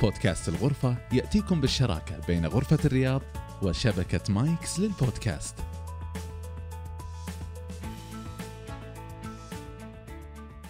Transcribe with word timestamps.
بودكاست 0.00 0.48
الغرفة 0.48 0.96
يأتيكم 1.12 1.60
بالشراكة 1.60 2.20
بين 2.26 2.46
غرفة 2.46 2.78
الرياض 2.84 3.22
وشبكة 3.62 4.32
مايكس 4.32 4.80
للبودكاست. 4.80 5.54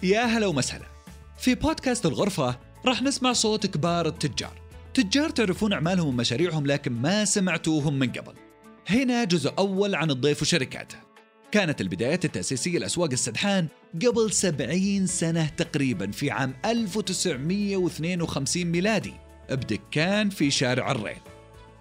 يا 0.03 0.23
هلا 0.23 0.47
ومسهلا. 0.47 0.85
في 1.37 1.55
بودكاست 1.55 2.05
الغرفة 2.05 2.59
راح 2.85 3.01
نسمع 3.01 3.33
صوت 3.33 3.65
كبار 3.65 4.07
التجار. 4.07 4.61
تجار 4.93 5.29
تعرفون 5.29 5.73
أعمالهم 5.73 6.07
ومشاريعهم 6.07 6.65
لكن 6.65 6.91
ما 6.91 7.25
سمعتوهم 7.25 7.99
من 7.99 8.11
قبل. 8.11 8.33
هنا 8.89 9.23
جزء 9.23 9.53
أول 9.57 9.95
عن 9.95 10.11
الضيف 10.11 10.41
وشركاته. 10.41 11.10
كانت 11.51 11.81
البدايات 11.81 12.25
التأسيسية 12.25 12.79
لأسواق 12.79 13.11
السدحان 13.11 13.67
قبل 14.05 14.31
70 14.31 15.07
سنة 15.07 15.49
تقريبا 15.57 16.11
في 16.11 16.31
عام 16.31 16.53
1952 16.65 18.65
ميلادي 18.65 19.13
بدكان 19.49 20.29
في 20.29 20.51
شارع 20.51 20.91
الريل. 20.91 21.21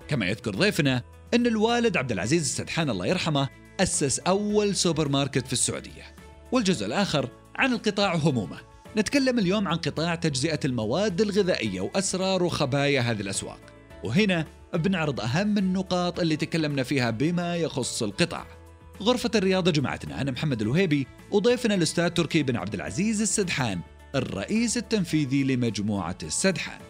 كما 0.09 0.27
يذكر 0.27 0.55
ضيفنا 0.55 1.03
أن 1.35 1.47
الوالد 1.47 1.97
عبد 1.97 2.13
العزيز 2.13 2.43
السدحان 2.43 2.91
الله 2.91 3.07
يرحمه 3.07 3.49
أسس 3.81 4.19
أول 4.19 4.77
سوبر 4.77 5.09
ماركت 5.09 5.47
في 5.47 5.53
السعودية 5.53 6.15
والجزء 6.53 6.87
الآخر 6.87 7.29
عن 7.57 7.73
القطاع 7.73 8.15
همومه. 8.15 8.59
نتكلم 8.97 9.39
اليوم 9.39 9.69
عن 9.69 9.77
قطاع 9.77 10.15
تجزئة 10.15 10.61
المواد 10.65 11.21
الغذائية 11.21 11.81
وأسرار 11.81 12.43
وخبايا 12.43 13.01
هذه 13.01 13.21
الأسواق. 13.21 13.61
وهنا 14.05 14.47
بنعرض 14.75 15.21
أهم 15.21 15.59
النقاط 15.59 16.21
اللي 16.21 16.37
تكلمنا 16.37 16.83
فيها 16.83 17.11
بما 17.11 17.57
يخص 17.57 18.03
القطاع. 18.03 18.60
غرفة 19.03 19.31
الرياض 19.35 19.71
جمعتنا 19.71 20.21
أنا 20.21 20.31
محمد 20.31 20.63
الوهيبي 20.63 21.07
وضيفنا 21.31 21.75
الأستاذ 21.75 22.09
تركي 22.09 22.43
بن 22.43 22.57
عبد 22.57 22.75
العزيز 22.75 23.21
السدحان 23.21 23.81
الرئيس 24.15 24.77
التنفيذي 24.77 25.45
لمجموعة 25.45 26.19
السدحان. 26.23 26.81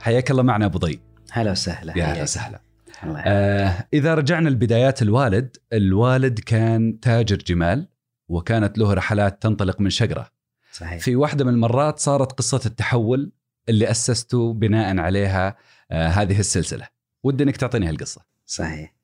حياك 0.00 0.30
الله 0.30 0.42
معنا 0.42 0.64
أبو 0.66 0.78
ضي. 0.78 1.00
هلا 1.30 1.50
وسهلا 1.50 1.98
يا. 1.98 2.04
هلا 2.04 2.22
وسهلا. 2.22 2.60
آه 3.04 3.86
إذا 3.92 4.14
رجعنا 4.14 4.48
لبدايات 4.48 5.02
الوالد 5.02 5.56
الوالد 5.72 6.38
كان 6.38 7.00
تاجر 7.00 7.36
جمال 7.36 7.88
وكانت 8.28 8.78
له 8.78 8.94
رحلات 8.94 9.42
تنطلق 9.42 9.80
من 9.80 9.90
شقره. 9.90 10.30
صحيح. 10.72 11.02
في 11.02 11.16
واحدة 11.16 11.44
من 11.44 11.52
المرات 11.52 11.98
صارت 11.98 12.32
قصة 12.32 12.60
التحول 12.66 13.32
اللي 13.68 13.90
أسسته 13.90 14.52
بناء 14.52 14.98
عليها 14.98 15.56
آه 15.90 16.08
هذه 16.08 16.40
السلسلة. 16.40 16.97
ودي 17.28 17.44
إنك 17.44 17.56
تعطيني 17.56 17.88
هالقصة. 17.88 18.20
صحيح. 18.46 18.94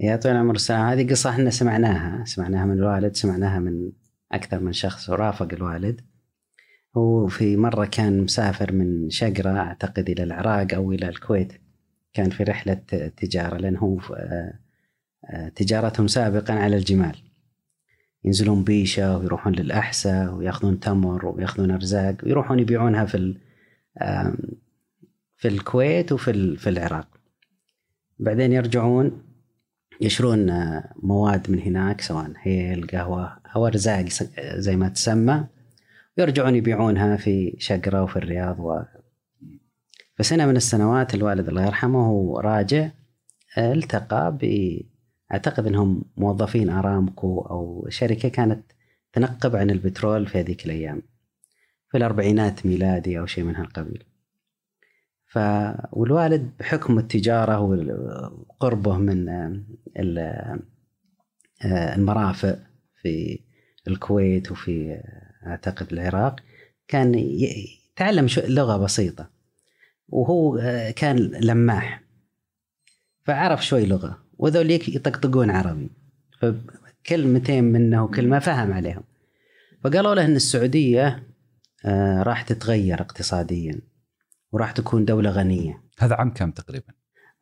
يا 0.00 0.16
طويل 0.16 0.34
العمر 0.34 0.52
والسلام 0.52 0.86
هذه 0.86 1.10
قصة 1.10 1.30
إحنا 1.30 1.50
سمعناها 1.50 2.24
سمعناها 2.24 2.66
من 2.66 2.72
الوالد 2.72 3.16
سمعناها 3.16 3.58
من 3.58 3.92
أكثر 4.32 4.60
من 4.60 4.72
شخص 4.72 5.10
ورافق 5.10 5.48
الوالد. 5.52 6.00
هو 6.96 7.26
في 7.26 7.56
مرة 7.56 7.84
كان 7.84 8.20
مسافر 8.20 8.72
من 8.72 9.10
شقرة 9.10 9.50
أعتقد 9.50 10.10
إلى 10.10 10.22
العراق 10.22 10.74
أو 10.74 10.92
إلى 10.92 11.08
الكويت. 11.08 11.52
كان 12.12 12.30
في 12.30 12.42
رحلة 12.42 12.74
تجارة 13.16 13.56
لأن 13.56 13.76
هو 13.76 14.00
آه، 14.00 14.58
آه، 15.30 15.48
تجارتهم 15.48 16.06
سابقا 16.06 16.54
على 16.54 16.76
الجمال. 16.76 17.16
ينزلون 18.24 18.64
بيشة 18.64 19.18
ويروحون 19.18 19.52
للأحساء 19.52 20.34
ويأخذون 20.34 20.80
تمر 20.80 21.26
ويأخذون 21.26 21.70
أرزاق 21.70 22.16
ويروحون 22.22 22.58
يبيعونها 22.58 23.04
في 23.04 23.34
في 25.36 25.48
الكويت 25.48 26.12
وفي 26.12 26.56
في 26.56 26.70
العراق. 26.70 27.19
بعدين 28.20 28.52
يرجعون 28.52 29.22
يشرون 30.00 30.50
آه، 30.50 30.94
مواد 31.02 31.50
من 31.50 31.58
هناك 31.58 32.00
سواء 32.00 32.32
هيل 32.38 32.86
قهوة 32.86 33.36
أو 33.56 33.66
أرزاق 33.66 34.04
زي 34.40 34.76
ما 34.76 34.88
تسمى. 34.88 35.46
ويرجعون 36.18 36.54
يبيعونها 36.54 37.16
في 37.16 37.56
شقرة 37.58 38.02
وفي 38.02 38.16
الرياض 38.16 38.60
و... 38.60 38.82
فسنة 40.16 40.46
من 40.46 40.56
السنوات 40.56 41.14
الوالد 41.14 41.48
الله 41.48 41.66
يرحمه 41.66 42.40
راجع 42.40 42.90
آه، 43.58 43.72
التقى 43.72 44.38
ب 44.40 44.44
أعتقد 45.32 45.66
أنهم 45.66 46.04
موظفين 46.16 46.70
أرامكو 46.70 47.40
أو 47.40 47.86
شركة 47.88 48.28
كانت 48.28 48.62
تنقب 49.12 49.56
عن 49.56 49.70
البترول 49.70 50.26
في 50.26 50.40
هذيك 50.40 50.66
الأيام 50.66 51.02
في 51.90 51.98
الأربعينات 51.98 52.66
ميلادي 52.66 53.18
أو 53.18 53.26
شيء 53.26 53.44
من 53.44 53.56
هالقبيل. 53.56 54.09
ف 55.30 55.38
والوالد 55.92 56.50
بحكم 56.60 56.98
التجارة 56.98 57.60
وقربه 57.60 58.96
من 58.96 59.28
آه، 59.28 59.60
ال- 59.96 60.58
المرافق 61.64 62.58
في 63.02 63.40
الكويت 63.88 64.52
وفي 64.52 64.92
آه، 64.92 65.48
أعتقد 65.48 65.92
العراق 65.92 66.40
كان 66.88 67.14
يتعلم 67.14 68.26
لغة 68.38 68.76
بسيطة. 68.76 69.30
وهو 70.08 70.56
آه، 70.58 70.90
كان 70.90 71.16
لماح. 71.18 72.02
فعرف 73.24 73.66
شوي 73.66 73.86
لغة. 73.86 74.18
وذوليك 74.38 74.88
يطقطقون 74.88 75.50
عربي. 75.50 75.90
فكلمتين 76.40 77.64
منه 77.64 78.04
وكلمة 78.04 78.38
فهم 78.38 78.72
عليهم. 78.72 79.02
فقالوا 79.84 80.14
له 80.14 80.24
أن 80.24 80.36
السعودية 80.36 81.22
آه، 81.84 82.22
راح 82.22 82.42
تتغير 82.42 83.00
اقتصاديا. 83.00 83.80
وراح 84.52 84.72
تكون 84.72 85.04
دولة 85.04 85.30
غنية 85.30 85.82
هذا 85.98 86.14
عام 86.14 86.30
كم 86.34 86.50
تقريبا 86.50 86.92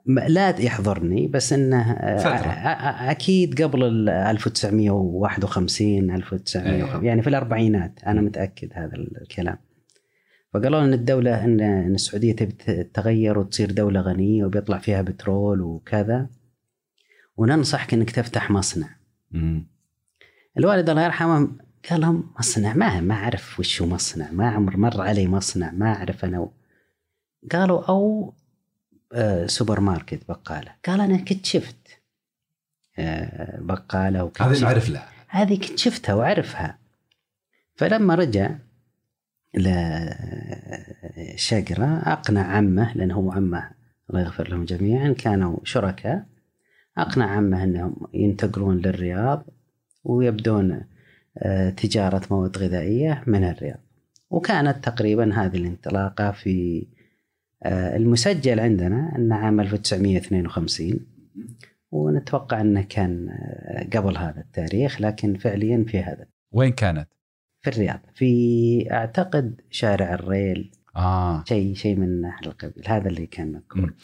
لا 0.07 0.61
يحضرني 0.61 1.27
بس 1.27 1.53
إنه 1.53 1.93
آه، 1.93 2.17
فترة. 2.19 2.53
أ- 2.53 3.07
أ- 3.07 3.11
أكيد 3.11 3.63
قبل 3.63 3.85
ال 3.85 4.09
1951 4.09 6.11
1950 6.11 6.63
أيه. 6.63 7.07
يعني 7.09 7.23
في 7.23 7.29
الأربعينات 7.29 7.99
أنا 8.07 8.21
متأكد 8.21 8.69
هذا 8.73 8.93
الكلام 9.23 9.57
فقالوا 10.55 10.85
إن 10.85 10.93
الدولة 10.93 11.45
إن 11.45 11.61
إن 11.61 11.95
السعودية 11.95 12.37
تبي 12.37 12.53
تتغير 12.53 13.39
وتصير 13.39 13.71
دولة 13.71 14.01
غنية 14.01 14.45
وبيطلع 14.45 14.79
فيها 14.79 15.03
بترول 15.03 15.61
وكذا 15.61 16.29
وننصحك 17.37 17.95
إنك 17.95 18.11
تفتح 18.11 18.51
مصنع 18.51 18.89
مم. 19.31 19.69
الوالد 20.59 20.91
الله 20.91 21.05
يرحمه 21.05 21.49
قال 21.91 22.01
لهم 22.01 22.31
مصنع 22.39 22.75
ما 22.75 23.01
ما 23.01 23.15
أعرف 23.15 23.61
وش 23.61 23.83
هو 23.83 23.89
مصنع 23.89 24.31
ما 24.31 24.51
عمر 24.51 24.77
مر 24.77 25.01
علي 25.01 25.27
مصنع 25.27 25.71
ما 25.71 25.93
أعرف 25.95 26.25
أنا. 26.25 26.49
قالوا 27.53 27.85
أو 27.85 28.33
آه، 29.13 29.47
سوبر 29.47 29.81
ماركت 29.81 30.21
بقالة. 30.29 30.75
قال 30.87 31.01
أنا 31.01 31.17
كنت 31.17 31.47
شفت. 31.47 31.77
آه، 32.99 33.61
بقالة 33.61 34.25
وكنت 34.25 34.43
هذه 34.43 34.61
نعرف 34.61 34.89
له 34.89 35.03
هذه 35.29 35.59
كنت 35.69 35.79
شفتها 35.79 36.15
وأعرفها. 36.15 36.79
فلما 37.77 38.15
رجع 38.15 38.51
لشقرة 41.15 41.99
أقنع 42.13 42.57
عمه 42.57 42.93
لأنه 42.95 43.15
هو 43.15 43.33
عمه 43.33 43.71
الله 44.11 44.21
يغفر 44.21 44.49
لهم 44.49 44.65
جميعا 44.65 45.13
كانوا 45.13 45.59
شركاء. 45.65 46.27
أقنع 46.99 47.31
عمه 47.31 47.65
أنهم 47.65 47.97
ينتقلون 48.15 48.77
للرياض 48.77 49.47
ويبدون 50.05 50.85
آه، 51.39 51.71
تجارة 51.71 52.23
مواد 52.31 52.59
غذائية 52.59 53.23
من 53.27 53.45
الرياض. 53.45 53.81
وكانت 54.31 54.85
تقريبا 54.85 55.35
هذه 55.35 55.57
الانطلاقة 55.57 56.31
في 56.31 56.87
آه، 56.87 56.98
المسجل 57.67 58.61
عندنا 58.61 59.13
أن 59.17 59.33
عام 59.33 59.61
1952 59.61 61.01
ونتوقع 61.91 62.61
أنه 62.61 62.83
كان 62.83 63.29
آه، 63.29 63.99
قبل 63.99 64.17
هذا 64.17 64.41
التاريخ 64.41 65.01
لكن 65.01 65.35
فعليا 65.35 65.85
في 65.89 65.99
هذا. 65.99 66.27
وين 66.53 66.73
كانت؟ 66.73 67.09
في 67.61 67.71
الرياض 67.71 68.01
في 68.15 68.93
أعتقد 68.93 69.61
شارع 69.71 70.15
الريل. 70.15 70.71
آه. 70.97 71.45
شيء 71.45 71.75
شيء 71.75 71.97
من 71.97 72.25
القبيل. 72.47 72.85
هذا 72.87 73.09
اللي 73.09 73.27
كان 73.27 73.53
مذكور. 73.53 73.95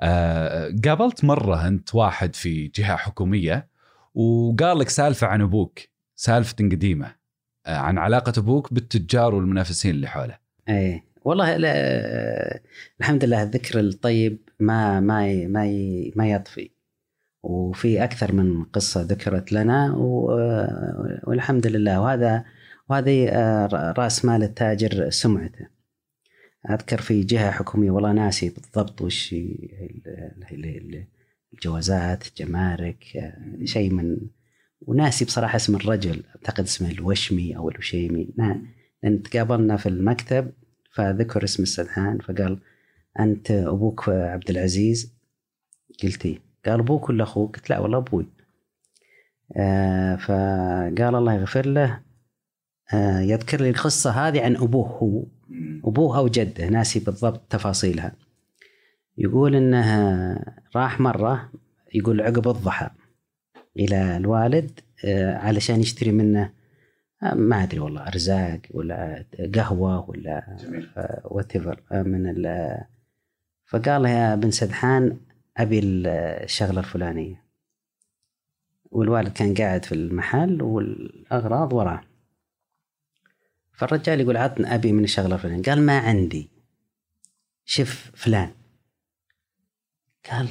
آه، 0.00 0.74
قابلت 0.84 1.24
مرة 1.24 1.68
أنت 1.68 1.94
واحد 1.94 2.34
في 2.34 2.68
جهة 2.68 2.96
حكومية 2.96 3.68
وقال 4.14 4.78
لك 4.78 4.88
سالفة 4.88 5.26
عن 5.26 5.40
أبوك 5.40 5.78
سالفة 6.16 6.56
قديمة 6.58 7.14
آه، 7.66 7.76
عن 7.76 7.98
علاقة 7.98 8.32
أبوك 8.38 8.74
بالتجار 8.74 9.34
والمنافسين 9.34 9.90
اللي 9.90 10.06
حوله. 10.06 10.38
إيه. 10.68 11.11
والله 11.24 11.56
لا 11.56 12.60
الحمد 13.00 13.24
لله 13.24 13.42
الذكر 13.42 13.80
الطيب 13.80 14.38
ما 14.60 15.00
ما 15.00 15.46
ما 15.46 15.64
ما 16.16 16.30
يطفي. 16.30 16.70
وفي 17.42 18.04
أكثر 18.04 18.32
من 18.32 18.64
قصة 18.64 19.02
ذكرت 19.02 19.52
لنا 19.52 19.94
والحمد 21.26 21.66
لله. 21.66 22.00
وهذا 22.00 22.44
وهذه 22.90 23.28
آه، 23.28 23.66
رأس 23.98 24.24
مال 24.24 24.42
التاجر 24.42 25.10
سمعته. 25.10 25.66
أذكر 26.70 27.00
في 27.00 27.20
جهة 27.22 27.50
حكومية 27.50 27.90
والله 27.90 28.12
ناسي 28.12 28.48
بالضبط 28.50 29.02
وش 29.02 29.32
ال- 29.32 29.68
ال- 30.52 30.64
ال- 30.66 31.06
الجوازات 31.54 32.24
جمارك 32.36 33.04
آه، 33.16 33.64
شيء 33.64 33.90
من 33.92 34.16
وناسي 34.80 35.24
بصراحة 35.24 35.56
اسم 35.56 35.76
الرجل. 35.76 36.22
أعتقد 36.36 36.64
اسمه 36.64 36.90
الوشمي 36.90 37.56
أو 37.56 37.68
الوشيمي. 37.68 38.28
لأن 39.02 39.22
تقابلنا 39.22 39.76
في 39.76 39.88
المكتب 39.88 40.52
فذكر 40.92 41.44
اسم 41.44 41.62
السدحان 41.62 42.18
فقال 42.18 42.58
أنت 43.20 43.50
أبوك 43.50 44.08
عبد 44.08 44.50
العزيز؟ 44.50 45.12
قلت 46.02 46.26
إيه؟ 46.26 46.38
قال 46.66 46.80
أبوك 46.80 47.08
ولا 47.08 47.22
أخوك؟ 47.22 47.56
قلت 47.56 47.70
لا 47.70 47.78
والله 47.78 47.98
أبوي. 47.98 48.26
آه 49.56 50.16
فقال 50.16 51.14
الله 51.14 51.34
يغفر 51.34 51.66
له 51.66 52.00
آه، 52.94 53.20
يذكر 53.20 53.60
لي 53.60 53.70
القصة 53.70 54.10
هذه 54.10 54.44
عن 54.44 54.56
أبوه 54.56 54.88
هو. 54.88 55.24
أبوه 55.84 56.18
أو 56.18 56.28
جده 56.28 56.68
ناسي 56.68 57.00
بالضبط 57.00 57.40
تفاصيلها. 57.50 58.12
يقول 59.18 59.56
انه 59.56 60.44
راح 60.76 61.00
مرة 61.00 61.52
يقول 61.94 62.20
عقب 62.20 62.48
الضحى 62.48 62.90
إلى 63.76 64.16
الوالد 64.16 64.80
آه، 65.04 65.36
علشان 65.36 65.80
يشتري 65.80 66.12
منه 66.12 66.52
ما 67.22 67.62
أدري 67.62 67.80
والله 67.80 68.06
أرزاق 68.06 68.60
ولا 68.70 69.26
قهوة 69.54 70.10
ولا 70.10 70.56
وات 71.24 71.56
من 71.92 72.26
ال 72.26 72.76
فقال 73.64 74.04
يا 74.04 74.34
بن 74.34 74.50
سدحان 74.50 75.20
أبي 75.56 75.80
الشغلة 75.84 76.80
الفلانية. 76.80 77.44
والوالد 78.90 79.32
كان 79.32 79.54
قاعد 79.54 79.84
في 79.84 79.92
المحل 79.92 80.62
والأغراض 80.62 81.72
وراه. 81.72 82.00
فالرجال 83.72 84.20
يقول 84.20 84.36
عطني 84.36 84.74
أبي 84.74 84.92
من 84.92 85.04
الشغلة 85.04 85.34
الفلانية. 85.34 85.62
قال 85.62 85.86
ما 85.86 85.98
عندي. 85.98 86.50
شف 87.64 88.10
فلان. 88.14 88.50
قال 90.30 90.48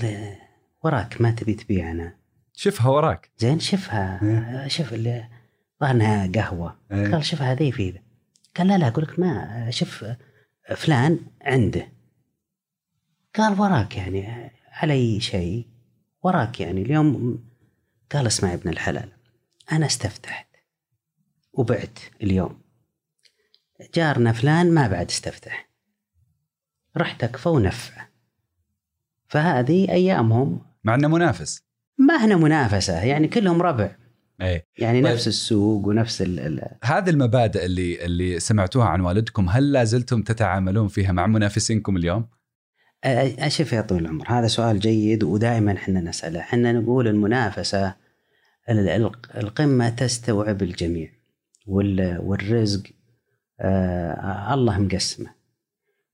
وراك 0.83 1.21
ما 1.21 1.31
تبي 1.31 1.53
تبيعنا. 1.53 2.15
شفها 2.53 2.89
وراك. 2.89 3.31
زين 3.37 3.59
شفها. 3.59 4.19
إيه. 4.23 4.67
شوف 4.67 4.93
اللي 5.83 6.03
ظهرنا 6.03 6.31
قهوة. 6.41 6.77
إيه. 6.91 7.11
قال 7.11 7.25
شوف 7.25 7.41
هذه 7.41 7.71
في 7.71 7.89
ذا. 7.89 7.99
قال 8.57 8.67
لا 8.67 8.77
لا 8.77 8.87
أقول 8.87 9.03
لك 9.03 9.19
ما 9.19 9.67
شوف 9.69 10.05
فلان 10.75 11.19
عنده. 11.41 11.87
قال 13.35 13.59
وراك 13.59 13.97
يعني 13.97 14.51
علي 14.71 15.19
شيء؟ 15.19 15.67
وراك 16.23 16.59
يعني. 16.59 16.81
اليوم 16.81 17.43
قال 18.11 18.27
اسمع 18.27 18.49
يا 18.49 18.55
ابن 18.55 18.69
الحلال 18.69 19.09
أنا 19.71 19.85
استفتحت 19.85 20.47
وبعت 21.53 21.99
اليوم. 22.23 22.61
جارنا 23.93 24.31
فلان 24.31 24.73
ما 24.73 24.87
بعد 24.87 25.09
استفتح. 25.09 25.69
رحت 26.97 27.23
أكفى 27.23 27.49
ونفع. 27.49 28.07
فهذه 29.27 29.91
أيامهم. 29.91 30.61
مع 30.83 30.95
إنه 30.95 31.07
منافس. 31.07 31.63
ما 31.97 32.25
هنا 32.25 32.35
منافسة 32.35 33.03
يعني 33.03 33.27
كلهم 33.27 33.61
ربع. 33.61 33.95
إيه. 34.41 34.65
يعني 34.77 35.01
طيب. 35.01 35.13
نفس 35.13 35.27
السوق 35.27 35.87
ونفس 35.87 36.21
ال 36.21 36.39
ال 36.39 36.67
هذه 36.83 37.09
المبادئ 37.09 37.65
اللي 37.65 38.05
اللي 38.05 38.39
سمعتوها 38.39 38.85
عن 38.85 39.01
والدكم 39.01 39.49
هل 39.49 39.71
لا 39.71 39.83
زلتم 39.83 40.21
تتعاملون 40.21 40.87
فيها 40.87 41.11
مع 41.11 41.27
منافسينكم 41.27 41.97
اليوم؟ 41.97 42.27
أشوف 43.03 43.73
يا 43.73 43.81
طويل 43.81 44.01
العمر 44.01 44.25
هذا 44.29 44.47
سؤال 44.47 44.79
جيد 44.79 45.23
ودائما 45.23 45.71
إحنا 45.71 46.01
نسأله. 46.01 46.39
إحنا 46.39 46.71
نقول 46.71 47.07
المنافسة 47.07 47.95
القمة 49.37 49.89
تستوعب 49.89 50.61
الجميع 50.61 51.09
والرزق 51.67 52.83
آه 53.59 54.53
الله 54.53 54.79
مقسمه. 54.79 55.29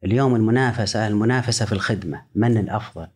اليوم 0.03 0.35
المنافسة 0.35 1.07
المنافسة 1.07 1.65
في 1.65 1.71
الخدمة 1.71 2.25
من 2.35 2.57
الأفضل؟ 2.57 3.07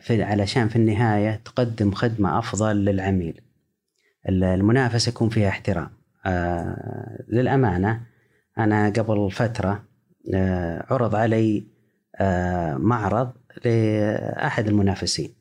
في 0.00 0.22
علشان 0.22 0.68
في 0.68 0.76
النهاية 0.76 1.40
تقدم 1.44 1.92
خدمة 1.92 2.38
أفضل 2.38 2.76
للعميل. 2.76 3.40
المنافسة 4.28 5.10
يكون 5.10 5.28
فيها 5.28 5.48
احترام. 5.48 5.90
آه 6.26 7.24
للأمانة 7.28 8.02
أنا 8.58 8.86
قبل 8.86 9.30
فترة 9.30 9.84
آه 10.34 10.86
عرض 10.90 11.14
علي 11.14 11.66
آه 12.16 12.74
معرض 12.76 13.32
لأحد 13.64 14.68
المنافسين 14.68 15.34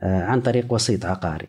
آه 0.00 0.22
عن 0.24 0.40
طريق 0.40 0.72
وسيط 0.72 1.06
عقاري. 1.06 1.48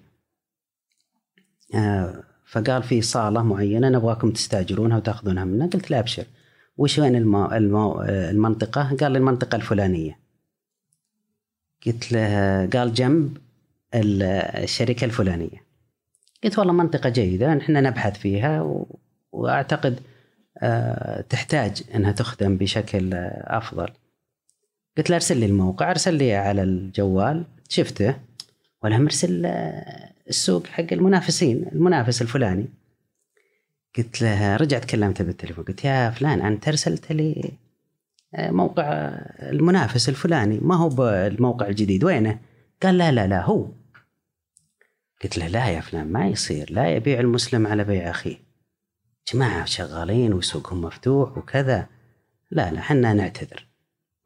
آه 1.76 2.24
فقال 2.46 2.84
في 2.84 3.02
صالة 3.02 3.44
معينة 3.44 3.90
نبغاكم 3.90 4.32
تستاجرونها 4.32 4.98
وتأخذونها 4.98 5.46
منا 5.46 5.66
قلت 5.66 5.92
لا 5.92 6.00
أبشر. 6.00 6.26
وش 6.78 7.00
وين 7.00 7.16
المو... 7.16 7.46
المو... 7.46 8.02
المنطقة؟ 8.02 8.96
قال 9.00 9.12
لي 9.12 9.18
المنطقة 9.18 9.56
الفلانية. 9.56 10.20
قلت 11.86 12.12
له 12.12 12.66
قال 12.66 12.94
جنب 12.94 13.38
الشركة 13.94 15.06
الفلانية. 15.06 15.65
قلت 16.44 16.60
والله 16.60 16.74
منطقة 16.74 17.10
جيدة 17.10 17.54
نحن 17.54 17.74
نبحث 17.74 18.20
فيها. 18.20 18.84
وأعتقد 19.32 20.00
أه 20.58 21.22
تحتاج 21.22 21.84
أنها 21.96 22.12
تخدم 22.12 22.58
بشكل 22.58 23.14
أفضل 23.44 23.88
قلت 24.98 25.10
له 25.10 25.16
أرسل 25.16 25.38
لي 25.38 25.46
الموقع 25.46 25.92
أرسل 25.92 26.14
لي 26.14 26.36
على 26.36 26.64
الجوال 26.64 27.44
شفته 27.70 28.16
ولا 28.84 28.98
مرسل 28.98 29.46
السوق 30.30 30.68
حق 30.68 30.86
المنافسين 30.92 31.66
المنافس 31.72 32.22
الفلاني 32.22 32.66
قلت 33.98 34.22
له 34.22 34.56
رجعت 34.56 34.86
كلمته 34.86 35.24
بالتليفون 35.24 35.66
قلت 35.66 35.86
يا 35.86 36.10
فلان 36.10 36.42
أنت 36.42 36.68
أرسلت 36.68 37.12
لي 37.12 37.52
آه، 38.36 38.52
موقع 38.52 38.84
المنافس 39.42 40.10
الفلاني 40.10 40.60
ما 40.62 40.76
هو 40.76 40.90
بالموقع 40.90 41.68
الجديد 41.68 42.04
وينه؟ 42.04 42.40
قال 42.84 42.98
لا 42.98 43.12
لا 43.12 43.28
لا 43.28 43.42
هو 43.42 43.68
قلت 45.24 45.38
له 45.38 45.48
لا 45.48 45.70
يا 45.70 45.82
فلان 45.82 46.12
ما 46.12 46.28
يصير 46.28 46.72
لا 46.72 46.90
يبيع 46.96 47.20
المسلم 47.20 47.68
على 47.68 47.84
بيع 47.84 48.10
أخيه. 48.10 48.38
جماعة 49.34 49.66
شغالين 49.66 50.34
وسوقهم 50.34 50.82
مفتوح 50.82 51.38
وكذا. 51.38 51.88
لا 52.52 52.72
لا 52.72 52.82
حنا 52.82 53.14
نعتذر 53.14 53.68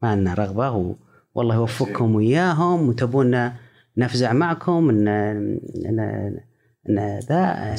ما 0.02 0.16
لنا 0.16 0.34
رغبة 0.34 0.96
والله 1.34 1.54
يوفقكم 1.54 2.14
وياهم 2.14 2.88
وتبونا 2.88 3.56
نفزع 3.96 4.32
معكم 4.32 4.90
ان 4.90 6.40
ذا 7.28 7.76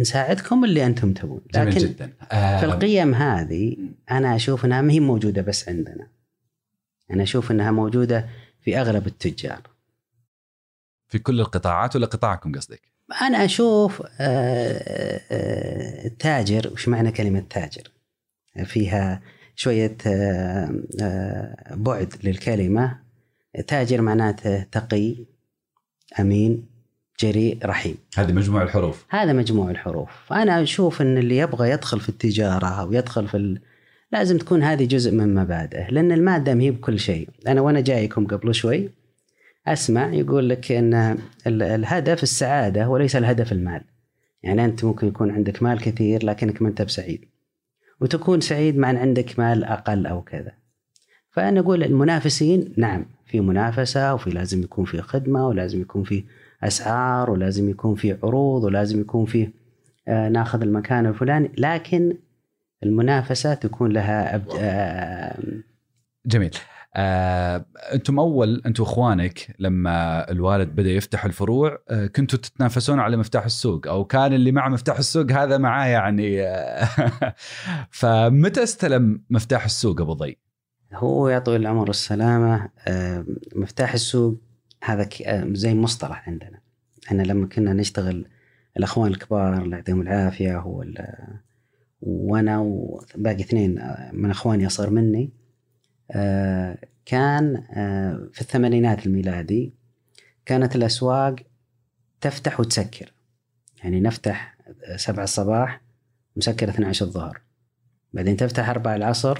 نساعدكم 0.00 0.64
اللي 0.64 0.86
أنتم 0.86 1.12
تبون. 1.12 1.40
لكن 1.54 1.70
جميل 1.70 1.88
جدا 1.88 2.12
آه. 2.32 2.60
في 2.60 2.66
القيم 2.66 3.14
هذه 3.14 3.76
أنا 4.10 4.36
أشوف 4.36 4.64
إنها 4.64 4.80
ما 4.80 4.92
هي 4.92 5.00
موجودة 5.00 5.42
بس 5.42 5.68
عندنا. 5.68 6.08
أنا 7.10 7.22
أشوف 7.22 7.50
إنها 7.50 7.70
موجودة 7.70 8.28
في 8.60 8.80
أغلب 8.80 9.06
التجار. 9.06 9.60
في 11.08 11.18
كل 11.18 11.40
القطاعات 11.40 11.96
ولا 11.96 12.06
قطاعكم 12.06 12.52
قصدك؟ 12.52 12.94
أنا 13.22 13.44
أشوف 13.44 14.02
التاجر 16.06 16.64
آه، 16.64 16.68
آه، 16.68 16.72
وش 16.72 16.88
معنى 16.88 17.12
كلمة 17.12 17.44
تاجر؟ 17.50 17.90
فيها 18.64 19.20
شوية 19.56 19.96
آه، 20.06 20.74
بعد 21.70 22.14
للكلمة. 22.24 23.04
تاجر 23.66 24.00
معناته 24.00 24.62
تقي 24.62 25.16
أمين 26.20 26.66
جريء 27.20 27.58
رحيم. 27.64 27.96
هذه 28.16 28.32
مجموع 28.32 28.62
الحروف. 28.62 29.04
هذا 29.10 29.32
مجموع 29.32 29.70
الحروف. 29.70 30.10
فأنا 30.26 30.62
أشوف 30.62 31.02
أن 31.02 31.18
اللي 31.18 31.36
يبغى 31.36 31.70
يدخل 31.70 32.00
في 32.00 32.08
التجارة 32.08 32.66
أو 32.66 32.92
يدخل 32.92 33.28
في 33.28 33.36
ال... 33.36 33.60
لازم 34.12 34.38
تكون 34.38 34.62
هذه 34.62 34.84
جزء 34.84 35.12
من 35.12 35.34
مبادئه 35.34 35.88
لأن 35.90 36.12
المادة 36.12 36.54
ما 36.54 36.62
هي 36.62 36.70
بكل 36.70 36.98
شيء. 36.98 37.28
أنا 37.46 37.60
وأنا 37.60 37.80
جايكم 37.80 38.26
قبل 38.26 38.54
شوي 38.54 38.90
أسمع 39.66 40.12
يقول 40.12 40.48
لك 40.48 40.72
أن 40.72 41.18
الهدف 41.46 42.22
السعادة 42.22 42.88
وليس 42.88 43.16
الهدف 43.16 43.52
المال. 43.52 43.80
يعني 44.42 44.64
أنت 44.64 44.84
ممكن 44.84 45.06
يكون 45.08 45.30
عندك 45.30 45.62
مال 45.62 45.80
كثير 45.80 46.26
لكنك 46.26 46.62
ما 46.62 46.68
أنت 46.68 46.82
بسعيد. 46.82 47.24
وتكون 48.00 48.40
سعيد 48.40 48.78
مع 48.78 48.90
أن 48.90 48.96
عندك 48.96 49.38
مال 49.38 49.64
أقل 49.64 50.06
أو 50.06 50.22
كذا. 50.22 50.52
فأنا 51.30 51.60
أقول 51.60 51.82
المنافسين 51.82 52.74
نعم 52.76 53.06
في 53.26 53.40
منافسة 53.40 54.14
وفي 54.14 54.30
لازم 54.30 54.62
يكون 54.62 54.84
في 54.84 55.02
خدمة 55.02 55.48
ولازم 55.48 55.80
يكون 55.80 56.04
في 56.04 56.24
أسعار 56.62 57.30
ولازم 57.30 57.70
يكون 57.70 57.94
في 57.94 58.16
عروض 58.22 58.64
ولازم 58.64 59.00
يكون 59.00 59.26
في 59.26 59.48
آه، 60.08 60.28
ناخذ 60.28 60.62
المكان 60.62 61.06
الفلاني. 61.06 61.50
لكن 61.58 62.16
المنافسة 62.82 63.54
تكون 63.54 63.92
لها 63.92 64.34
أبد... 64.34 64.50
آه، 64.58 65.38
جميل. 66.26 66.56
آه، 66.96 67.64
أنتم 67.92 68.18
اول 68.18 68.62
أنتم 68.66 68.82
اخوانك 68.82 69.56
لما 69.58 70.30
الوالد 70.30 70.68
بدأ 70.68 70.90
يفتح 70.90 71.24
الفروع 71.24 71.78
آه، 71.90 72.06
كنتوا 72.06 72.38
تتنافسون 72.38 73.00
على 73.00 73.16
مفتاح 73.16 73.44
السوق 73.44 73.88
أو 73.88 74.04
كان 74.04 74.32
اللي 74.32 74.52
مع 74.52 74.68
مفتاح 74.68 74.98
السوق 74.98 75.32
هذا 75.32 75.58
معاه 75.58 75.86
يعني 75.86 76.42
آه، 76.42 76.88
فمتى 78.00 78.62
استلم 78.62 79.22
مفتاح 79.30 79.64
السوق 79.64 80.00
أبو 80.00 80.12
ضي؟ 80.12 80.38
هو 80.92 81.28
يا 81.28 81.38
طويل 81.38 81.60
العمر 81.60 81.86
والسلامه 81.86 82.68
مفتاح 83.54 83.92
السوق 83.92 84.40
هذا 84.84 85.08
آه، 85.26 85.48
زي 85.52 85.74
مصطلح 85.74 86.28
عندنا 86.28 86.60
إحنا 87.06 87.22
لما 87.22 87.46
كنا 87.46 87.72
نشتغل 87.72 88.28
الأخوان 88.76 89.10
الكبار 89.10 89.62
الله 89.62 89.76
يعطيهم 89.76 90.00
العافية 90.00 90.58
هو 90.58 90.84
وأنا 92.00 92.58
وباقي 92.58 93.40
اثنين 93.40 93.78
آه، 93.78 94.10
من 94.12 94.30
أخواني 94.30 94.66
أصغر 94.66 94.90
مني 94.90 95.24
آه، 95.24 95.43
كان 97.06 97.64
في 98.32 98.40
الثمانينات 98.40 99.06
الميلادي 99.06 99.74
كانت 100.46 100.76
الأسواق 100.76 101.36
تفتح 102.20 102.60
وتسكر. 102.60 103.12
يعني 103.82 104.00
نفتح 104.00 104.56
سبعة 104.96 105.24
الصباح 105.24 105.80
مسكر 106.36 106.68
12 106.68 107.06
الظهر. 107.06 107.40
بعدين 108.12 108.36
تفتح 108.36 108.68
أربعة 108.68 108.96
العصر 108.96 109.38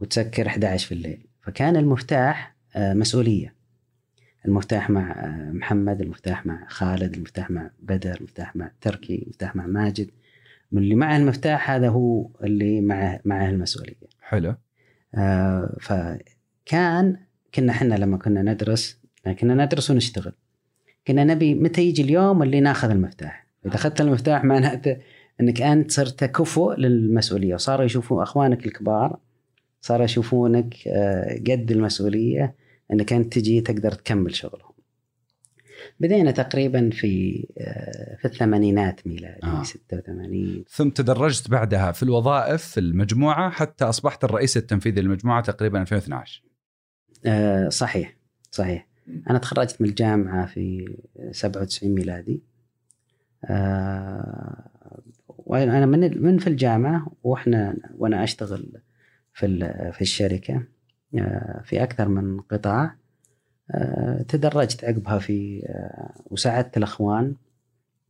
وتسكر 0.00 0.46
11 0.46 0.86
في 0.86 0.94
الليل. 0.94 1.26
فكان 1.42 1.76
المفتاح 1.76 2.56
مسؤولية. 2.76 3.54
المفتاح 4.46 4.90
مع 4.90 5.26
محمد 5.52 6.00
المفتاح 6.00 6.46
مع 6.46 6.66
خالد 6.68 7.14
المفتاح 7.14 7.50
مع 7.50 7.70
بدر 7.78 8.16
المفتاح 8.16 8.56
مع 8.56 8.70
تركي 8.80 9.22
المفتاح 9.22 9.56
مع 9.56 9.66
ماجد. 9.66 10.10
من 10.72 10.82
اللي 10.82 10.94
معه 10.94 11.16
المفتاح 11.16 11.70
هذا 11.70 11.88
هو 11.88 12.30
اللي 12.44 12.80
معه 12.80 13.20
معه 13.24 13.48
المسؤولية. 13.48 13.96
حلو. 14.20 14.50
آه، 14.50 14.58
فكان 15.80 17.16
كنا 17.54 17.72
إحنا 17.72 17.94
لما 17.94 18.16
كنا 18.16 18.42
ندرس 18.42 19.00
كنا 19.40 19.64
ندرس 19.64 19.90
ونشتغل. 19.90 20.32
كنا 21.06 21.24
نبي 21.24 21.54
متى 21.54 21.82
يجي 21.82 22.02
اليوم 22.02 22.42
اللي 22.42 22.60
ناخذ 22.60 22.90
المفتاح. 22.90 23.46
إذا 23.66 23.74
أخذت 23.74 24.00
المفتاح 24.00 24.44
معناته 24.44 24.96
إنك 25.40 25.62
أنت 25.62 25.90
صرت 25.90 26.24
كفؤ 26.24 26.72
للمسؤولية 26.72 27.54
وصاروا 27.54 27.84
يشوفون 27.84 28.22
أخوانك 28.22 28.66
الكبار 28.66 29.18
صاروا 29.80 30.04
يشوفونك 30.04 30.74
آه، 30.88 31.38
قد 31.38 31.70
المسؤولية 31.70 32.54
إنك 32.92 33.12
أنت 33.12 33.38
تجي 33.38 33.60
تقدر 33.60 33.92
تكمل 33.92 34.34
شغلهم. 34.34 34.75
بدينا 36.00 36.30
تقريبا 36.30 36.90
في 36.90 37.44
آه، 37.58 38.16
في 38.16 38.24
الثمانينات 38.24 39.06
ميلادي 39.06 39.40
آه. 39.42 39.60
آه. 39.60 39.62
86 39.62 40.64
ثم 40.68 40.88
تدرجت 40.88 41.50
بعدها 41.50 41.92
في 41.92 42.02
الوظائف 42.02 42.62
في 42.62 42.80
المجموعة 42.80 43.50
حتى 43.50 43.84
أصبحت 43.84 44.24
الرئيس 44.24 44.56
التنفيذي 44.56 45.00
للمجموعة 45.00 45.42
تقريبا 45.42 45.80
2012 45.80 46.42
آه، 47.26 47.68
صحيح 47.68 48.16
صحيح 48.50 48.86
أنا 49.30 49.38
تخرجت 49.38 49.82
من 49.82 49.88
الجامعة 49.88 50.46
في 50.46 50.96
97 51.30 51.94
ميلادي 51.94 52.42
آه، 53.44 54.70
وأنا 55.28 55.86
من 55.86 56.22
من 56.22 56.38
في 56.38 56.46
الجامعة 56.46 57.06
وإحنا 57.22 57.76
وأنا 57.98 58.24
أشتغل 58.24 58.72
في 59.32 59.46
في 59.92 60.02
الشركة 60.02 60.62
آه، 61.18 61.62
في 61.64 61.82
أكثر 61.82 62.08
من 62.08 62.40
قطاع 62.40 62.96
تدرجت 64.28 64.84
عقبها 64.84 65.18
في 65.18 65.62
آه، 65.66 66.10
وساعدت 66.30 66.76
الأخوان 66.76 67.34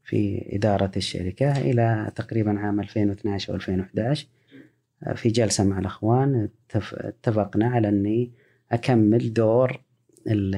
في 0.05 0.49
إدارة 0.57 0.91
الشركة 0.97 1.53
إلى 1.59 2.13
تقريبا 2.15 2.59
عام 2.61 2.81
2012 2.81 3.51
أو 3.51 3.57
2011 3.57 4.27
آه، 5.07 5.15
في 5.15 5.29
جلسة 5.29 5.65
مع 5.65 5.79
الأخوان 5.79 6.49
اتف- 6.71 6.95
اتفقنا 6.95 7.67
على 7.69 7.89
أني 7.89 8.31
أكمل 8.73 9.33
دور 9.33 9.81
ال- 10.27 10.55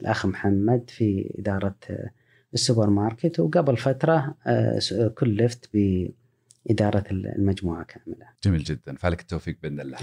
الأخ 0.00 0.26
محمد 0.26 0.90
في 0.90 1.34
إدارة 1.38 1.74
آه، 1.90 2.10
السوبر 2.54 2.90
ماركت 2.90 3.40
وقبل 3.40 3.76
فترة 3.76 4.34
آه، 4.46 4.78
كلفت 5.14 5.70
بإدارة 5.74 7.04
المجموعة 7.10 7.84
كاملة. 7.84 8.26
جميل 8.44 8.62
جدا 8.62 8.96
فلك 8.96 9.20
التوفيق 9.20 9.56
بإذن 9.62 9.80
الله. 9.80 9.98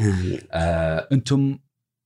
آه، 0.51 1.07
أنتم 1.11 1.59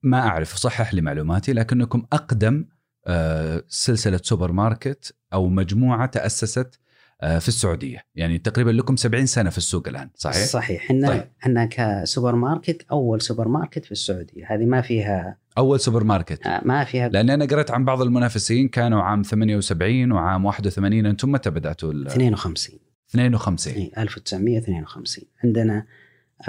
ما 0.03 0.19
أعرف 0.19 0.55
صحح 0.55 0.93
لي 0.93 1.01
معلوماتي 1.01 1.53
لكنكم 1.53 2.05
أقدم 2.13 2.65
آه، 3.07 3.63
سلسلة 3.67 4.19
سوبر 4.23 4.51
ماركت 4.51 5.15
أو 5.33 5.47
مجموعة 5.49 6.05
تأسست 6.05 6.79
آه، 7.21 7.39
في 7.39 7.47
السعودية. 7.47 8.05
يعني 8.15 8.37
تقريبا 8.37 8.71
لكم 8.71 8.95
70 8.95 9.25
سنة 9.25 9.49
في 9.49 9.57
السوق 9.57 9.87
الآن 9.87 10.09
صحيح؟ 10.15 10.45
صحيح. 10.45 10.83
إحنا 10.83 11.07
طيب. 11.07 11.19
طيب. 11.19 11.29
إحنا 11.41 11.65
كسوبر 11.71 12.35
ماركت 12.35 12.85
أول 12.91 13.21
سوبر 13.21 13.47
ماركت 13.47 13.85
في 13.85 13.91
السعودية. 13.91 14.45
هذه 14.53 14.65
ما 14.65 14.81
فيها 14.81 15.37
أول 15.57 15.79
سوبر 15.79 16.03
ماركت 16.03 16.47
آه، 16.47 16.61
ما 16.65 16.83
فيها 16.83 17.09
لأني 17.09 17.33
أنا 17.33 17.45
قرأت 17.45 17.71
عن 17.71 17.85
بعض 17.85 18.01
المنافسين 18.01 18.67
كانوا 18.67 19.01
عام 19.01 19.23
78 19.23 20.11
وعام 20.11 20.45
81 20.45 21.05
أنتم 21.05 21.31
متى 21.31 21.49
بدأتوا 21.49 21.91
ال 21.93 22.07
52 22.07 22.79
52 23.09 23.73
إيه، 23.73 23.91
1952 23.97 25.25
عندنا 25.43 25.85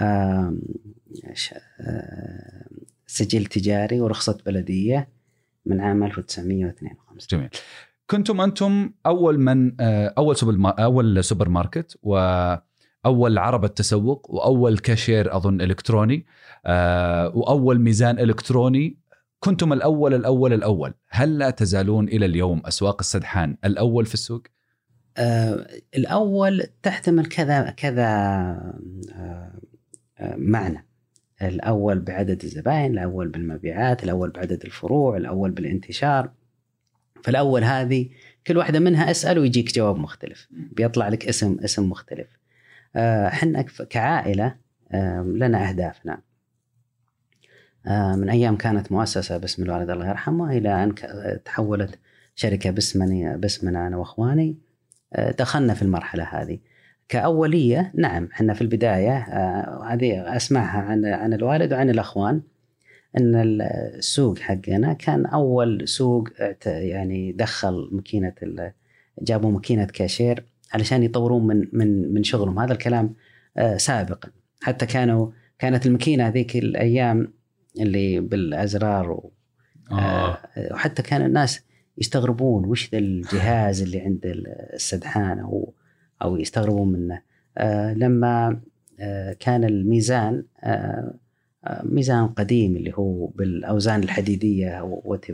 آم، 0.00 0.60
سجل 3.14 3.44
تجاري 3.46 4.00
ورخصة 4.00 4.38
بلدية 4.46 5.08
من 5.66 5.80
عام 5.80 6.04
1952 6.04 7.18
جميل. 7.30 7.48
كنتم 8.10 8.40
أنتم 8.40 8.90
أول 9.06 9.38
من 9.40 9.80
آه، 9.80 10.14
أول 10.18 10.36
سوبر 10.36 10.52
ما- 10.52 10.70
أول 10.84 11.24
سوبر 11.24 11.48
ماركت 11.48 11.98
واول 12.02 13.38
عربه 13.38 13.68
تسوق 13.68 14.30
وأول 14.30 14.78
كاشير 14.78 15.36
أظن 15.36 15.60
إلكتروني 15.60 16.26
آه، 16.66 17.28
وأول 17.36 17.80
ميزان 17.80 18.18
إلكتروني. 18.18 18.98
كنتم 19.40 19.72
الأول 19.72 20.14
الأول 20.14 20.52
الأول. 20.52 20.94
هل 21.08 21.38
لا 21.38 21.50
تزالون 21.50 22.08
إلى 22.08 22.26
اليوم 22.26 22.62
أسواق 22.66 22.96
السدحان 23.00 23.56
الأول 23.64 24.06
في 24.06 24.14
السوق؟ 24.14 24.42
آه، 25.16 25.66
الأول 25.96 26.62
تحتمل 26.82 27.26
كذا 27.26 27.70
كذا 27.70 28.04
آه، 29.14 29.52
آه، 30.18 30.36
معنى. 30.36 30.86
الأول 31.42 32.00
بعدد 32.00 32.44
الزبائن 32.44 32.92
الأول 32.92 33.28
بالمبيعات 33.28 34.04
الأول 34.04 34.30
بعدد 34.30 34.64
الفروع 34.64 35.16
الأول 35.16 35.50
بالانتشار. 35.50 36.30
فالأول 37.24 37.64
هذه 37.64 38.08
كل 38.46 38.56
واحدة 38.56 38.80
منها 38.80 39.10
أسأل 39.10 39.38
ويجيك 39.38 39.74
جواب 39.74 39.96
مختلف 39.96 40.48
بيطلع 40.50 41.08
لك 41.08 41.28
اسم 41.28 41.56
اسم 41.64 41.90
مختلف. 41.90 42.28
آه، 42.96 43.28
إحنا 43.28 43.62
كعائلة 43.62 44.56
لنا 45.24 45.68
أهدافنا. 45.68 46.22
آه، 47.86 48.16
من 48.16 48.30
أيام 48.30 48.56
كانت 48.56 48.92
مؤسسة 48.92 49.36
باسم 49.36 49.62
الوالد 49.62 49.90
الله 49.90 50.08
يرحمه 50.08 50.52
إلى 50.52 50.84
أن 50.84 50.94
تحولت 51.44 51.98
شركة 52.34 52.70
باسمنا 52.70 53.86
أنا 53.86 53.96
وأخواني. 53.96 54.58
آه، 55.12 55.30
دخلنا 55.30 55.74
في 55.74 55.82
المرحلة 55.82 56.24
هذه. 56.24 56.58
كأولية 57.08 57.92
نعم 57.94 58.28
إحنا 58.32 58.54
في 58.54 58.60
البداية 58.60 59.16
آه، 59.16 59.84
هذه 59.92 60.36
أسمعها 60.36 60.78
عن 60.82 61.04
عن 61.04 61.32
الوالد 61.32 61.72
وعن 61.72 61.90
الأخوان 61.90 62.42
أن 63.18 63.60
السوق 63.60 64.38
حقنا 64.38 64.92
كان 64.92 65.26
أول 65.26 65.88
سوق 65.88 66.28
يعني 66.66 67.32
دخل 67.32 67.88
ماكينة 67.92 68.34
جابوا 69.22 69.50
ماكينة 69.50 69.84
كاشير 69.84 70.44
علشان 70.74 71.02
يطورون 71.02 71.46
من 71.46 71.68
من 71.72 72.14
من 72.14 72.22
شغلهم 72.22 72.58
هذا 72.58 72.72
الكلام 72.72 73.14
آه، 73.56 73.76
سابقا 73.76 74.28
حتى 74.62 74.86
كانوا 74.86 75.30
كانت 75.58 75.86
الماكينة 75.86 76.28
هذيك 76.28 76.56
الأيام 76.56 77.32
اللي 77.80 78.20
بالأزرار 78.20 79.10
و 79.10 79.32
آه. 79.92 80.38
وحتى 80.72 81.02
كان 81.02 81.22
الناس 81.22 81.60
يستغربون 81.98 82.64
وش 82.64 82.90
ذا 82.92 82.98
الجهاز 82.98 83.82
اللي 83.82 84.00
عند 84.00 84.20
السدحان 84.74 85.40
أو 86.24 86.36
يستغربون 86.36 86.92
منه. 86.92 87.20
آه 87.58 87.94
لما 87.94 88.60
آه 89.00 89.36
كان 89.40 89.64
الميزان 89.64 90.44
آه 90.64 91.14
ميزان 91.82 92.26
قديم 92.26 92.76
اللي 92.76 92.92
هو 92.94 93.26
بالأوزان 93.26 94.02
الحديدية 94.02 94.70
أو 94.70 95.02
وات 95.04 95.26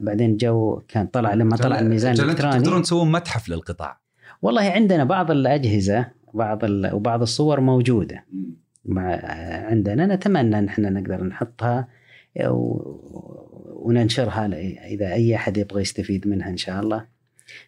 بعدين 0.00 0.36
جو 0.36 0.82
كان 0.88 1.06
طلع 1.06 1.34
لما 1.34 1.56
طلع 1.56 1.78
الميزان 1.78 2.14
الإلكتروني. 2.14 2.58
تقدرون 2.58 2.82
تسوون 2.82 3.12
متحف 3.12 3.48
للقطاع. 3.48 4.00
والله 4.42 4.62
عندنا 4.62 5.04
بعض 5.04 5.30
الأجهزة 5.30 6.06
بعض 6.34 6.62
وبعض 6.92 7.22
الصور 7.22 7.60
موجودة. 7.60 8.24
مع 8.84 9.02
عندنا 9.66 10.06
نتمنى 10.06 10.58
إن 10.58 10.68
إحنا 10.68 10.90
نقدر 10.90 11.24
نحطها 11.24 11.88
وننشرها 13.72 14.46
إذا 14.86 15.12
أي 15.12 15.36
أحد 15.36 15.56
يبغى 15.56 15.82
يستفيد 15.82 16.28
منها 16.28 16.48
إن 16.50 16.56
شاء 16.56 16.80
الله. 16.80 17.06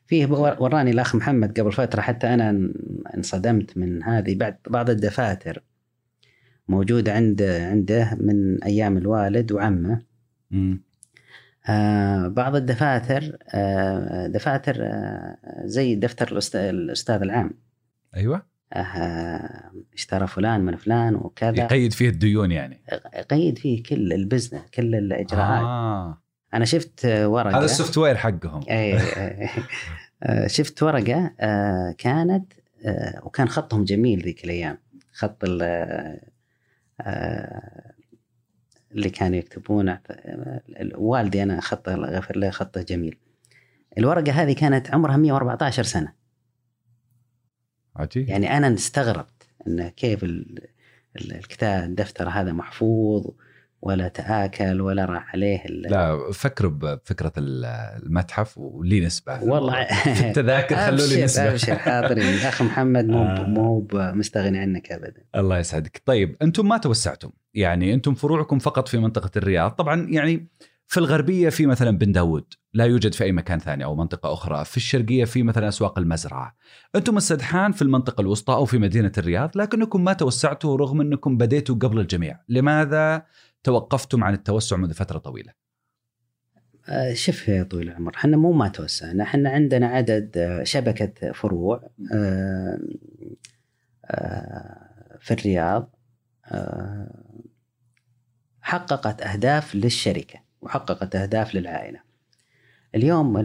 فيه 0.06 0.26
ور- 0.26 0.56
وراني 0.62 0.90
الأخ 0.90 1.16
محمد 1.16 1.60
قبل 1.60 1.72
فترة 1.72 2.00
حتى 2.00 2.34
أنا 2.34 2.50
إن- 2.52 3.14
انصدمت 3.16 3.76
من 3.76 4.02
هذه 4.02 4.34
بعد 4.34 4.56
بعض 4.70 4.90
الدفاتر 4.90 5.62
موجودة 6.68 7.12
عند 7.12 7.42
عنده 7.42 8.16
من 8.20 8.62
أيام 8.64 8.96
الوالد 8.96 9.52
وعمه. 9.52 10.02
آه 11.68 12.28
بعض 12.28 12.56
الدفاتر 12.56 13.36
آه 13.54 14.26
دفاتر 14.26 14.76
آه 14.80 15.36
زي 15.64 15.94
دفتر 15.94 16.38
الأستاذ 16.54 17.22
العام. 17.22 17.50
أيوه. 18.16 18.42
آه 18.72 19.70
اشترى 19.94 20.26
فلان 20.26 20.60
من 20.60 20.76
فلان 20.76 21.14
وكذا. 21.14 21.58
يقيد 21.64 21.92
فيه 21.92 22.08
الديون 22.08 22.52
يعني. 22.52 22.80
قيد 23.30 23.58
فيه 23.58 23.82
كل 23.82 24.12
ال 24.12 24.18
business 24.18 24.62
كل 24.74 24.94
الإجراءات. 24.94 25.62
آه. 25.62 26.21
أنا 26.54 26.64
شفت 26.64 27.04
ورقة. 27.06 27.58
هذا 27.58 27.64
ال 27.64 27.98
software 27.98 28.16
حقهم. 28.16 28.62
أي- 28.62 28.68
آه، 30.22 30.46
شفت 30.56 30.82
ورقة 30.82 31.34
آه، 31.40 31.94
كانت 31.98 32.52
آه، 32.84 33.20
وكان 33.24 33.48
خطهم 33.48 33.84
جميل 33.84 34.22
ذيك 34.22 34.44
الأيام. 34.44 34.78
خط 35.12 35.44
آه، 37.00 37.92
اللي 38.92 39.10
كانوا 39.10 39.38
يكتبونه. 39.38 40.00
والدي 40.94 41.42
أنا 41.42 41.60
الله 41.88 42.12
يغفر 42.12 42.36
له 42.36 42.50
خطه 42.50 42.82
جميل. 42.82 43.18
الورقة 43.98 44.32
هذه 44.32 44.52
كانت 44.52 44.90
عمرها 44.90 45.16
114 45.16 45.82
سنة. 45.82 46.12
عجيب. 47.96 48.28
يعني 48.28 48.56
أنا 48.56 48.74
استغربت 48.74 49.48
انه 49.66 49.88
كيف 49.88 50.24
ال- 50.24 50.68
ال- 51.16 51.32
الكتاب 51.34 51.84
الدفتر 51.84 52.28
هذا 52.28 52.52
محفوظ 52.52 53.26
ولا 53.82 54.08
تآكل 54.08 54.80
ولا 54.80 55.04
راح 55.04 55.32
عليه 55.34 55.62
لا 55.66 56.32
فكروا 56.32 56.70
بفكره 56.70 57.32
المتحف 57.38 58.58
ولي 58.58 59.06
نسبة. 59.06 59.44
والله. 59.44 59.86
في 60.14 60.28
التذاكر 60.28 60.76
خلوا 60.86 60.96
لي 60.96 61.04
أبشر 61.04 61.24
نسبة. 61.24 61.50
أبشر 61.50 61.74
حاضرين. 61.74 62.34
الاخ 62.38 62.62
محمد 62.62 63.04
مو 63.04 63.22
آه. 63.22 63.46
مو 63.46 63.88
مستغني 63.92 64.58
عنك 64.58 64.92
ابدا. 64.92 65.24
الله 65.36 65.58
يسعدك. 65.58 66.02
طيب 66.04 66.36
أنتم 66.42 66.68
ما 66.68 66.78
توسعتم. 66.78 67.30
يعني 67.54 67.94
أنتم 67.94 68.14
فروعكم 68.14 68.58
فقط 68.58 68.88
في 68.88 68.98
منطقة 68.98 69.30
الرياض. 69.36 69.70
طبعا 69.70 70.06
يعني 70.10 70.48
في 70.86 70.98
الغربية 70.98 71.48
في 71.48 71.66
مثلا 71.66 71.98
بن 71.98 72.12
داود 72.12 72.44
لا 72.74 72.84
يوجد 72.84 73.14
في 73.14 73.24
أي 73.24 73.32
مكان 73.32 73.58
ثاني 73.58 73.84
أو 73.84 73.94
منطقة 73.96 74.32
أخرى، 74.32 74.64
في 74.64 74.76
الشرقية 74.76 75.24
في 75.24 75.42
مثلا 75.42 75.68
أسواق 75.68 75.98
المزرعة. 75.98 76.56
أنتم 76.96 77.16
السدحان 77.16 77.72
في 77.72 77.82
المنطقة 77.82 78.20
الوسطى 78.20 78.52
أو 78.52 78.64
في 78.64 78.78
مدينة 78.78 79.12
الرياض 79.18 79.50
لكنكم 79.54 80.04
ما 80.04 80.12
توسعتوا 80.12 80.76
رغم 80.76 81.00
أنكم 81.00 81.36
بديتوا 81.36 81.74
قبل 81.74 82.00
الجميع، 82.00 82.40
لماذا 82.48 83.22
توقفتم 83.62 84.24
عن 84.24 84.34
التوسع 84.34 84.76
منذ 84.76 84.94
فترة 84.94 85.18
طويلة؟ 85.18 85.52
آه، 86.88 87.14
شوف 87.14 87.48
يا 87.48 87.62
طويل 87.62 87.88
العمر 87.88 88.14
إحنا 88.14 88.36
مو 88.36 88.52
ما 88.52 88.68
توسعنا 88.68 89.24
إحنا 89.24 89.50
عندنا 89.50 89.86
عدد 89.86 90.38
آه، 90.38 90.62
شبكة 90.62 91.32
فروع 91.32 91.90
آه، 92.14 92.78
في 95.20 95.30
الرياض 95.30 95.94
حققت 98.60 99.22
أهداف 99.22 99.74
للشركة 99.74 100.40
وحققت 100.60 101.16
أهداف 101.16 101.54
للعائلة 101.54 102.00
اليوم 102.94 103.36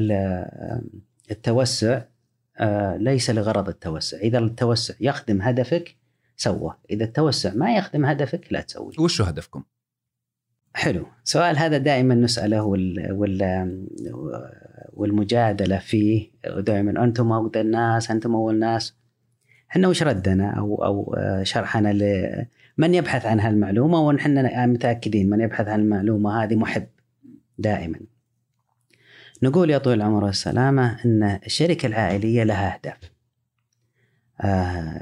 التوسع 1.31 2.01
ليس 2.95 3.29
لغرض 3.29 3.69
التوسع 3.69 4.17
إذا 4.17 4.39
التوسع 4.39 4.93
يخدم 4.99 5.41
هدفك 5.41 5.95
سوه 6.37 6.77
إذا 6.89 7.05
التوسع 7.05 7.53
ما 7.53 7.75
يخدم 7.75 8.05
هدفك 8.05 8.53
لا 8.53 8.61
تسوي 8.61 8.93
وش 8.99 9.21
هدفكم؟ 9.21 9.63
حلو. 10.77 11.05
سؤال 11.23 11.57
هذا 11.57 11.77
دائما 11.77 12.15
نسأله 12.15 12.63
وال... 12.63 13.11
وال... 13.11 13.87
والمجادلة 14.93 15.77
فيه 15.77 16.31
دائما. 16.57 17.03
أنتم 17.03 17.31
أقدر 17.31 17.61
الناس 17.61 18.11
أنتم 18.11 18.35
أول 18.35 18.59
ناس 18.59 18.95
إحنا 19.71 19.87
وش 19.87 20.03
ردنا؟ 20.03 20.49
أو 20.49 20.75
أو 20.85 21.15
شرحنا 21.43 21.93
لمن 21.93 22.93
يبحث 22.93 23.25
عن 23.25 23.39
هالمعلومة 23.39 24.07
ونحن 24.07 24.69
متأكدين 24.69 25.29
من 25.29 25.41
يبحث 25.41 25.67
عن 25.67 25.79
المعلومة؟ 25.79 26.43
هذه 26.43 26.55
محب 26.55 26.87
دائما. 27.57 27.99
نقول 29.43 29.69
يا 29.69 29.77
طويل 29.77 29.97
العمر 29.97 30.23
والسلامة 30.23 31.05
أن 31.05 31.39
الشركة 31.45 31.85
العائلية 31.85 32.43
لها 32.43 32.75
أهداف. 32.75 33.11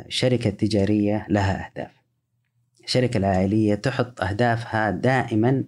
الشركة 0.06 0.48
التجارية 0.48 1.26
لها 1.30 1.66
أهداف. 1.66 2.05
الشركة 2.86 3.18
العائلية 3.18 3.76
تحط 3.76 4.22
أهدافها 4.22 4.92
دائما 4.92 5.64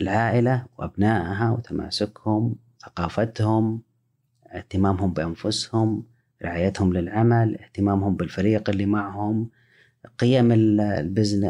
العائلة 0.00 0.66
وأبنائها 0.78 1.50
وتماسكهم 1.50 2.56
ثقافتهم 2.84 3.82
اهتمامهم 4.52 5.12
بأنفسهم 5.12 6.06
رعايتهم 6.44 6.92
للعمل 6.92 7.58
اهتمامهم 7.58 8.16
بالفريق 8.16 8.70
اللي 8.70 8.86
معهم 8.86 9.50
قيم 10.18 10.52
البزن 10.52 11.40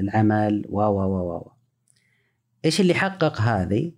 العمل 0.00 0.66
و 0.68 0.80
و 0.80 1.00
و 1.00 1.36
و 1.36 1.50
إيش 2.64 2.80
اللي 2.80 2.94
حقق 2.94 3.40
هذه؟ 3.40 3.92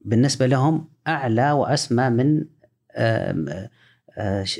بالنسبة 0.00 0.46
لهم 0.46 0.88
أعلى 1.06 1.52
وأسمى 1.52 2.10
من 2.10 2.44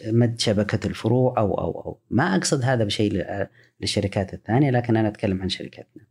مد 0.07 0.41
شبكة 0.41 0.87
الفروع 0.87 1.39
أو 1.39 1.55
أو 1.55 1.71
أو. 1.71 2.01
ما 2.11 2.37
أقصد 2.37 2.63
هذا 2.63 2.85
بشيء 2.85 3.27
للشركات 3.81 4.35
الثانية 4.35 4.71
لكن 4.71 4.97
أنا 4.97 5.09
أتكلم 5.09 5.43
عن 5.43 5.49
شركتنا. 5.49 6.05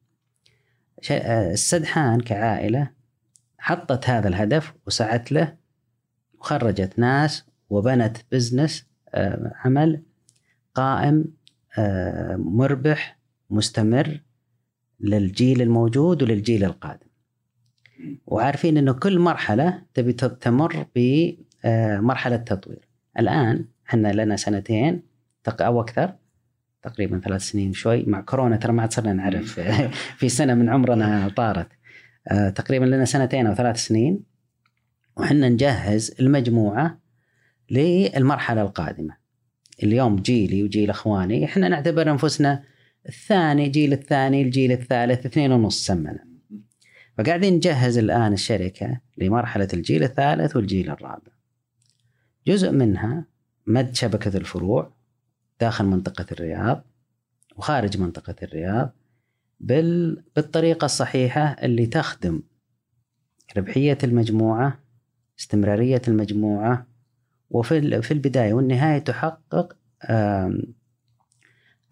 السدحان 1.11 2.21
كعائلة 2.21 2.91
حطت 3.57 4.09
هذا 4.09 4.27
الهدف 4.27 4.73
وسعت 4.87 5.31
له 5.31 5.57
وخرجت 6.39 6.99
ناس 6.99 7.45
وبنت 7.69 8.17
بزنس 8.31 8.85
آه، 9.13 9.51
عمل 9.55 10.03
قائم 10.73 11.25
آه، 11.77 12.35
مربح 12.35 13.19
مستمر 13.49 14.21
للجيل 14.99 15.61
الموجود 15.61 16.23
وللجيل 16.23 16.63
القادم. 16.63 17.07
وعارفين 18.25 18.77
إنه 18.77 18.93
كل 18.93 19.19
مرحلة 19.19 19.83
تبي 19.93 20.13
تمر 20.13 20.85
بمرحله 20.95 22.37
تطوير. 22.37 22.87
الآن 23.19 23.65
إحنا 23.89 24.13
لنا 24.13 24.35
سنتين 24.35 25.03
أو 25.61 25.81
أكثر 25.81 26.13
تقريبا 26.89 27.19
ثلاث 27.19 27.41
سنين 27.41 27.73
شوي. 27.73 28.03
مع 28.03 28.21
كورونا 28.21 28.57
ترى 28.57 28.73
ما 28.73 28.81
عاد 28.81 28.93
صرنا 28.93 29.13
نعرف 29.13 29.59
في 30.19 30.29
سنة 30.29 30.53
من 30.53 30.69
عمرنا 30.69 31.29
طارت. 31.35 31.67
آه، 32.27 32.49
تقريبا 32.49 32.85
لنا 32.85 33.05
سنتين 33.05 33.47
أو 33.47 33.55
ثلاث 33.55 33.77
سنين 33.77 34.19
وحنا 35.17 35.49
نجهز 35.49 36.15
المجموعة 36.19 36.99
للمرحلة 37.71 38.61
القادمة. 38.61 39.17
اليوم 39.83 40.15
جيلي 40.15 40.63
وجيل 40.63 40.89
إخواني 40.89 41.45
إحنا 41.45 41.67
نعتبر 41.67 42.11
أنفسنا 42.11 42.63
الثاني 43.09 43.69
جيل 43.69 43.93
الثاني 43.93 44.41
الجيل 44.41 44.71
الثالث 44.71 45.25
اثنين 45.25 45.51
ونص 45.51 45.85
سمنا. 45.85 46.27
فقاعدين 47.17 47.53
نجهز 47.53 47.97
الآن 47.97 48.33
الشركة 48.33 48.99
لمرحلة 49.17 49.67
الجيل 49.73 50.03
الثالث 50.03 50.55
والجيل 50.55 50.89
الرابع. 50.89 51.31
جزء 52.47 52.71
منها 52.71 53.25
مد 53.67 53.95
شبكة 53.95 54.37
الفروع 54.37 54.96
داخل 55.59 55.85
منطقة 55.85 56.25
الرياض 56.31 56.83
وخارج 57.57 57.97
منطقة 57.97 58.35
الرياض 58.43 58.93
بال... 59.59 60.23
بالطريقة 60.35 60.85
الصحيحة 60.85 61.41
اللي 61.41 61.85
تخدم 61.85 62.41
ربحية 63.57 63.97
المجموعة 64.03 64.79
استمرارية 65.39 66.01
المجموعة 66.07 66.87
وفي 67.49 68.01
في 68.01 68.11
البداية 68.11 68.53
والنهاية 68.53 68.99
تحقق 68.99 69.77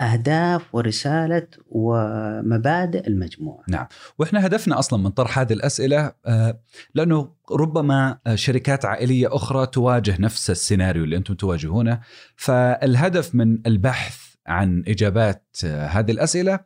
أهداف 0.02 0.76
ورسالة 0.76 1.48
ومبادئ 1.70 3.08
المجموعة. 3.08 3.64
نعم. 3.68 3.86
وإحنا 4.20 4.46
هدفنا 4.46 4.80
أصلا 4.80 5.04
من 5.04 5.10
طرح 5.10 5.40
هذه 5.40 5.54
الأسئلة 5.54 6.12
آه، 6.26 6.60
لأنه 6.96 7.30
ربما 7.52 8.18
شركات 8.36 8.86
عائلية 8.86 9.36
أخرى 9.36 9.66
تواجه 9.66 10.16
نفس 10.20 10.50
السيناريو 10.50 11.04
اللي 11.04 11.18
أنتم 11.18 11.34
تواجهونه. 11.34 12.00
فالهدف 12.36 13.36
من 13.36 13.68
البحث 13.68 14.18
عن 14.48 14.84
إجابات 14.88 15.58
آه، 15.66 15.88
هذه 15.88 16.12
الأسئلة 16.12 16.60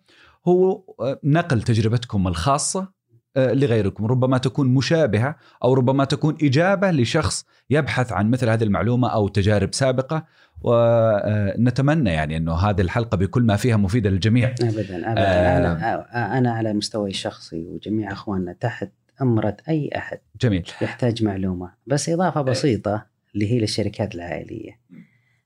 هو 0.47 0.83
آه، 0.99 1.19
نقل 1.23 1.61
تجربتكم 1.61 2.27
الخاصة 2.27 2.99
لغيركم 3.37 4.05
ربما 4.05 4.37
تكون 4.37 4.67
مشابهة 4.67 5.35
أو 5.63 5.73
ربما 5.73 6.05
تكون 6.05 6.37
إجابة 6.43 6.91
لشخص 6.91 7.45
يبحث 7.69 8.11
عن 8.11 8.29
مثل 8.29 8.49
هذه 8.49 8.63
المعلومة 8.63 9.07
أو 9.07 9.27
تجارب 9.27 9.73
سابقة. 9.73 10.25
ونتمنى 10.61 12.09
يعني 12.09 12.37
إنه 12.37 12.53
هذه 12.53 12.81
الحلقة 12.81 13.17
بكل 13.17 13.43
ما 13.43 13.55
فيها 13.55 13.77
مفيدة 13.77 14.09
للجميع. 14.09 14.47
ابدا 14.61 15.11
ابدا. 15.11 15.21
آه 15.21 15.57
أنا 15.57 16.37
أنا 16.37 16.51
على 16.51 16.73
مستوى 16.73 17.09
الشخصي 17.09 17.65
وجميع 17.65 18.11
أخواننا 18.11 18.53
تحت 18.53 18.91
امره 19.21 19.57
أي 19.69 19.89
أحد 19.97 20.19
جميل. 20.41 20.67
يحتاج 20.81 21.23
معلومة. 21.23 21.73
بس 21.87 22.09
إضافة 22.09 22.41
بسيطة 22.41 23.05
اللي 23.33 23.51
هي 23.51 23.59
للشركات 23.59 24.15
العائلية. 24.15 24.79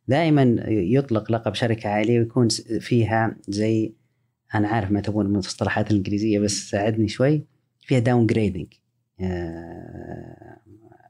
دائما 0.08 0.56
يطلق 0.68 1.32
لقب 1.32 1.54
شركة 1.54 1.90
عائلية 1.90 2.20
ويكون 2.20 2.48
فيها 2.80 3.36
زي 3.48 3.94
أنا 4.56 4.68
عارف 4.68 4.92
ما 4.92 5.02
تبون 5.02 5.26
المصطلحات 5.26 5.92
الإنجليزية 5.92 6.40
بس 6.40 6.70
ساعدني 6.70 7.08
شوي. 7.08 7.46
فيها 7.82 8.00
downgrading 8.00 8.74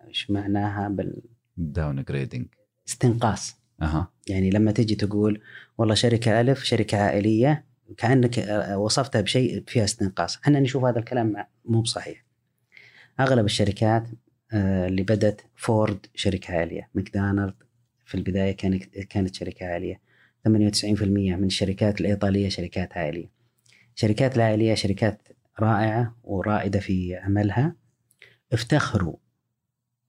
إيش 0.07 0.31
معناها 0.31 0.87
بال 0.89 1.21
downgrading 1.57 2.45
استنقاص. 2.87 3.62
أه. 3.85 4.11
يعني 4.27 4.49
لما 4.49 4.71
تجي 4.71 4.95
تقول 4.95 5.41
والله 5.77 5.95
شركة 5.95 6.41
ألف 6.41 6.63
شركة 6.63 6.97
عائلية 6.97 7.65
كأنك 7.97 8.47
وصفتها 8.77 9.21
بشيء 9.21 9.63
فيها 9.67 9.83
استنقاص. 9.83 10.37
إحنا 10.37 10.59
نشوف 10.59 10.85
هذا 10.85 10.99
الكلام 10.99 11.35
مو 11.65 11.81
بصحيح. 11.81 12.25
أغلب 13.19 13.45
الشركات 13.45 14.07
آه، 14.53 14.87
اللي 14.87 15.03
بدت 15.03 15.45
فورد 15.55 16.05
شركة 16.15 16.53
عائلية 16.53 16.89
ماكدونالد 16.93 17.53
في 18.05 18.15
البداية 18.15 18.51
كانت 18.51 18.83
كانت 18.99 19.35
شركة 19.35 19.65
عائلية. 19.65 20.01
98% 20.47 21.35
من 21.35 21.45
الشركات 21.45 22.01
الإيطالية 22.01 22.49
شركات 22.49 22.97
عائلية. 22.97 23.31
الشركات 23.95 24.35
العائلية 24.35 24.75
شركات 24.75 25.27
رائعة 25.59 26.15
ورائدة 26.23 26.79
في 26.79 27.15
عملها. 27.15 27.75
افتخروا 28.53 29.15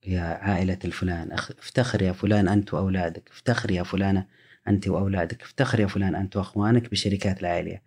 يا 0.07 0.21
عائلة 0.21 0.79
الفلان 0.85 1.31
افتخر 1.31 2.01
يا 2.01 2.11
فلان 2.11 2.47
أنت 2.47 2.73
وأولادك 2.73 3.29
افتخر 3.29 3.71
يا 3.71 3.83
فلانة 3.83 4.25
أنت 4.67 4.87
وأولادك 4.87 5.41
افتخر 5.41 5.79
يا 5.79 5.87
فلان 5.87 6.15
أنت 6.15 6.35
وأخوانك 6.35 6.89
بالشركات 6.89 7.39
العائلية 7.39 7.81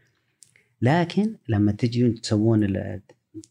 لكن 0.83 1.37
لما 1.49 1.73
تجون 1.73 2.15
تسوون 2.15 3.01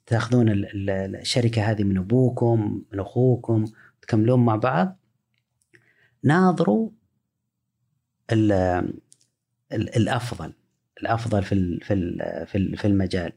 تاخذون 0.06 0.46
الشركة 0.50 1.62
هذه 1.62 1.84
من 1.84 1.98
أبوكم 1.98 2.82
من 2.92 3.00
أخوكم 3.00 3.66
تكملون 4.02 4.46
مع 4.46 4.56
بعض 4.56 5.00
ناظروا 6.24 6.90
الأفضل 9.72 10.54
الأفضل 11.02 11.44
في 11.44 11.80
في 12.46 12.76
في 12.78 12.86
المجال. 12.86 13.32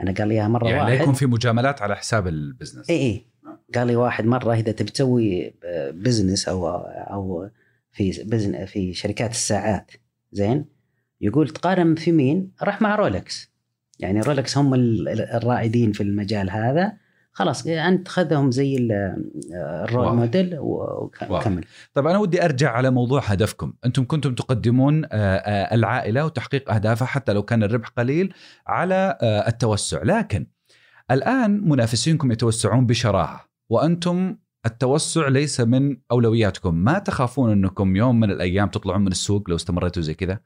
أنا 0.00 0.12
قال 0.12 0.28
لي 0.28 0.48
مرة 0.48 0.68
يعني 0.68 0.80
واحد. 0.80 1.00
يكون 1.00 1.14
في 1.14 1.26
مجاملات 1.26 1.82
على 1.82 1.96
حساب 1.96 2.26
ال 2.26 2.32
business. 2.32 2.90
اي 2.90 2.96
اي 2.96 3.26
قال 3.74 3.86
لي 3.86 3.96
واحد 3.96 4.24
مرة 4.26 4.54
إذا 4.54 4.72
تبي 4.72 4.90
تسوي 4.90 5.54
business 5.92 6.48
أو 6.48 6.68
أو 6.86 7.48
في 7.92 8.24
busin- 8.24 8.64
في 8.64 8.94
شركات 8.94 9.30
الساعات 9.30 9.90
زين؟ 10.32 10.64
يقول 11.20 11.48
تقارن 11.48 11.94
في 11.94 12.12
مين؟ 12.12 12.52
راح 12.62 12.82
مع 12.82 12.94
رولكس 12.96 13.50
يعني 13.98 14.20
رولكس 14.20 14.58
هم 14.58 14.74
الرائدين 15.08 15.92
في 15.92 16.02
المجال 16.02 16.50
هذا. 16.50 16.92
خلاص 17.32 17.66
أنت 17.66 18.08
خذهم 18.08 18.50
زي 18.50 18.76
ال- 18.76 18.92
ال 19.54 19.64
role. 19.64 20.16
model. 20.16 20.56
وكمل. 20.60 21.64
طيب 21.94 22.06
أنا 22.06 22.18
ودي 22.18 22.44
أرجع 22.44 22.70
على 22.70 22.90
موضوع 22.90 23.20
هدفكم. 23.24 23.72
أنتم 23.84 24.04
كنتم 24.04 24.34
تقدمون 24.34 25.04
آه، 25.04 25.08
آه، 25.12 25.74
العائلة 25.74 26.24
وتحقيق 26.24 26.72
أهدافها 26.72 27.06
حتى 27.06 27.32
لو 27.32 27.42
كان 27.42 27.62
الربح 27.62 27.88
قليل 27.88 28.34
على 28.66 29.18
آه، 29.22 29.48
التوسع. 29.48 30.02
لكن 30.02 30.46
الآن 31.10 31.68
منافسينكم 31.68 32.32
يتوسعون 32.32 32.86
بشراهة. 32.86 33.40
وأنتم 33.68 34.36
التوسع 34.66 35.28
ليس 35.28 35.60
من 35.60 35.96
أولوياتكم. 36.10 36.74
ما 36.74 36.98
تخافون 36.98 37.52
أنكم 37.52 37.96
يوم 37.96 38.20
من 38.20 38.30
الأيام 38.30 38.68
تطلعون 38.68 39.00
من 39.00 39.12
السوق 39.12 39.50
لو 39.50 39.56
استمريتوا 39.56 40.02
زي 40.02 40.14
كذا؟ 40.14 40.40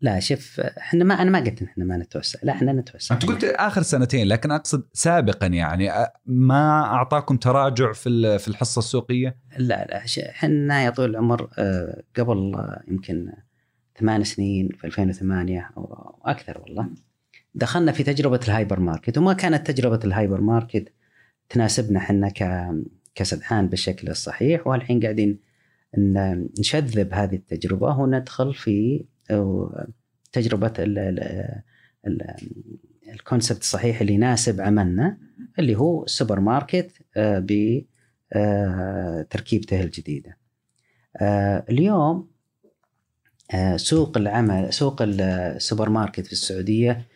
لا 0.00 0.20
شوف 0.20 0.60
إحنا 0.60 1.04
ما 1.04 1.14
أنا 1.14 1.30
ما 1.30 1.38
قلت 1.38 1.62
إن 1.62 1.68
إحنا 1.68 1.84
ما 1.84 1.96
نتوسع. 1.96 2.38
لا 2.42 2.52
إحنا 2.52 2.72
نتوسع. 2.72 3.14
أنت 3.14 3.26
قلت 3.26 3.44
آخر 3.44 3.82
سنتين 3.82 4.28
لكن 4.28 4.50
أقصد 4.50 4.88
سابقا 4.92 5.46
يعني 5.46 5.90
ما 6.26 6.84
أعطاكم 6.84 7.36
تراجع 7.36 7.92
في 7.92 8.38
في 8.38 8.48
الحصة 8.48 8.78
السوقية؟ 8.78 9.36
لا 9.58 9.84
لا 9.84 10.04
إحنا 10.30 10.84
يا 10.84 10.90
طويل 10.90 11.10
العمر 11.10 11.48
قبل 12.16 12.52
يمكن 12.88 13.32
ثمان 13.98 14.24
سنين 14.24 14.68
في 14.78 14.86
2008 14.86 15.70
أو 15.76 16.16
أكثر 16.24 16.60
والله 16.60 16.88
دخلنا 17.54 17.92
في 17.92 18.02
تجربة 18.02 18.40
الهايبر 18.44 18.80
ماركت. 18.80 19.18
وما 19.18 19.32
كانت 19.32 19.70
تجربة 19.70 20.00
الهايبر 20.04 20.40
ماركت 20.40 20.92
تناسبنا 21.52 21.98
إحنا 21.98 22.28
ك 22.28 22.70
كسدحان 23.14 23.68
بالشكل 23.68 24.08
الصحيح 24.08 24.66
والحين 24.66 25.00
قاعدين 25.00 25.38
نشذب 26.58 27.12
هذه 27.12 27.34
التجربة 27.34 27.98
وندخل 27.98 28.54
في 28.54 29.04
تجربة 30.32 30.72
ال- 30.78 30.98
ال- 30.98 31.62
ال- 32.06 32.36
ال 33.12 33.18
concept 33.18 33.60
الصحيح 33.60 34.00
اللي 34.00 34.12
يناسب 34.14 34.60
عملنا 34.60 35.18
اللي 35.58 35.74
هو 35.78 36.04
السوبر 36.04 36.40
ماركت 36.40 36.92
آه، 37.16 37.38
ب 37.38 37.82
آه، 38.32 39.26
الجديدة. 39.72 40.36
آه، 41.20 41.64
اليوم 41.70 42.32
سوق 43.76 44.18
العمل 44.18 44.72
سوق 44.72 44.96
السوبر 45.02 45.88
ماركت 45.88 46.26
في 46.26 46.32
السعودية 46.32 47.06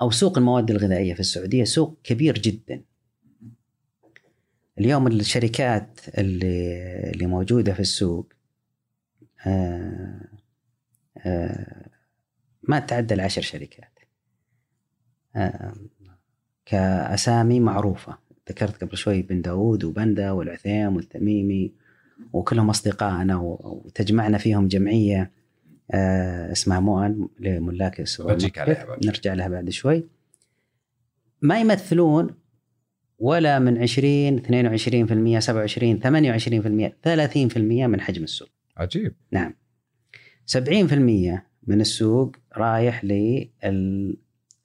أو 0.00 0.10
سوق 0.10 0.38
المواد 0.38 0.70
الغذائية 0.70 1.14
في 1.14 1.20
السعودية 1.20 1.64
سوق 1.64 1.98
كبير 2.04 2.38
جدا. 2.38 2.82
اليوم 4.78 5.06
الشركات 5.06 6.00
اللي 6.18 6.76
اللي 7.10 7.26
موجودة 7.26 7.72
في 7.72 7.80
السوق 7.80 8.32
آه، 9.46 10.20
آه، 11.18 11.90
ما 12.62 12.78
تعدى 12.78 13.14
العشر 13.14 13.42
شركات. 13.42 13.98
آه، 15.36 15.74
كأسامي 16.66 17.60
معروفة 17.60 18.18
ذكرت 18.48 18.84
قبل 18.84 18.96
شوي 18.96 19.22
بن 19.22 19.42
داود 19.42 19.84
وبندا 19.84 20.30
والعثيم 20.30 20.96
والتميمي 20.96 21.72
وكلهم 22.32 22.70
أصدقائنا 22.70 23.36
وتجمعنا 23.36 24.38
فيهم 24.38 24.68
جمعية 24.68 25.30
اسمها 26.52 26.80
مؤن 26.80 27.28
لملاك 27.40 28.00
بعد. 28.84 29.06
نرجع 29.06 29.34
لها 29.34 29.48
بعد 29.48 29.70
شوي 29.70 30.04
ما 31.42 31.60
يمثلون 31.60 32.34
ولا 33.18 33.58
من 33.58 33.78
20 33.82 34.38
22% 34.38 35.38
27 35.38 36.00
28% 36.00 36.92
30% 37.02 37.56
من 37.86 38.00
حجم 38.00 38.24
السوق. 38.24 38.48
عجيب. 38.76 39.14
نعم. 39.32 39.54
70% 40.46 41.42
من 41.66 41.80
السوق 41.80 42.36
رايح 42.56 43.04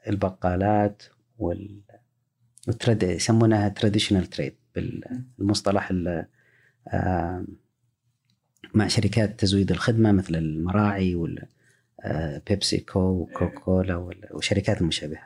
للبقالات 0.07 1.03
وال 1.37 1.81
والترد 2.67 3.03
يسمونها 3.03 3.69
تراديشنال 3.69 4.25
تريد 4.25 4.55
بالمصطلح 4.75 5.89
ال- 5.91 6.25
آه، 6.87 7.45
مع 8.73 8.87
شركات 8.87 9.39
تزويد 9.39 9.71
الخدمة 9.71 10.11
مثل 10.11 10.35
المراعي 10.35 11.15
وال 11.15 11.47
آه، 12.03 12.41
كو 12.91 12.99
وكوكولا 12.99 13.95
وال- 13.95 14.27
والشركات 14.31 14.81
المشابهه. 14.81 15.25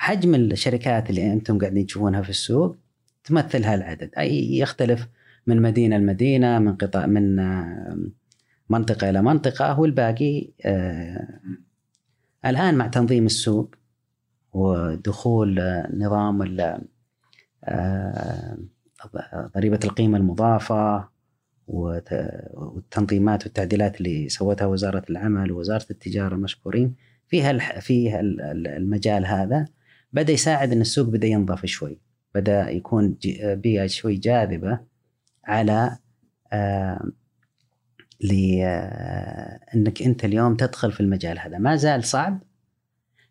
فحجم 0.00 0.34
الشركات 0.34 1.10
اللي 1.10 1.32
أنتم 1.32 1.58
قاعدين 1.58 1.86
تشوفونها 1.86 2.22
في 2.22 2.30
السوق 2.30 2.76
تمثل 3.24 3.64
هالعدد. 3.64 4.10
أي 4.18 4.58
يختلف 4.58 5.08
من 5.46 5.62
مدينة 5.62 5.96
لمدينة 5.98 6.58
من 6.58 6.76
قطاع 6.76 7.06
من 7.06 7.36
منطقة 8.70 9.10
إلى 9.10 9.22
منطقة. 9.22 9.80
والباقي 9.80 10.48
آه، 10.64 11.40
الآن 12.46 12.74
مع 12.74 12.86
تنظيم 12.86 13.26
السوق 13.26 13.74
ودخول 14.52 15.58
آه، 15.58 15.90
نظام 15.96 16.58
آه، 17.64 18.58
ضريبة 19.56 19.80
القيمة 19.84 20.18
المضافة 20.18 21.08
والتنظيمات 21.66 23.44
والتعديلات 23.44 23.98
اللي 23.98 24.28
سوتها 24.28 24.66
وزارة 24.66 25.02
العمل 25.10 25.52
ووزارة 25.52 25.86
التجارة 25.90 26.34
المشكورين 26.34 26.94
فيها 27.28 27.50
ال- 28.20 28.66
المجال 28.66 29.26
هذا. 29.26 29.66
بدأ 30.12 30.32
يساعد 30.32 30.72
إن 30.72 30.80
السوق 30.80 31.08
بدأ 31.08 31.26
ينضف 31.26 31.66
شوي 31.66 32.00
بدأ 32.34 32.70
يكون 32.70 33.16
بيئة 33.42 33.86
شوي 33.86 34.16
جاذبة 34.16 34.80
على 35.44 35.98
آه، 36.52 37.10
آه، 38.32 39.60
إنك 39.74 40.02
أنت 40.02 40.24
اليوم 40.24 40.56
تدخل 40.56 40.92
في 40.92 41.00
المجال 41.00 41.38
هذا. 41.38 41.58
ما 41.58 41.76
زال 41.76 42.04
صعب 42.04 42.42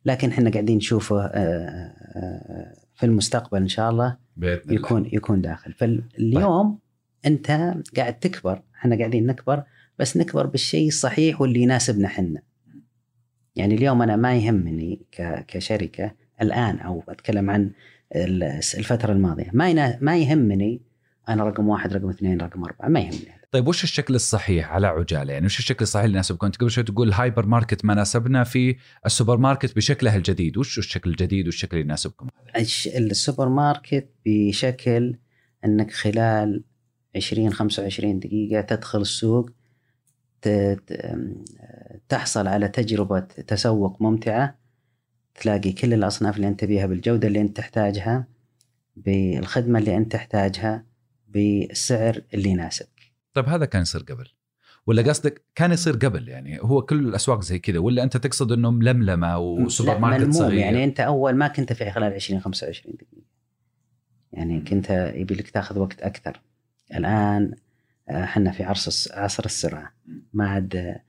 لكن 0.05 0.29
إحنا 0.29 0.49
قاعدين 0.49 0.77
نشوفه 0.77 1.25
آه، 1.25 1.27
آه، 1.35 2.73
في 2.95 3.05
المستقبل 3.05 3.61
إن 3.61 3.67
شاء 3.67 3.89
الله 3.89 4.17
بإذن 4.37 4.61
الله. 4.61 4.73
يكون 4.73 5.05
يكون 5.13 5.41
داخل. 5.41 5.73
فاليوم 5.73 6.79
أنت 7.25 7.75
قاعد 7.97 8.19
تكبر 8.19 8.61
إحنا 8.75 8.97
قاعدين 8.97 9.25
نكبر 9.25 9.63
بس 9.99 10.17
نكبر 10.17 10.47
بالشيء 10.47 10.87
الصحيح 10.87 11.41
واللي 11.41 11.61
يناسبنا 11.61 12.07
حنا 12.07 12.41
يعني 13.55 13.75
اليوم 13.75 14.01
أنا 14.01 14.15
ما 14.15 14.35
يهمني 14.35 15.01
كشركة 15.47 16.11
الآن 16.41 16.79
أو 16.79 17.03
أتكلم 17.09 17.49
عن 17.49 17.71
ال- 18.15 18.43
الفترة 18.77 19.11
الماضية. 19.13 19.49
ما 19.53 19.97
ما 20.01 20.17
يهمني 20.17 20.81
أنا 21.29 21.43
رقم 21.43 21.67
واحد 21.69 21.93
رقم 21.93 22.09
اثنين 22.09 22.41
رقم 22.41 22.63
أربعة. 22.63 22.87
ما 22.87 22.99
يهمني 22.99 23.39
طيب 23.51 23.67
وش 23.67 23.83
الشكل 23.83 24.15
الصحيح 24.15 24.71
على 24.71 24.87
عجالة؟ 24.87 25.33
يعني 25.33 25.45
وش 25.45 25.59
الشكل 25.59 25.83
الصحيح 25.83 26.03
اللي 26.05 26.15
يناسبكم 26.15 26.45
انت 26.45 26.55
قبل 26.57 26.71
شوي 26.71 26.83
تقول 26.83 27.07
الهايبر 27.07 27.45
ماركت 27.45 27.85
ما 27.85 27.93
ناسبنا 27.93 28.43
في 28.43 28.75
السوبر 29.05 29.37
ماركت 29.37 29.75
بشكله 29.75 30.15
الجديد. 30.15 30.57
وش 30.57 30.77
الشكل 30.77 31.09
الجديد 31.09 31.45
والشكل 31.45 31.77
اللي 31.77 31.85
يناسبكم؟ 31.85 32.27
السوبر 32.95 33.49
ماركت 33.49 34.09
بشكل 34.25 35.15
أنك 35.65 35.91
خلال 35.91 36.63
20 37.15 37.53
25 37.53 38.19
دقيقة 38.19 38.61
تدخل 38.61 39.01
السوق 39.01 39.49
تحصل 42.09 42.47
على 42.47 42.67
تجربة 42.67 43.19
تسوق 43.19 44.01
ممتعة 44.01 44.55
تلاقي 45.39 45.71
كل 45.71 45.93
الأصناف 45.93 46.35
اللي 46.35 46.47
أنت 46.47 46.65
بيها 46.65 46.85
بالجودة 46.85 47.27
اللي 47.27 47.41
أنت 47.41 47.57
تحتاجها 47.57 48.27
بالخدمة 48.95 49.79
اللي 49.79 49.97
أنت 49.97 50.11
تحتاجها 50.11 50.85
بالسعر 51.27 52.21
اللي 52.33 52.49
يناسبك. 52.49 53.11
طيب 53.33 53.49
هذا 53.49 53.65
كان 53.65 53.81
يصير 53.81 54.01
قبل. 54.01 54.27
ولا 54.87 55.01
قصدك 55.01 55.41
كان 55.55 55.71
يصير 55.71 55.93
قبل؟ 55.93 56.29
يعني 56.29 56.59
هو 56.61 56.81
كل 56.81 56.99
الأسواق 56.99 57.41
زي 57.41 57.59
كذا 57.59 57.79
ولا 57.79 58.03
أنت 58.03 58.17
تقصد 58.17 58.51
انه 58.51 58.71
ململمه 58.71 59.37
وسوبر 59.37 59.97
ماركت. 59.97 60.33
صغير؟ 60.33 60.53
يعني 60.53 60.83
أنت 60.83 60.99
أول 60.99 61.35
ما 61.35 61.47
كنت 61.47 61.73
في 61.73 61.91
خلال 61.91 62.13
20 62.13 62.41
25 62.41 62.95
دقيقة. 62.95 63.27
يعني 64.33 64.61
كنت 64.61 65.13
يبي 65.15 65.35
لك 65.35 65.49
تاخذ 65.49 65.79
وقت 65.79 66.01
أكثر. 66.01 66.41
الآن 66.95 67.53
آه، 68.09 68.23
إحنا 68.23 68.51
في 68.51 68.63
عصر 68.63 69.13
عصر 69.13 69.45
السرعة. 69.45 69.93
ما 70.33 70.49
عاد 70.49 70.75
آه، 70.75 71.01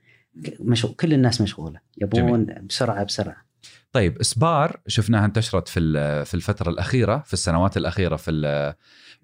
مش 0.59 0.85
كل 0.85 1.13
الناس 1.13 1.41
مشغولة. 1.41 1.79
يبون 1.97 2.45
بسرعة 2.45 3.03
بسرعة. 3.03 3.50
طيب 3.91 4.23
سبار 4.23 4.79
شفناها 4.87 5.25
انتشرت 5.25 5.67
في 5.67 5.79
في 6.25 6.33
الفترة 6.33 6.69
الأخيرة 6.69 7.23
في 7.25 7.33
السنوات 7.33 7.77
الأخيرة 7.77 8.15
في 8.15 8.73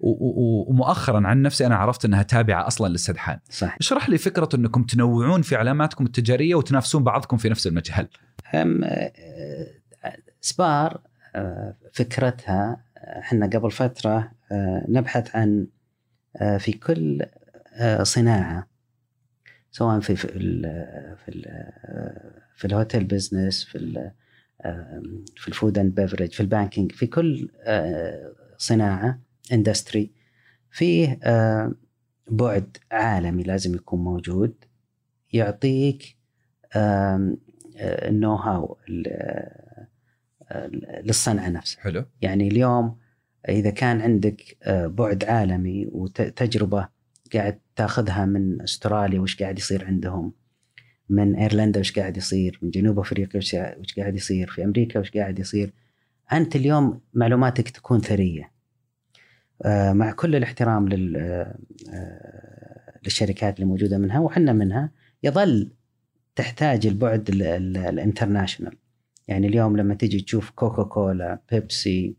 ومؤخرا 0.00 1.26
عن 1.26 1.42
نفسي 1.42 1.66
أنا 1.66 1.76
عرفت 1.76 2.04
إنها 2.04 2.22
تابعة 2.22 2.66
أصلا 2.66 2.88
للسدحان. 2.88 3.38
صح 3.50 3.76
اشرح 3.80 4.08
لي 4.08 4.18
فكرة 4.18 4.48
إنكم 4.54 4.82
تنوعون 4.82 5.42
في 5.42 5.56
علاماتكم 5.56 6.06
التجارية 6.06 6.54
وتنافسون 6.54 7.04
بعضكم 7.04 7.36
في 7.36 7.48
نفس 7.48 7.66
المجال 7.66 8.08
هم 8.54 8.84
آه، 8.84 8.88
آه، 8.88 10.16
سبار 10.40 11.00
آه، 11.34 11.74
فكرتها 11.92 12.80
آه، 12.98 13.18
إحنا 13.18 13.46
قبل 13.46 13.70
فترة 13.70 14.30
آه، 14.52 14.84
نبحث 14.88 15.36
عن 15.36 15.66
في 16.58 16.72
كل 16.72 17.26
صناعة 18.02 18.66
سواء 19.70 20.00
في 20.00 20.16
في 20.16 20.28
في 21.24 21.28
ال 21.28 21.72
في 22.56 22.64
ال 22.64 22.71
hotel 22.71 23.04
business 23.04 23.64
في 23.64 24.10
في 25.36 25.48
ال 25.48 25.54
food 25.54 25.78
and 25.78 25.94
beverage 25.94 26.32
في 26.32 26.40
ال 26.40 26.46
banking 26.46 26.92
في 26.92 27.06
كل 27.06 27.50
آه، 27.62 28.32
صناعة 28.56 29.20
industry 29.52 30.10
فيه 30.70 31.18
آه، 31.22 31.72
بعد 32.30 32.76
عالمي 32.92 33.42
لازم 33.42 33.74
يكون 33.74 34.04
موجود 34.04 34.54
يعطيك 35.32 36.16
آه، 36.76 37.36
النو 37.80 38.34
هاو 38.34 38.76
للصنعة 41.04 41.48
نفسها. 41.48 41.82
حلو. 41.82 42.04
يعني 42.22 42.48
اليوم 42.48 42.98
إذا 43.48 43.70
كان 43.70 44.00
عندك 44.00 44.56
بعد 44.68 45.24
عالمي 45.24 45.86
وتجربه 45.92 46.88
قاعد 47.34 47.60
تاخذها 47.76 48.24
من 48.24 48.62
أستراليا 48.62 49.20
وش 49.20 49.42
قاعد 49.42 49.58
يصير 49.58 49.84
عندهم؟ 49.84 50.32
من 51.10 51.36
إيرلندا 51.36 51.80
وش 51.80 51.98
قاعد 51.98 52.16
يصير؟ 52.16 52.58
من 52.62 52.70
جنوب 52.70 52.98
أفريقيا 52.98 53.40
وش 53.80 53.94
قاعد 53.98 54.14
يصير؟ 54.16 54.50
في 54.50 54.64
أمريكا 54.64 55.00
وش 55.00 55.10
قاعد 55.10 55.38
يصير؟ 55.38 55.72
أنت 56.32 56.56
اليوم 56.56 57.00
معلوماتك 57.14 57.68
تكون 57.68 58.00
ثرية. 58.00 58.50
آه، 59.64 59.92
مع 59.92 60.12
كل 60.12 60.36
الاحترام 60.36 60.88
لل 60.88 61.16
آه، 61.16 61.58
آه، 61.92 62.98
للشركات 63.04 63.54
اللي 63.56 63.66
موجودة 63.66 63.98
منها 63.98 64.20
وحنا 64.20 64.52
منها 64.52 64.90
يظل 65.22 65.70
تحتاج 66.36 66.86
البعد 66.86 67.28
ال- 67.28 67.42
ال- 67.42 67.76
ال 67.76 67.83
international. 67.83 68.76
يعني 69.28 69.46
اليوم 69.46 69.76
لما 69.76 69.94
تيجي 69.94 70.20
تشوف 70.20 70.50
كوكا 70.50 70.82
كولا 70.82 71.38
بيبسي 71.52 72.14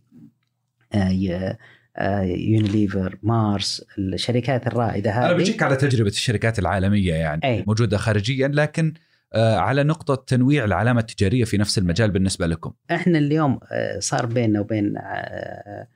يونيليفر 2.24 3.18
مارس 3.24 3.86
الشركات 3.98 4.68
الرائدة 4.68 5.12
هذه. 5.12 5.26
أنا 5.26 5.34
بجيك 5.34 5.64
على 5.64 5.76
تجربة 5.76 6.10
الشركات 6.10 6.60
العالمية 6.60 7.14
يعني 7.14 7.42
أي. 7.44 7.64
موجودة 7.68 7.98
خارجيا 7.98 8.48
لكن 8.48 8.94
آه، 9.34 9.58
على 9.58 9.84
نقطة 9.84 10.16
تنويع 10.28 10.66
العلامة 10.66 11.00
التجارية 11.00 11.44
في 11.44 11.58
نفس 11.58 11.78
المجال 11.78 12.12
بالنسبة 12.12 12.48
لكم. 12.48 12.72
إحنا 12.92 13.18
اليوم 13.18 13.60
آه، 13.72 14.00
صار 14.00 14.26
بيننا 14.26 14.60
وبين 14.60 14.98
آه، 14.98 15.88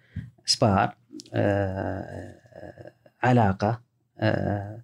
سبار 0.46 0.96
آه، 1.34 2.36
آه، 4.20 4.84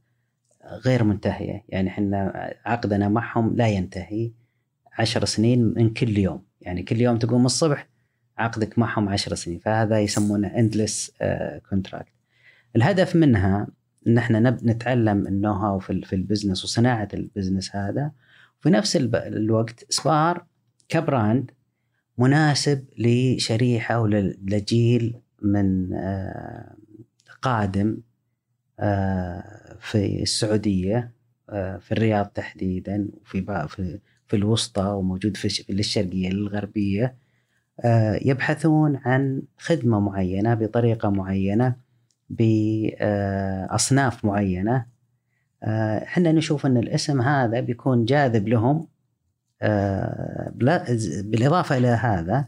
غير 0.86 1.04
منتهية. 1.04 1.63
يعني 1.69 1.89
إحنا 1.89 2.50
عقدنا 2.65 3.10
معهم 3.10 3.56
لا 3.56 3.67
ينتهي 3.67 4.32
عشر 5.00 5.26
سنين 5.26 5.74
من 5.78 5.93
كل 5.93 6.17
يوم. 6.17 6.43
يعني 6.62 6.84
كل 6.84 7.02
يوم 7.02 7.17
تقوم 7.17 7.45
الصبح 7.45 7.88
عقدك 8.39 8.80
معهم 8.80 9.10
عشر 9.10 9.36
سنين 9.36 9.60
فهذا 9.60 9.99
يسمونه 9.99 10.47
endless 10.48 11.12
contract 11.69 12.12
الهدف 12.75 13.15
منها 13.15 13.67
إن 14.08 14.17
إحنا 14.17 14.39
نتعلم 14.63 15.28
ال 15.28 15.54
know-how 15.54 15.80
في 15.80 15.89
ال- 15.89 16.04
في 16.06 16.15
ال 16.15 16.21
business 16.21 16.63
وصناعة 16.63 17.08
ال 17.13 17.20
business 17.20 17.76
هذا. 17.75 18.12
وفي 18.60 18.69
نفس 18.69 18.95
الوقت 19.15 19.86
سبار 19.89 20.45
كبراند 20.89 21.52
مناسب 22.17 22.86
لشريحة 22.97 23.99
ولجيل 23.99 25.15
من 25.41 25.93
آه، 25.93 26.75
قادم 27.41 27.97
آه، 28.80 29.78
في 29.80 30.21
السعودية 30.21 31.12
آه، 31.49 31.78
في 31.78 31.91
الرياض 31.91 32.25
تحديدا 32.25 33.08
وفي 33.21 33.99
في 34.28 34.36
الوسطى 34.36 34.84
وموجود 34.84 35.38
في 35.38 35.69
الشرقية 35.69 36.30
للغربيه 36.30 37.06
آه، 37.06 37.15
يبحثون 38.22 39.00
عن 39.06 39.42
خدمة 39.58 40.00
معينة 40.00 40.54
بطريقة 40.54 41.10
معينة 41.10 41.76
باصناف 42.30 44.26
معينة 44.26 44.86
آه، 45.63 46.04
إحنا 46.04 46.32
نشوف 46.32 46.65
إن 46.65 46.78
الاسم 46.78 47.22
هذا 47.22 47.60
بيكون 47.60 48.06
جاذب 48.06 48.48
لهم 48.48 48.88
آه، 49.62 50.52
بالإضافة 51.24 51.78
إلى 51.78 51.88
هذا 51.88 52.46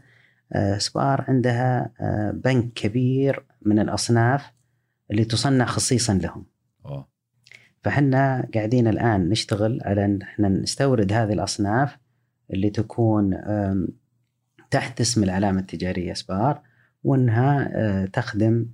آه، 0.52 0.78
سبار 0.78 1.24
عندها 1.28 1.90
آه، 2.00 2.30
بنك 2.30 2.72
كبير 2.72 3.44
من 3.62 3.78
الأصناف 3.78 4.52
اللي 5.10 5.24
تصنع 5.24 5.64
خصيصا 5.64 6.14
لهم 6.14 6.46
أوه. 6.86 7.08
فحنا 7.82 8.48
قاعدين 8.54 8.88
الآن 8.88 9.28
نشتغل 9.28 9.80
على 9.84 10.04
إن 10.04 10.22
إحنا 10.22 10.48
نستورد 10.48 11.12
هذه 11.12 11.32
الأصناف 11.32 11.98
اللي 12.50 12.70
تكون 12.70 13.34
تحت 14.72 15.00
اسم 15.00 15.22
العلامة 15.22 15.60
التجارية 15.60 16.12
سبار 16.12 16.60
وأنها 17.04 17.70
آه، 17.74 18.04
تخدم 18.04 18.66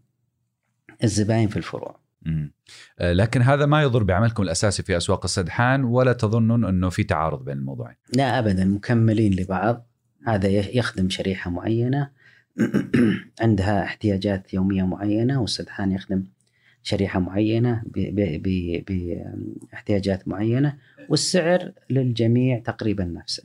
الزباين 1.04 1.48
في 1.48 1.56
الفروع. 1.56 1.98
مم. 2.22 2.52
آه، 2.98 3.12
لكن 3.12 3.42
هذا 3.42 3.66
ما 3.66 3.82
يضر 3.82 4.02
بعملكم 4.02 4.42
الأساسي 4.42 4.82
في 4.82 4.96
أسواق 4.96 5.24
السدحان 5.24 5.84
ولا 5.84 6.12
تظنون 6.12 6.64
إنه 6.64 6.88
في 6.88 7.04
تعارض 7.04 7.44
بين 7.44 7.58
الموضوعين 7.58 7.96
لا 8.16 8.38
ابدا 8.38 8.64
مكملين 8.64 9.32
لبعض 9.34 9.86
هذا 10.26 10.48
يخ- 10.48 10.76
يخدم 10.76 11.08
شريحة 11.08 11.50
معينة 11.50 12.10
عندها 13.40 13.84
احتياجات 13.84 14.54
يومية 14.54 14.82
معينة 14.82 15.40
والسدحان 15.40 15.92
يخدم 15.92 16.24
شريحة 16.82 17.20
معينة 17.20 17.82
ب- 17.86 18.14
ب- 18.20 18.42
ب- 18.42 18.84
باحتياجات 19.72 20.28
معينة 20.28 20.76
والسعر 21.08 21.72
للجميع 21.90 22.58
تقريبا 22.58 23.04
نفسه. 23.04 23.42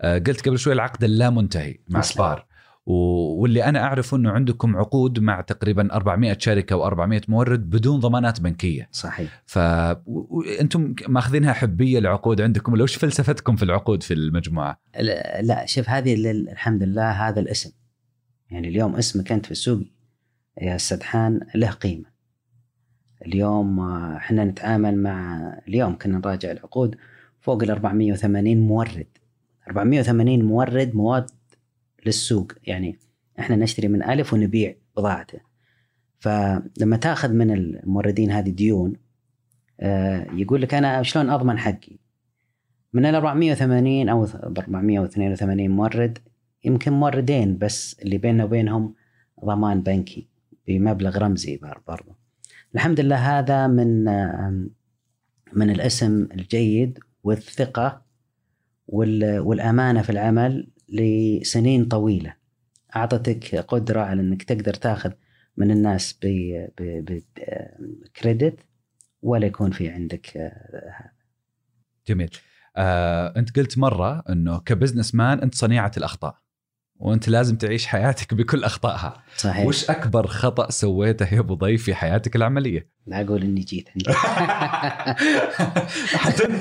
آه، 0.00 0.18
قلت 0.18 0.48
قبل 0.48 0.58
شوي 0.58 0.72
العقد 0.72 1.04
اللا 1.04 1.30
منتهي 1.30 1.76
مع. 1.88 2.00
سبار 2.00 2.46
واللي 2.86 3.64
أنا 3.64 3.84
أعرفه 3.84 4.16
إنه 4.16 4.30
عندكم 4.30 4.76
عقود 4.76 5.18
مع 5.18 5.40
تقريبا 5.40 5.94
400 5.94 6.36
شركة 6.38 6.90
و400 6.90 7.28
مورد 7.28 7.70
بدون 7.70 8.00
ضمانات 8.00 8.40
بنكية 8.40 8.88
صحيح. 8.92 9.42
فانتم 9.46 10.94
ماخذينها 11.08 11.52
حبية 11.52 11.98
العقود 11.98 12.40
عندكم 12.40 12.72
ولا 12.72 12.82
وش 12.82 12.96
فلسفتكم 12.96 13.56
في 13.56 13.62
العقود 13.62 14.02
في 14.02 14.14
المجموعة؟ 14.14 14.80
لا 15.40 15.66
شوف 15.66 15.90
هذه 15.90 16.30
الحمد 16.30 16.82
لله 16.82 17.10
هذا 17.10 17.40
الاسم 17.40 17.70
يعني 18.50 18.68
اليوم 18.68 18.96
اسمك 18.96 19.32
أنت 19.32 19.46
في 19.46 19.52
السوق 19.52 19.80
يا 20.62 20.74
السدحان 20.74 21.40
له 21.54 21.70
قيمة 21.70 22.14
اليوم 23.26 23.80
آه، 23.80 24.16
إحنا 24.16 24.44
نتعامل 24.44 25.02
مع 25.02 25.38
اليوم 25.68 25.98
كنا 25.98 26.18
نراجع 26.18 26.50
العقود 26.50 26.96
فوق 27.40 27.62
ال 27.62 27.70
480 27.70 28.60
مورد 28.60 29.06
480 29.70 30.44
مورد 30.44 30.94
مواد 30.94 31.30
للسوق. 32.06 32.52
يعني 32.64 32.98
إحنا 33.38 33.56
نشتري 33.56 33.88
من 33.88 34.02
ألف 34.02 34.32
ونبيع 34.34 34.74
بضاعته. 34.96 35.38
فلما 36.18 36.96
تأخذ 36.96 37.32
من 37.32 37.50
الموردين 37.50 38.30
هذه 38.30 38.50
ديون 38.50 38.92
آه، 39.80 40.26
يقول 40.32 40.62
لك 40.62 40.74
أنا 40.74 41.02
شلون 41.02 41.30
أضمن 41.30 41.58
حقي؟ 41.58 41.98
من 42.92 43.06
ال 43.06 43.14
480 43.14 44.08
أو 44.08 44.24
482 44.24 45.68
مورد 45.70 46.18
يمكن 46.64 46.92
موردين 46.92 47.58
بس 47.58 47.96
اللي 48.02 48.18
بيننا 48.18 48.44
وبينهم 48.44 48.94
ضمان 49.44 49.80
بنكي 49.82 50.28
بمبلغ 50.68 51.18
رمزي 51.18 51.56
بر- 51.56 51.80
برضو. 51.88 52.12
الحمد 52.74 53.00
لله 53.00 53.38
هذا 53.38 53.66
من 53.66 54.08
آم، 54.08 54.70
من 55.52 55.70
الاسم 55.70 56.28
الجيد 56.32 56.98
والثقة 57.24 58.02
وال- 58.86 59.38
والأمانة 59.38 60.02
في 60.02 60.10
العمل 60.10 60.70
لسنين 60.88 61.84
طويلة. 61.84 62.34
أعطتك 62.96 63.56
قدرة 63.56 64.00
على 64.00 64.20
أنك 64.20 64.42
تقدر 64.42 64.74
تاخذ 64.74 65.12
من 65.56 65.70
الناس 65.70 66.18
بكريدت 66.82 68.58
ولا 69.22 69.46
يكون 69.46 69.70
في 69.70 69.88
عندك 69.88 70.36
آه، 70.36 71.10
جميل. 72.08 72.30
آه، 72.76 73.34
أنت 73.36 73.56
قلت 73.56 73.78
مرة 73.78 74.24
إنه 74.28 74.58
كبزنس 74.58 75.14
مان 75.14 75.38
أنت 75.38 75.54
صنيعة 75.54 75.92
الأخطاء. 75.96 76.43
وانت 77.04 77.28
لازم 77.28 77.56
تعيش 77.56 77.86
حياتك 77.86 78.34
بكل 78.34 78.64
أخطائها. 78.64 79.22
صحيح. 79.36 79.66
وش 79.66 79.90
أكبر 79.90 80.26
خطأ 80.26 80.70
سويته 80.70 81.34
يا 81.34 81.40
أبو 81.40 81.54
ضيف 81.54 81.84
في 81.84 81.94
حياتك 81.94 82.36
العملية؟ 82.36 82.88
لا 83.06 83.20
أقول 83.20 83.42
إني 83.42 83.60
جيت 83.60 83.88
عندك 83.88 84.16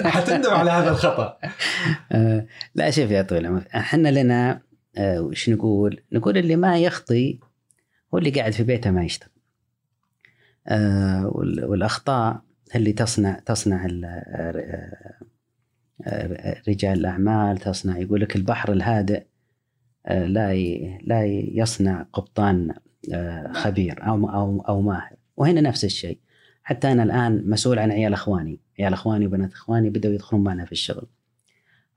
حتندم 0.08 0.50
على 0.50 0.72
هذا 0.72 0.90
الخطأ. 0.92 1.38
آه، 2.12 2.46
لا 2.76 2.90
شوف 2.92 3.12
يا 3.12 3.22
طويل 3.22 3.42
العمر 3.42 3.64
إحنا 3.76 4.10
لنا 4.24 4.62
آه، 4.98 5.22
وش 5.22 5.50
نقول؟ 5.50 6.04
نقول 6.12 6.38
اللي 6.38 6.56
ما 6.56 6.78
يخطي 6.80 7.40
هو 8.14 8.18
اللي 8.18 8.30
قاعد 8.30 8.52
في 8.54 8.64
بيته 8.64 8.92
ما 8.92 9.04
يشتغل. 9.04 9.30
آه، 10.68 11.28
وال- 11.36 11.66
والأخطاء 11.66 12.42
اللي 12.76 12.92
تصنع 12.94 13.40
تصنع 13.46 13.86
ال- 13.86 15.14
رجال 16.68 17.00
الأعمال 17.00 17.58
تصنع 17.58 17.98
يقول 17.98 18.22
لك 18.22 18.36
البحر 18.36 18.72
الهادئ. 18.72 19.24
لا 20.10 20.54
ي- 20.54 21.00
لا 21.04 21.26
يصنع 21.54 22.06
قبطان 22.14 22.74
آه، 23.14 23.52
خبير 23.54 24.08
أو 24.08 24.30
أو 24.30 24.62
أو 24.62 24.82
ماهر. 24.82 25.16
وهنا 25.38 25.62
نفس 25.62 25.86
الشيء. 25.86 26.18
حتى 26.64 26.92
أنا 26.92 27.04
الآن 27.04 27.50
مسؤول 27.50 27.80
عن 27.80 27.92
عيال 27.92 28.14
إخواني. 28.14 28.60
عيال 28.80 28.94
إخواني 28.94 29.26
وبنات 29.26 29.52
إخواني 29.54 29.90
بدأوا 29.90 30.14
يدخلون 30.14 30.44
معنا 30.44 30.66
في 30.66 30.72
الشغل. 30.72 31.08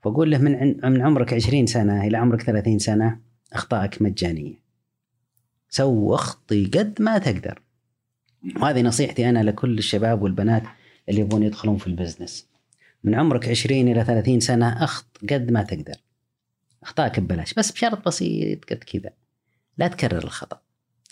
فأقول 0.01 0.31
له 0.31 0.37
من 0.37 0.51
من 0.91 1.01
عمرك 1.01 1.33
20 1.33 1.65
سنة 1.65 2.07
إلى 2.07 2.17
عمرك 2.17 2.41
30 2.41 2.79
سنة 2.79 3.19
أخطائك 3.53 4.01
مجانية. 4.01 4.53
so 5.69 6.15
أخطي 6.15 6.65
قد 6.65 7.01
ما 7.01 7.17
تقدر. 7.17 7.61
وهذه 8.61 8.81
نصيحتي 8.81 9.29
أنا 9.29 9.43
لكل 9.43 9.77
الشباب 9.77 10.21
والبنات 10.21 10.63
اللي 11.09 11.21
يبغون 11.21 11.43
يدخلون 11.43 11.77
في 11.77 11.87
ال 11.87 11.93
business. 11.93 12.47
من 13.03 13.15
عمرك 13.15 13.49
20 13.49 13.87
إلى 13.87 14.03
30 14.03 14.39
سنة 14.39 14.83
أخط 14.83 15.17
قد 15.29 15.51
ما 15.51 15.63
تقدر. 15.63 15.95
اخطائك 16.87 17.19
ببلاش. 17.19 17.53
بس 17.53 17.71
بشرط 17.71 18.05
بسيط 18.07 18.65
قد 18.65 18.77
كذا. 18.77 19.09
لا 19.77 19.87
تكرر 19.87 20.23
الخطأ. 20.23 20.61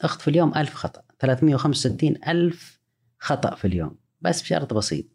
اخط 0.01 0.21
في 0.21 0.27
اليوم 0.27 0.53
ألف 0.55 0.73
خطأ. 0.73 1.01
365 1.19 2.15
ألف 2.27 2.79
خطأ 3.19 3.55
في 3.55 3.65
اليوم. 3.65 3.95
بس 4.21 4.41
بشرط 4.41 4.73
بسيط. 4.73 5.05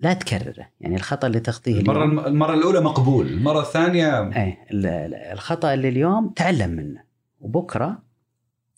لا 0.00 0.12
تكرره. 0.12 0.68
يعني 0.80 0.96
الخطأ 0.96 1.26
اللي 1.26 1.40
تخطيه 1.40 1.80
المرة 1.80 2.04
اليوم. 2.04 2.18
المرة 2.26 2.54
الأولى 2.54 2.80
مقبول. 2.80 3.26
المرة 3.26 3.60
الثانية 3.60 4.28
إيه 4.36 4.66
ال- 4.70 4.86
ال- 4.86 5.14
الخطأ 5.14 5.74
اللي 5.74 5.88
اليوم 5.88 6.28
تعلم 6.28 6.70
منه. 6.70 7.02
وبكرة 7.40 8.02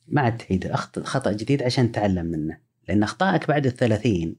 ما 0.08 0.20
عاد 0.22 0.36
تعيد. 0.36 0.72
أخط- 0.72 1.02
خطأ 1.02 1.32
جديد 1.32 1.62
عشان 1.62 1.92
تتعلم 1.92 2.26
منه. 2.26 2.58
لأن 2.88 3.02
أخطائك 3.02 3.48
بعد 3.48 3.66
الثلاثين. 3.66 4.36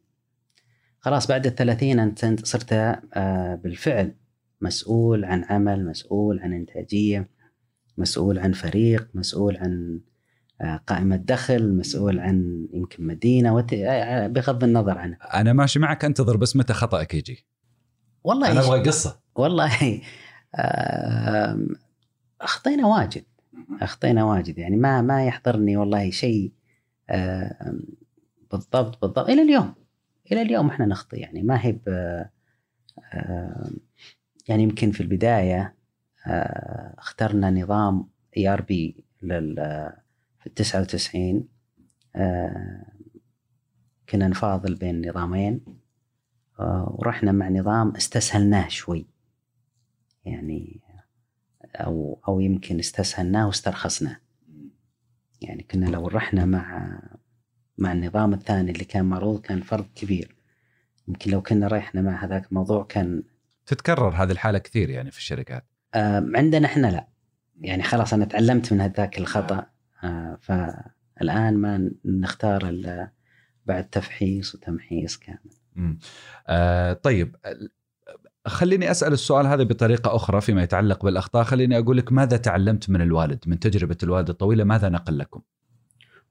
خلاص 0.99 1.27
بعد 1.27 1.45
الثلاثين 1.45 1.99
انت 1.99 2.23
أنت 2.23 2.45
صرت 2.45 2.73
آه، 2.73 3.55
بالفعل 3.55 4.15
مسؤول 4.61 5.25
عن 5.25 5.43
عمل 5.43 5.85
مسؤول 5.85 6.39
عن 6.39 6.53
إنتاجية 6.53 7.29
مسؤول 7.97 8.39
عن 8.39 8.51
فريق 8.51 9.09
مسؤول 9.13 9.57
عن 9.57 9.99
آه، 10.61 10.75
قائمة 10.87 11.15
دخل 11.15 11.73
مسؤول 11.73 12.19
عن 12.19 12.67
يمكن 12.73 13.07
مدينة 13.07 13.55
وت... 13.55 13.73
آه، 13.73 14.27
بغض 14.27 14.63
النظر 14.63 14.97
عنها 14.97 15.41
أنا 15.41 15.53
ماشي 15.53 15.79
معك 15.79 16.05
أنتظر 16.05 16.37
بس 16.37 16.55
متى 16.55 16.73
خطأك 16.73 17.13
يجي. 17.13 17.45
والله 18.23 18.51
أنا 18.51 18.61
إيش- 18.61 18.65
أبغى 18.65 18.79
قصة. 18.83 19.19
والله 19.35 20.01
آم، 20.59 21.67
أخطينا 22.41 22.87
واجد 22.87 23.23
أخطينا 23.81 24.23
واجد. 24.23 24.57
يعني 24.57 24.77
ما 24.77 25.01
ما 25.01 25.25
يحضرني 25.25 25.77
والله 25.77 26.09
شيء 26.09 26.51
بالضبط 28.51 29.01
بالضبط. 29.01 29.19
إلى 29.29 29.41
اليوم 29.41 29.73
إلى 30.31 30.41
اليوم 30.41 30.67
إحنا 30.69 30.85
نخطي. 30.85 31.17
يعني 31.17 31.43
ما 31.43 31.65
هي 31.65 31.71
ب- 31.71 32.25
يعني 34.49 34.63
يمكن 34.63 34.91
في 34.91 35.01
البداية 35.01 35.75
آه، 36.27 36.95
اخترنا 36.97 37.51
نظام 37.51 38.09
ERP 38.38 39.03
في 39.19 39.38
ال 40.45 40.55
99 40.55 41.47
آه، 42.15 42.85
كنا 44.09 44.27
نفاضل 44.27 44.75
بين 44.75 45.09
نظامين 45.09 45.62
آه، 46.59 46.95
ورحنا 46.99 47.31
مع 47.31 47.49
نظام 47.49 47.95
استسهلناه 47.95 48.67
شوي. 48.67 49.05
يعني 50.25 50.81
أو 51.75 52.19
أو 52.27 52.39
يمكن 52.39 52.79
استسهلناه 52.79 53.47
واسترخصناه. 53.47 54.17
يعني 55.41 55.63
كنا 55.63 55.85
لو 55.85 56.07
رحنا 56.07 56.45
مع 56.45 56.99
مع 57.77 57.91
النظام 57.91 58.33
الثاني 58.33 58.71
اللي 58.71 58.85
كان 58.85 59.05
معروض 59.05 59.41
كان 59.41 59.62
فرق 59.62 59.88
كبير. 59.95 60.35
يمكن 61.07 61.31
لو 61.31 61.41
كنا 61.41 61.67
رحنا 61.67 62.01
مع 62.01 62.25
هذاك 62.25 62.47
الموضوع 62.49 62.83
كان 62.83 63.23
تتكرر 63.69 64.10
هذه 64.10 64.32
الحالة 64.32 64.60
كثير 64.60 64.89
يعني 64.89 65.12
في 65.12 65.17
الشركات. 65.17 65.65
عندنا 66.36 66.65
إحنا 66.65 66.88
لا. 66.88 67.08
يعني 67.62 67.84
خلاص 67.84 68.13
أنا 68.13 68.25
تعلمت 68.25 68.73
من 68.73 68.82
هذاك 68.82 69.17
الخطأ. 69.17 69.65
آه، 70.03 70.38
فالآن 70.41 71.58
ما 71.58 71.91
نختار 72.05 72.69
الا 72.69 73.12
بعد 73.65 73.89
تفحيص 73.89 74.55
وتمحيص 74.55 75.17
كامل. 75.17 75.97
آه 76.47 76.93
طيب 76.93 77.36
خليني 78.47 78.91
أسأل 78.91 79.13
السؤال 79.13 79.47
هذا 79.47 79.63
بطريقة 79.63 80.15
أخرى 80.15 80.41
فيما 80.41 80.63
يتعلق 80.63 81.05
بالأخطاء. 81.05 81.43
خليني 81.43 81.77
أقول 81.77 81.97
لك 81.97 82.12
ماذا 82.12 82.38
تعلمت 82.38 82.89
من 82.89 83.01
الوالد 83.01 83.39
من 83.47 83.60
تجربة 83.60 83.97
الوالد 84.03 84.29
الطويلة 84.29 84.63
ماذا 84.63 84.89
نقل 84.89 85.17
لكم؟ 85.17 85.41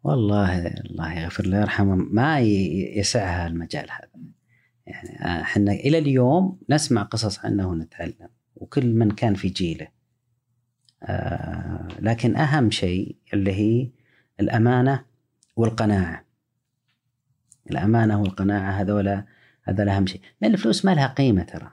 والله 0.03 0.67
الله 0.67 1.19
يغفر 1.19 1.47
له 1.47 1.61
يرحمه 1.61 1.95
ما 1.95 2.41
يسعها 2.41 3.47
المجال 3.47 3.87
هذا. 3.91 4.09
يعني 4.89 5.19
آه، 5.25 5.41
إحنا 5.43 5.73
إلى 5.73 5.99
اليوم 5.99 6.59
نسمع 6.71 7.03
قصص 7.03 7.39
عنه 7.45 7.69
ونتعلم 7.69 8.29
وكل 8.57 8.87
من 8.95 9.11
كان 9.11 9.35
في 9.35 9.49
جيله. 9.49 9.89
آه، 11.03 11.89
لكن 12.01 12.37
أهم 12.37 12.71
شيء 12.71 13.17
اللي 13.35 13.53
هي 13.53 13.89
الأمانة 14.41 15.05
والقناعة. 15.57 16.25
الأمانة 17.71 18.21
والقناعة 18.21 18.71
هذولا 18.71 19.25
هذول 19.63 19.89
أهم 19.89 20.07
شيء. 20.07 20.21
لأن 20.41 20.53
الفلوس 20.53 20.85
ما 20.85 20.95
لها 20.95 21.07
قيمة 21.07 21.43
ترى. 21.43 21.71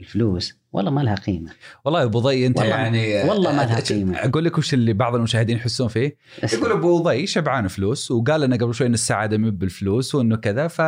الفلوس 0.00 0.58
والله 0.72 0.90
ما 0.90 1.00
لها 1.00 1.14
قيمة. 1.14 1.50
والله 1.84 2.00
يا 2.00 2.04
أبو 2.04 2.18
ضي 2.20 2.46
أنت 2.46 2.58
والله- 2.58 2.76
يعني 2.76 3.22
والله 3.30 3.52
ما 3.52 3.62
لها 3.62 3.80
قيمة. 3.80 4.16
أقول 4.18 4.44
لك 4.44 4.58
وش 4.58 4.74
اللي 4.74 4.92
بعض 4.92 5.14
المشاهدين 5.14 5.56
يحسون 5.56 5.88
فيه؟ 5.88 6.16
يقول 6.52 6.72
أبو 6.72 6.98
ضي 7.02 7.26
شبعان 7.26 7.68
فلوس 7.68 8.10
وقال 8.10 8.40
لنا 8.40 8.56
قبل 8.56 8.74
شوي 8.74 8.86
إن 8.86 8.94
السعادة 8.94 9.38
مو 9.38 9.50
بالفلوس 9.50 10.14
وإنه 10.14 10.36
كذا 10.36 10.68
ف 10.68 10.80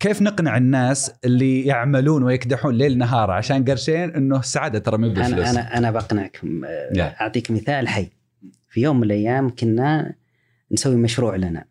كيف 0.00 0.22
نقنع 0.22 0.56
الناس 0.56 1.12
اللي 1.24 1.64
يعملون 1.64 2.22
ويكدحون 2.22 2.74
ليل 2.74 2.98
نهار 2.98 3.30
عشان 3.30 3.64
قرشين 3.64 4.14
إنه 4.14 4.38
السعادة 4.38 4.78
ترى 4.78 4.96
بالفلوس 4.96 5.28
أنا 5.28 5.50
أنا 5.50 5.78
أنا 5.78 5.90
بقنعكم. 5.90 6.64
آه،. 6.64 7.14
أعطيك 7.20 7.50
مثال 7.50 7.88
حي. 7.88 8.10
في 8.68 8.80
يوم 8.80 8.96
من 8.96 9.04
الأيام 9.04 9.54
كنا 9.54 10.14
نسوي 10.72 10.96
مشروع 10.96 11.36
لنا 11.36 11.64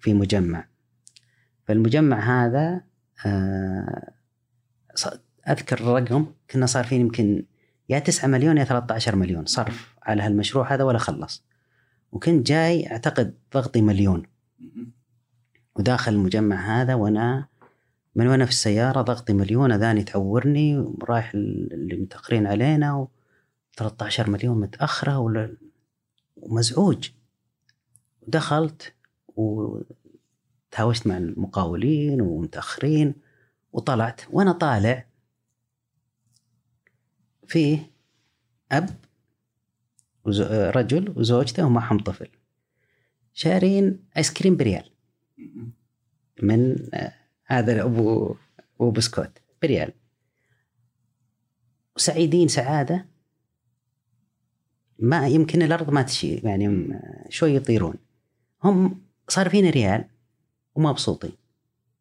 في 0.00 0.14
مجمع. 0.14 0.64
فالمجمع 1.64 2.46
هذا 2.46 2.80
آه، 3.26 4.12
أذكر 5.48 5.78
الرقم 5.80 6.26
كنا 6.50 6.66
صارفين 6.66 7.00
يمكن 7.00 7.44
يا 7.88 7.98
9 7.98 8.28
مليون 8.28 8.58
يا 8.58 8.64
13 8.64 9.16
مليون 9.16 9.46
صرف 9.46 9.94
على 10.02 10.22
هالمشروع 10.22 10.74
هذا 10.74 10.84
ولا 10.84 10.98
خلص. 10.98 11.44
وكنت 12.12 12.46
جاي 12.46 12.90
أعتقد 12.90 13.34
ضغطي 13.54 13.82
مليون. 13.82 14.22
وداخل 15.78 16.12
المجمع 16.12 16.80
هذا 16.80 16.94
وأنا 16.94 17.48
من 18.14 18.26
وأنا 18.26 18.44
في 18.44 18.50
السيارة 18.50 19.02
ضغطي 19.02 19.32
مليون 19.32 19.72
اذاني 19.72 20.02
تعورني 20.02 20.78
ورايح 20.78 21.34
اللي 21.34 21.96
متأخرين 21.96 22.46
علينا 22.46 22.94
و 22.94 23.08
13 23.76 24.30
مليون 24.30 24.60
متأخرة 24.60 25.18
ولا 25.18 25.56
ومزعوج. 26.36 27.10
ودخلت 28.22 28.94
وتهاوشت 29.28 31.06
مع 31.06 31.16
المقاولين 31.16 32.20
ومتأخرين 32.20 33.14
وطلعت. 33.72 34.20
وأنا 34.30 34.52
طالع 34.52 35.06
فيه 37.46 37.90
أب 38.72 38.90
رجل 40.50 41.14
وزوجته 41.16 41.66
ومعهم 41.66 41.98
طفل. 41.98 42.28
شارين 43.32 44.04
ice 44.16 44.32
cream 44.32 44.56
بريال. 44.56 44.97
من 46.42 46.76
آه، 46.94 47.12
هذا 47.46 47.82
أبو 47.82 48.34
أبو 48.80 48.90
بسكوت. 48.90 49.38
بريال. 49.62 49.92
وسعيدين 51.96 52.48
سعادة. 52.48 53.06
ما 54.98 55.28
يمكن 55.28 55.62
الأرض 55.62 55.90
ما 55.90 56.02
تشي 56.02 56.34
يعني 56.34 56.94
شوي 57.28 57.54
يطيرون. 57.54 57.94
هم 58.64 59.00
صارفين 59.28 59.70
ريال 59.70 60.04
ومبسوطين. 60.74 61.32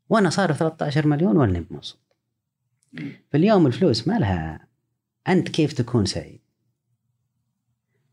وأنا 0.10 0.30
صارف 0.30 0.58
13 0.58 1.08
مليون 1.08 1.38
وأنا 1.38 1.66
مبسوط. 1.70 2.00
فاليوم 3.32 3.68
الفلوس 3.68 4.08
ما 4.08 4.20
لها 4.20 4.68
أنت 5.28 5.50
كيف 5.50 5.74
تكون 5.74 6.06
سعيد؟ 6.06 6.40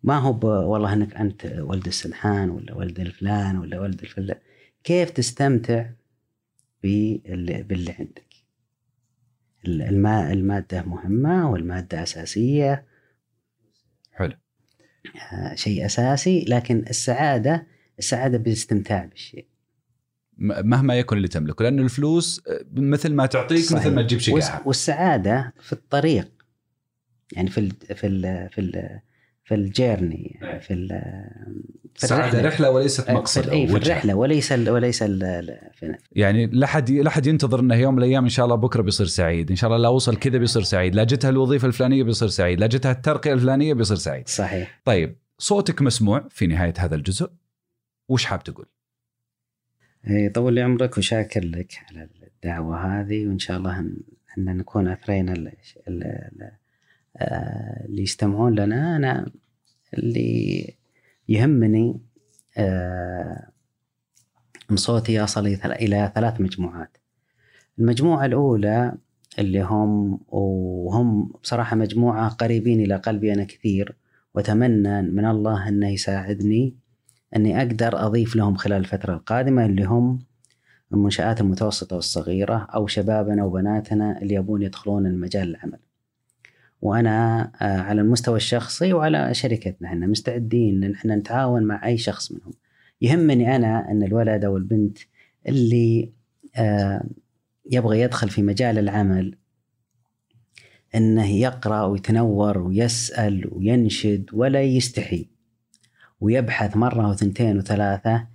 ما 0.02 0.18
هو 0.18 0.38
والله 0.72 0.92
إنك 0.92 1.16
أنت 1.16 1.46
ولد 1.58 1.86
السنحان 1.86 2.50
ولا 2.50 2.74
ولد 2.74 3.00
الفلان 3.00 3.58
ولا 3.58 3.80
ولد 3.80 4.00
الفلان. 4.00 4.38
كيف 4.84 5.10
تستمتع 5.10 5.86
باللي, 6.82 7.62
باللي 7.62 7.92
عندك؟ 7.92 8.34
الماء 9.66 10.32
المادة 10.32 10.82
مهمة 10.82 11.50
والمادة 11.50 12.02
أساسية. 12.02 12.86
حلو. 14.12 14.34
آه، 15.32 15.54
شيء 15.54 15.86
أساسي 15.86 16.44
لكن 16.48 16.84
السعادة 16.90 17.66
السعادة 17.98 18.38
بالاستمتاع 18.38 19.04
بالشيء. 19.04 19.46
مهما 20.38 20.98
يكن 20.98 21.16
اللي 21.16 21.28
تملكه 21.28 21.62
لأنه 21.62 21.82
الفلوس 21.82 22.42
آه، 22.48 22.64
مثل 22.72 23.14
ما 23.14 23.26
تعطيك 23.26 23.64
صحيح. 23.64 23.86
مثل 23.86 23.94
ما 23.94 24.02
تجيب 24.02 24.18
شقاها 24.18 24.62
والسعادة 24.66 25.54
في 25.60 25.72
الطريق. 25.72 26.30
يعني 27.32 27.50
في 27.50 27.58
ال 27.58 27.70
في 27.70 28.06
ال 28.06 28.50
في 28.50 28.60
ال 28.60 29.00
في 29.44 29.54
الجيرني 29.54 30.38
إيه. 30.42 30.58
في 30.58 30.74
ال 30.74 30.88
في 31.94 32.04
السعاده 32.04 32.24
الرحلة. 32.40 32.48
رحلة 32.48 32.70
وليست 32.70 33.10
مقصد 33.10 33.42
في, 33.42 33.48
أو 33.50 33.54
أي 33.54 33.66
في. 33.66 33.76
الرحلة 33.76 34.14
وليس 34.14 34.52
ال 34.52 34.70
وليس 34.70 35.02
ال 35.02 35.24
ال- 35.24 35.70
في 35.74 35.94
يعني 36.12 36.46
لا 36.46 36.66
حد 36.66 36.90
لا 36.90 37.10
حد 37.10 37.26
ينتظر 37.26 37.60
إنه 37.60 37.74
يوم 37.74 37.94
من 37.94 37.98
الأيام 38.02 38.22
إن 38.24 38.28
شاء 38.30 38.44
الله 38.44 38.56
بكرة 38.56 38.82
بيصير 38.82 39.06
سعيد، 39.06 39.50
إن 39.50 39.56
شاء 39.56 39.70
الله 39.70 39.82
لا 39.82 39.88
وصل 39.88 40.16
كذا 40.16 40.38
بيصير 40.38 40.62
سعيد، 40.62 40.94
لا 40.94 41.04
جتها 41.04 41.28
الوظيفة 41.30 41.66
الفلانية 41.68 42.02
بيصير 42.02 42.28
سعيد، 42.28 42.60
لا 42.60 42.66
جتها 42.66 42.92
الترقية 42.92 43.32
الفلانية 43.32 43.74
بيصير 43.74 43.96
سعيد. 43.96 44.28
صحيح 44.28 44.80
طيب 44.84 45.16
صوتك 45.38 45.82
مسموع 45.82 46.28
في 46.30 46.46
نهاية 46.46 46.74
هذا 46.78 46.94
الجزء 46.96 47.30
وش 48.08 48.24
حاب 48.24 48.42
تقول؟ 48.42 48.66
إيه، 50.06 50.32
طول 50.32 50.54
لي 50.54 50.62
عمرك 50.62 50.98
وشاكر 50.98 51.44
لك 51.44 51.72
على 51.90 52.08
الدعوة 52.36 53.00
هذه 53.00 53.26
وإن 53.26 53.38
شاء 53.38 53.56
الله 53.56 53.78
إن 53.78 53.96
نكون 54.56 54.88
أثرينا 54.88 55.32
ال- 55.32 55.48
ال- 55.88 56.02
ال- 56.04 56.50
اللي 57.20 58.02
يستمعون 58.02 58.54
لنا 58.54 58.96
أنا 58.96 59.30
اللي 59.94 60.74
يهمني 61.28 62.00
آه، 62.56 63.48
إن 64.70 64.76
صوتي 64.76 65.14
يصل 65.14 65.46
إلى 65.46 66.12
ثلاث 66.14 66.40
مجموعات. 66.40 66.96
المجموعة 67.78 68.26
الأولى 68.26 68.94
اللي 69.38 69.62
هم 69.62 70.20
وهم 70.28 71.32
بصراحة 71.42 71.76
مجموعة 71.76 72.28
قريبين 72.28 72.80
إلى 72.80 72.96
قلبي 72.96 73.32
أنا 73.32 73.44
كثير 73.44 73.96
وأتمنى 74.34 75.02
من 75.02 75.24
الله 75.24 75.68
أنه 75.68 75.88
يساعدني 75.88 76.74
أني 77.36 77.58
أقدر 77.58 78.06
أضيف 78.06 78.36
لهم 78.36 78.56
خلال 78.56 78.78
الفترة 78.78 79.14
القادمة 79.14 79.66
اللي 79.66 79.84
هم 79.84 80.18
المنشآت 80.92 81.40
المتوسطة 81.40 81.96
والصغيرة 81.96 82.68
أو 82.74 82.86
شبابنا 82.86 83.44
وبناتنا 83.44 84.22
اللي 84.22 84.34
يبون 84.34 84.62
يدخلون 84.62 85.06
المجال 85.06 85.48
العمل. 85.48 85.78
وأنا 86.84 87.42
آه، 87.62 87.80
على 87.80 88.00
المستوى 88.00 88.36
الشخصي 88.36 88.92
وعلى 88.92 89.34
شركتنا. 89.34 89.88
إحنا 89.88 90.06
مستعدين 90.06 90.84
إن 90.84 90.92
إحنا 90.92 91.16
نتعاون 91.16 91.62
مع 91.62 91.86
أي 91.86 91.98
شخص 91.98 92.32
منهم. 92.32 92.52
يهمني 93.00 93.56
أنا 93.56 93.90
أن 93.90 94.02
الولد 94.02 94.44
أو 94.44 94.56
البنت 94.56 94.98
اللي 95.48 96.12
آه، 96.56 97.04
يبغى 97.70 98.00
يدخل 98.00 98.28
في 98.28 98.42
مجال 98.42 98.78
العمل 98.78 99.36
إنه 100.94 101.26
يقرأ 101.30 101.84
ويتنور 101.84 102.58
ويسأل 102.58 103.48
وينشد 103.52 104.30
ولا 104.32 104.62
يستحي. 104.62 105.28
ويبحث 106.20 106.76
مرة 106.76 107.10
وثنتين 107.10 107.58
وثلاثة 107.58 108.26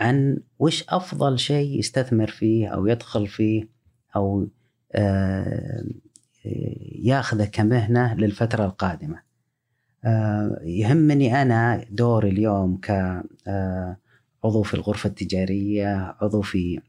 عن 0.00 0.38
وش 0.58 0.84
أفضل 0.88 1.38
شيء 1.38 1.78
يستثمر 1.78 2.26
فيه 2.26 2.68
أو 2.68 2.86
يدخل 2.86 3.26
فيه 3.26 3.68
أو 4.16 4.48
آه، 4.92 5.84
ياخذه 7.02 7.44
كمهنة 7.44 8.14
للفترة 8.14 8.64
القادمة. 8.64 9.22
آه، 10.04 10.60
يهمني 10.62 11.42
أنا 11.42 11.84
دوري 11.90 12.28
اليوم 12.28 12.76
كعضو 12.76 14.62
في 14.62 14.74
الغرفة 14.74 15.08
التجارية، 15.08 16.16
عضو 16.20 16.42
في 16.42 16.80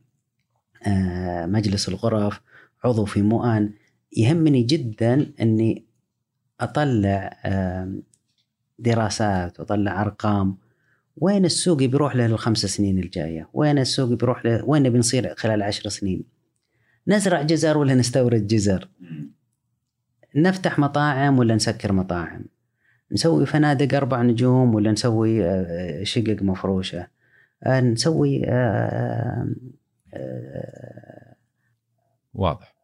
آه، 0.87 1.45
مجلس 1.45 1.89
الغرف، 1.89 2.41
عضو 2.83 3.05
في 3.05 3.21
مؤن، 3.21 3.69
يهمني 4.17 4.63
جدا 4.63 5.33
إني 5.41 5.85
أطلع 6.61 7.37
دراسات 8.79 9.59
واطلع 9.59 10.01
أرقام 10.01 10.57
وين 11.17 11.45
السوق 11.45 11.77
بيروح 11.77 12.15
له 12.15 12.25
الخمس 12.25 12.65
سنين 12.65 12.99
الجاية؟ 12.99 13.49
وين 13.53 13.77
السوق 13.77 14.09
بيروح 14.09 14.45
له؟ 14.45 14.65
وين 14.65 14.89
بنصير 14.89 15.35
خلال 15.35 15.63
عشر 15.63 15.89
سنين؟ 15.89 16.23
نزرع 17.07 17.41
جزر 17.41 17.77
ولا 17.77 17.95
نستورد 17.95 18.47
جزر؟ 18.47 18.89
نفتح 20.35 20.79
مطاعم 20.79 21.39
ولا 21.39 21.55
نسكر 21.55 21.91
مطاعم؟ 21.91 22.45
نسوي 23.11 23.45
فنادق 23.45 23.97
أربع 23.97 24.21
نجوم 24.21 24.75
ولا 24.75 24.91
نسوي 24.91 25.45
آه، 25.45 26.03
شقق 26.03 26.37
مفروشة؟ 26.41 27.07
آه، 27.63 27.79
نسوي 27.79 28.45
آه، 28.45 29.45
واضح 32.33 32.75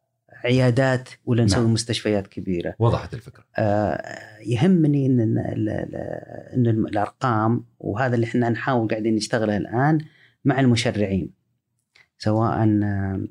عيادات 0.44 1.08
ولا 1.26 1.44
نسوي 1.44 1.64
نعم. 1.64 1.72
مستشفيات 1.72 2.26
كبيرة 2.26 2.74
وضحت 2.78 3.14
الفكرة 3.14 3.44
آه، 3.58 4.18
يهمني 4.46 5.06
إن 5.06 5.20
إن 5.20 5.68
إن 6.54 6.66
الأرقام 6.66 7.64
وهذا 7.78 8.14
اللي 8.14 8.26
إحنا 8.26 8.48
نحاول 8.48 8.88
قاعدين 8.88 9.14
نشتغله 9.14 9.56
الآن 9.56 9.98
مع 10.44 10.60
المشرعين 10.60 11.30
سواء 12.18 12.52
آه، 12.82 13.24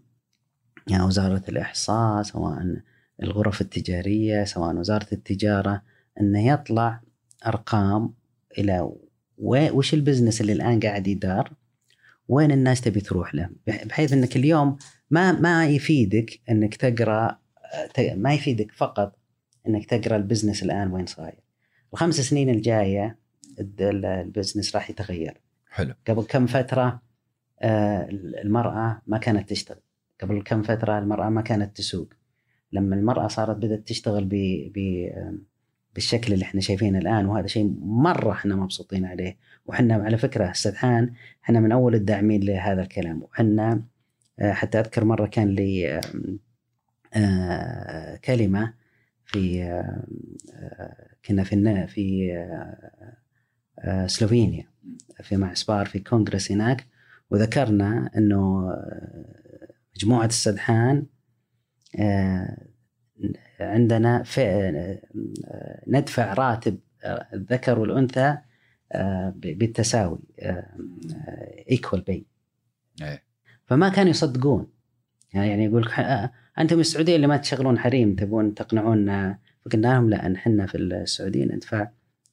يعني 0.87 1.03
وزارة 1.03 1.43
الإحصاء 1.49 2.23
سواء 2.23 2.81
الغرف 3.23 3.61
التجارية 3.61 4.43
سواء 4.43 4.75
وزارة 4.75 5.07
التجارة 5.11 5.81
إنه 6.21 6.47
يطلع 6.47 7.01
أرقام 7.47 8.13
إلى 8.57 8.91
وي- 9.37 9.71
وش 9.71 9.93
البزنس 9.93 10.41
اللي 10.41 10.53
الآن 10.53 10.79
قاعد 10.79 11.07
يدار؟ 11.07 11.53
وين 12.27 12.51
الناس 12.51 12.81
تبي 12.81 13.01
تروح 13.01 13.35
له؟ 13.35 13.49
بح- 13.67 13.83
بحيث 13.85 14.13
إنك 14.13 14.35
اليوم 14.35 14.77
ما 15.11 15.31
ما 15.31 15.67
يفيدك 15.67 16.39
إنك 16.49 16.75
تقرأ 16.75 17.37
ت- 17.93 17.99
ما 17.99 18.33
يفيدك 18.33 18.71
فقط 18.71 19.17
إنك 19.67 19.85
تقرأ 19.85 20.15
ال 20.17 20.22
business 20.22 20.63
الآن 20.63 20.91
وين 20.91 21.05
صاير. 21.05 21.39
الخمس 21.93 22.21
سنين 22.21 22.49
الجاية 22.49 23.17
الد- 23.59 23.81
ال- 23.81 24.05
ال 24.05 24.13
business 24.13 24.75
راح 24.75 24.89
يتغير. 24.89 25.41
حلو. 25.69 25.93
قبل 26.07 26.23
كم 26.23 26.47
فترة 26.47 27.01
آه، 27.61 28.07
المرأة 28.43 29.01
ما 29.07 29.17
كانت 29.17 29.49
تشتغل. 29.49 29.79
قبل 30.21 30.41
كم 30.43 30.61
فترة 30.63 30.99
المرأة 30.99 31.29
ما 31.29 31.41
كانت 31.41 31.77
تسوق. 31.77 32.13
لما 32.73 32.95
المرأة 32.95 33.27
صارت 33.27 33.57
بدأت 33.57 33.87
تشتغل 33.87 34.25
ب 34.25 34.35
ب 34.75 35.07
بالشكل 35.95 36.33
اللي 36.33 36.45
إحنا 36.45 36.61
شايفينه 36.61 36.99
الآن 36.99 37.25
وهذا 37.25 37.47
شيء 37.47 37.75
مرة 37.81 38.31
إحنا 38.31 38.55
مبسوطين 38.55 39.05
عليه. 39.05 39.37
وحنا 39.65 39.93
على 39.95 40.17
فكرة 40.17 40.51
استدحان 40.51 41.13
إحنا 41.43 41.59
من 41.59 41.71
أول 41.71 41.95
الداعمين 41.95 42.43
لهذا 42.43 42.81
الكلام. 42.81 43.23
وحنا 43.23 43.83
آه، 44.39 44.51
حتى 44.53 44.79
أذكر 44.79 45.05
مرة 45.05 45.25
كان 45.27 45.47
لي 45.47 45.89
آم، 45.99 46.39
آه، 47.13 48.15
كلمة 48.15 48.73
في 49.25 49.63
آه، 49.63 50.03
آه، 50.53 51.07
كنا 51.25 51.43
في 51.43 51.87
في 51.87 52.33
آه، 52.37 52.91
آه، 53.79 54.07
سلوفينيا 54.07 54.65
في 55.23 55.37
مع 55.37 55.53
سبار 55.53 55.85
في 55.85 55.99
كونغرس 55.99 56.51
هناك. 56.51 56.85
وذكرنا 57.31 58.09
إنه 58.17 58.69
آه، 58.71 59.25
مجموعة 59.95 60.25
السدحان 60.25 60.97
آه، 60.97 61.05
عندنا 63.59 64.23
ف- 64.23 64.39
آه، 64.39 64.99
ندفع 65.87 66.33
راتب 66.33 66.79
آه، 67.03 67.27
الذكر 67.33 67.79
والأنثى 67.79 68.37
آه، 68.91 69.33
بالتساوي 69.35 70.19
equal 71.71 72.01
pay. 72.01 72.25
فما 73.65 73.89
كانوا 73.89 74.09
يصدقون. 74.09 74.67
يعني 75.33 75.49
يعني 75.49 75.65
يقول 75.65 75.87
آه، 75.87 76.31
أنتم 76.59 76.79
السعوديه 76.79 77.15
اللي 77.15 77.27
ما 77.27 77.37
تشغلون 77.37 77.79
حريم 77.79 78.15
تبون 78.15 78.53
تقنعونا. 78.53 79.37
فقلنا 79.65 79.87
لهم 79.87 80.09
لا 80.09 80.27
نحن 80.27 80.65
في 80.65 80.77
السعودية 80.77 81.45
ندفع 81.45 81.87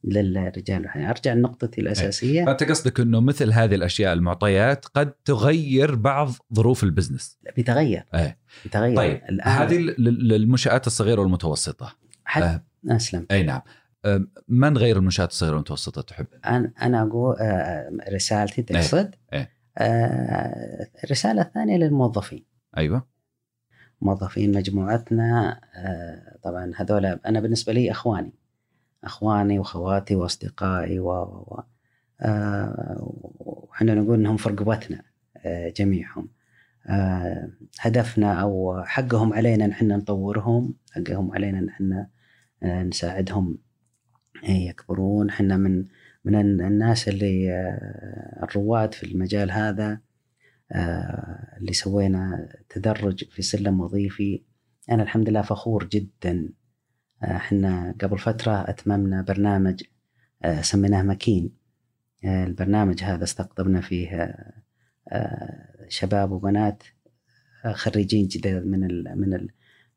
للرجال 0.04 0.80
والحريم. 0.80 1.06
أرجع 1.06 1.32
لنقطتي 1.32 1.80
الأساسية. 1.80 2.44
فانت 2.44 2.62
قصدك 2.62 3.00
إنه 3.00 3.20
مثل 3.20 3.52
هذه 3.52 3.74
الأشياء 3.74 4.12
المعطيات 4.12 4.84
قد 4.86 5.10
تغير 5.24 5.94
بعض 5.94 6.30
ظروف 6.54 6.84
ال 6.84 6.90
business. 6.90 7.38
بيتغير. 7.56 8.04
إيه. 8.14 8.38
بيتغير. 8.64 8.96
طيب 8.96 9.20
الان 9.28 9.48
هذه 9.48 9.78
لل- 9.78 10.28
للمنشآت 10.28 10.86
الصغيرة 10.86 11.20
والمتوسطة. 11.20 11.94
حتى 12.24 12.44
آه. 12.44 12.62
أسلم. 12.96 13.26
أي 13.30 13.42
نعم. 13.42 13.60
أم، 14.04 14.30
ما 14.48 14.70
نغير 14.70 14.96
المنشآت 14.96 15.30
الصغيرة 15.30 15.52
والمتوسطة 15.52 16.02
تحب؟ 16.02 16.26
أنا 16.46 16.72
أنا 16.82 17.02
أقول 17.02 17.36
آه، 17.40 17.90
رسالتي 18.12 18.62
تقصد 18.62 19.14
إيه. 19.32 19.50
آه، 19.78 20.88
الرسالة 21.04 21.42
الثانية 21.42 21.76
للموظفين. 21.76 22.44
أيوه. 22.76 23.06
موظفين 24.00 24.56
مجموعتنا 24.56 25.60
آه، 25.76 26.38
طبعا 26.42 26.72
هذول 26.76 27.04
أنا 27.06 27.40
بالنسبة 27.40 27.72
لي 27.72 27.90
إخواني. 27.90 28.32
أخواني 29.04 29.58
وأخواتي 29.58 30.16
وأصدقائي 30.16 30.98
و 31.00 31.10
و 31.10 31.62
آه، 32.20 33.18
نقول 33.82 34.18
إنهم 34.18 34.36
في 34.36 34.48
رقبتنا 34.48 35.02
آه، 35.36 35.68
جميعهم. 35.68 36.28
آه، 36.86 37.50
هدفنا 37.80 38.32
أو 38.40 38.82
حقهم 38.84 39.32
علينا 39.32 39.64
إن 39.64 39.70
إحنا 39.70 39.96
نطورهم 39.96 40.74
حقهم 40.92 41.32
علينا 41.34 41.58
إن 41.58 41.68
إحنا 41.68 42.08
نساعدهم. 42.62 43.58
يكبرون. 44.48 45.28
إحنا 45.28 45.56
من 45.56 45.84
من 46.24 46.34
الناس 46.60 47.08
اللي 47.08 47.50
الرواد 48.42 48.94
في 48.94 49.06
المجال 49.06 49.50
هذا 49.50 50.00
اللي 51.56 51.72
سوينا 51.72 52.48
تدرج 52.68 53.24
في 53.30 53.42
سلم 53.42 53.80
وظيفي. 53.80 54.42
أنا 54.90 55.02
الحمد 55.02 55.28
لله 55.28 55.42
فخور 55.42 55.84
جدا 55.84 56.48
إحنا 57.24 57.94
قبل 58.00 58.18
فترة 58.18 58.52
أتممنا 58.70 59.22
برنامج 59.22 59.82
آه، 60.42 60.60
سميناه 60.62 61.02
مكين 61.02 61.50
آه، 62.24 62.44
البرنامج 62.44 63.02
هذا 63.02 63.24
استقطبنا 63.24 63.80
فيه 63.80 64.08
آه، 64.22 64.52
آه، 65.08 65.86
شباب 65.88 66.30
وبنات 66.30 66.82
آه، 67.64 67.72
خريجين 67.72 68.26
جدد 68.28 68.66
من 68.66 68.80
من 69.18 69.34
ال- 69.34 69.50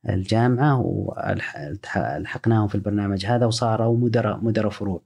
الجامعة 0.10 0.80
والحقناهم 0.82 2.68
في 2.68 2.76
البرنامج 2.76 3.26
هذا 3.26 3.46
وصاروا 3.46 3.98
مدراء 3.98 4.44
مدراء 4.44 4.70
فروع. 4.72 5.02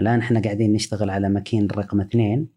الآن 0.00 0.18
إحنا 0.18 0.40
قاعدين 0.42 0.72
نشتغل 0.72 1.10
على 1.10 1.28
مكين 1.28 1.66
رقم 1.70 2.00
اثنين 2.00 2.48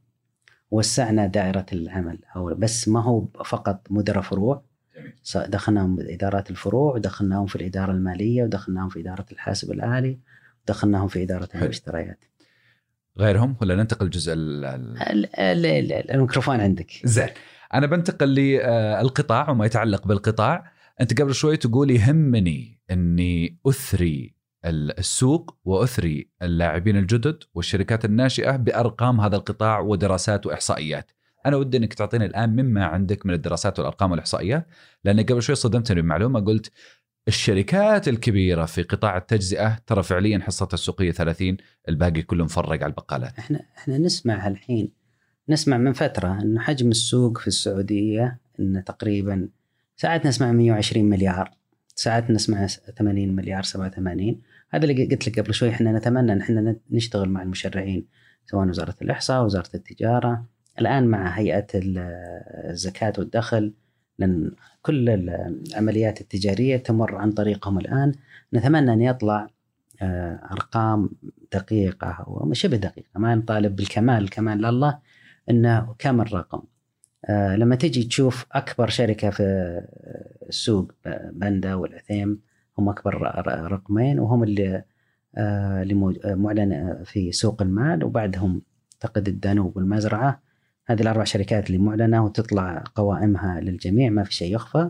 وسعنا 0.72 1.28
دائرة 1.28 1.66
العمل. 1.74 2.20
أو 2.36 2.56
بس 2.56 2.88
ما 2.88 3.02
هو 3.04 3.26
فقط 3.46 3.88
مدراء 3.90 4.22
فروع 4.24 4.64
جميل. 4.96 5.50
دخلناهم 5.50 5.96
بإدارات 5.96 6.52
الفروع 6.52 6.94
ودخلناهم 6.96 7.46
في 7.46 7.56
الإدارة 7.56 7.92
المالية 7.92 8.44
ودخلناهم 8.44 8.90
في 8.90 9.00
إدارة 9.00 9.26
الحاسب 9.32 9.72
الآلي 9.72 10.20
ودخلناهم 10.66 11.08
في 11.08 11.24
إدارة. 11.24 11.50
المشتريات. 11.56 12.26
غيرهم 13.20 13.56
ولا 13.62 13.76
ننتقل 13.76 14.10
ال- 14.28 16.12
الميكروفون 16.12 16.60
عندك. 16.60 16.92
زين. 17.04 17.30
أنا 17.74 17.88
بنتقل 17.88 18.28
للقطاع 18.36 19.50
وما 19.50 19.66
يتعلق 19.66 20.08
بالقطاع. 20.08 20.72
أنت 21.02 21.22
قبل 21.22 21.34
شوي 21.34 21.58
تقول 21.58 21.92
يهمني 21.92 22.80
إني 22.92 23.58
أثري 23.68 24.36
ال- 24.66 25.00
السوق 25.00 25.58
وأثري 25.66 26.30
اللاعبين 26.42 26.98
الجدد 26.98 27.44
والشركات 27.54 28.06
الناشئة 28.06 28.56
بأرقام 28.56 29.22
هذا 29.22 29.36
القطاع 29.36 29.80
ودراسات 29.80 30.46
وإحصائيات. 30.46 31.12
أنا 31.46 31.58
ودي 31.58 31.78
إنك 31.78 31.94
تعطيني 31.94 32.26
الآن 32.26 32.50
مما 32.50 32.86
عندك 32.86 33.26
من 33.26 33.34
الدراسات 33.34 33.80
والأرقام 33.80 34.12
والاحصائيات 34.12 34.68
لأن 35.04 35.20
قبل 35.20 35.42
شوي 35.42 35.56
صدمتني 35.56 36.02
بمعلومه 36.02 36.40
قلت 36.40 36.72
الشركات 37.28 38.08
الكبيرة 38.08 38.66
في 38.66 38.84
قطاع 38.84 39.18
التجزئة 39.18 39.80
ترى 39.88 40.04
فعليا 40.04 40.40
حصتها 40.40 40.74
السوقية 40.74 41.12
30 41.12 41.58
الباقي 41.90 42.22
كله 42.22 42.44
مفرق 42.44 42.70
على 42.70 42.86
البقالات. 42.86 43.40
إحنا 43.40 43.66
إحنا 43.78 43.98
نسمع 43.98 44.48
الحين 44.48 44.92
نسمع 45.50 45.78
من 45.78 45.94
فترة 45.94 46.42
انه 46.42 46.62
حجم 46.62 46.90
السوق 46.90 47.38
في 47.38 47.48
السعودية 47.48 48.40
ان 48.60 48.84
تقريبا 48.86 49.50
ساعات 49.96 50.26
نسمع 50.28 50.52
120 50.52 51.10
مليار 51.10 51.52
ساعات 51.96 52.32
نسمع 52.32 52.68
80 52.68 53.36
مليار 53.36 53.64
87 53.64 54.42
هذا 54.70 54.86
اللي 54.86 55.06
قلت 55.06 55.28
لك 55.28 55.40
قبل 55.40 55.54
شوي 55.54 55.70
إحنا 55.70 55.92
نتمنى 55.92 56.34
إن 56.34 56.42
إحنا 56.42 56.76
نشتغل 56.92 57.30
مع 57.30 57.42
المشرعين 57.42 58.08
سواء 58.46 58.68
وزارة 58.68 58.96
الإحصاء 59.02 59.46
وزارة 59.46 59.70
التجارة 59.76 60.46
الآن 60.80 61.08
مع 61.08 61.28
هيئة 61.28 61.68
الزكاة 61.76 63.14
والدخل 63.18 63.74
لأن 64.20 64.52
كل 64.82 65.10
العمليات 65.10 66.22
التجارية 66.22 66.78
تمر 66.78 67.16
عن 67.16 67.32
طريقهم 67.32 67.80
الآن. 67.80 68.14
نتمنى 68.54 68.94
أن 68.94 69.02
يطلع 69.02 69.48
آه، 70.02 70.40
أرقام 70.52 71.10
دقيقة 71.54 72.26
وشبه 72.28 72.78
دقيقة 72.78 73.20
ما 73.20 73.36
نطالب 73.36 73.76
بالكمال 73.76 74.24
الكمال 74.24 74.58
لله 74.62 75.00
إنه 75.50 75.96
كم 76.00 76.22
الرقم. 76.22 76.62
آه، 77.26 77.56
لما 77.56 77.76
تجي 77.76 78.04
تشوف 78.04 78.46
أكبر 78.52 78.90
شركة 78.90 79.30
في 79.30 79.44
السوق 80.50 80.92
بندا 81.32 81.74
والعثيم 81.76 82.42
هم 82.78 82.90
أكبر 82.90 83.22
رقمين 83.72 84.20
وهم 84.20 84.44
اللي 84.44 84.84
آه، 85.38 85.82
اللي 85.82 85.94
معلن 86.26 87.04
في 87.06 87.32
سوق 87.32 87.62
المال 87.62 88.04
وبعدهم 88.04 88.62
اعتقد 88.94 89.28
الدانوب 89.28 89.78
والمزرعة. 89.78 90.42
هذه 90.86 91.02
الأربع 91.02 91.24
شركات 91.24 91.68
اللي 91.68 91.78
معلنة 91.78 92.26
وتطلع 92.26 92.84
قوائمها 92.96 93.60
للجميع 93.62 94.10
ما 94.10 94.24
في 94.24 94.34
شيء 94.34 94.56
يخفى. 94.56 94.90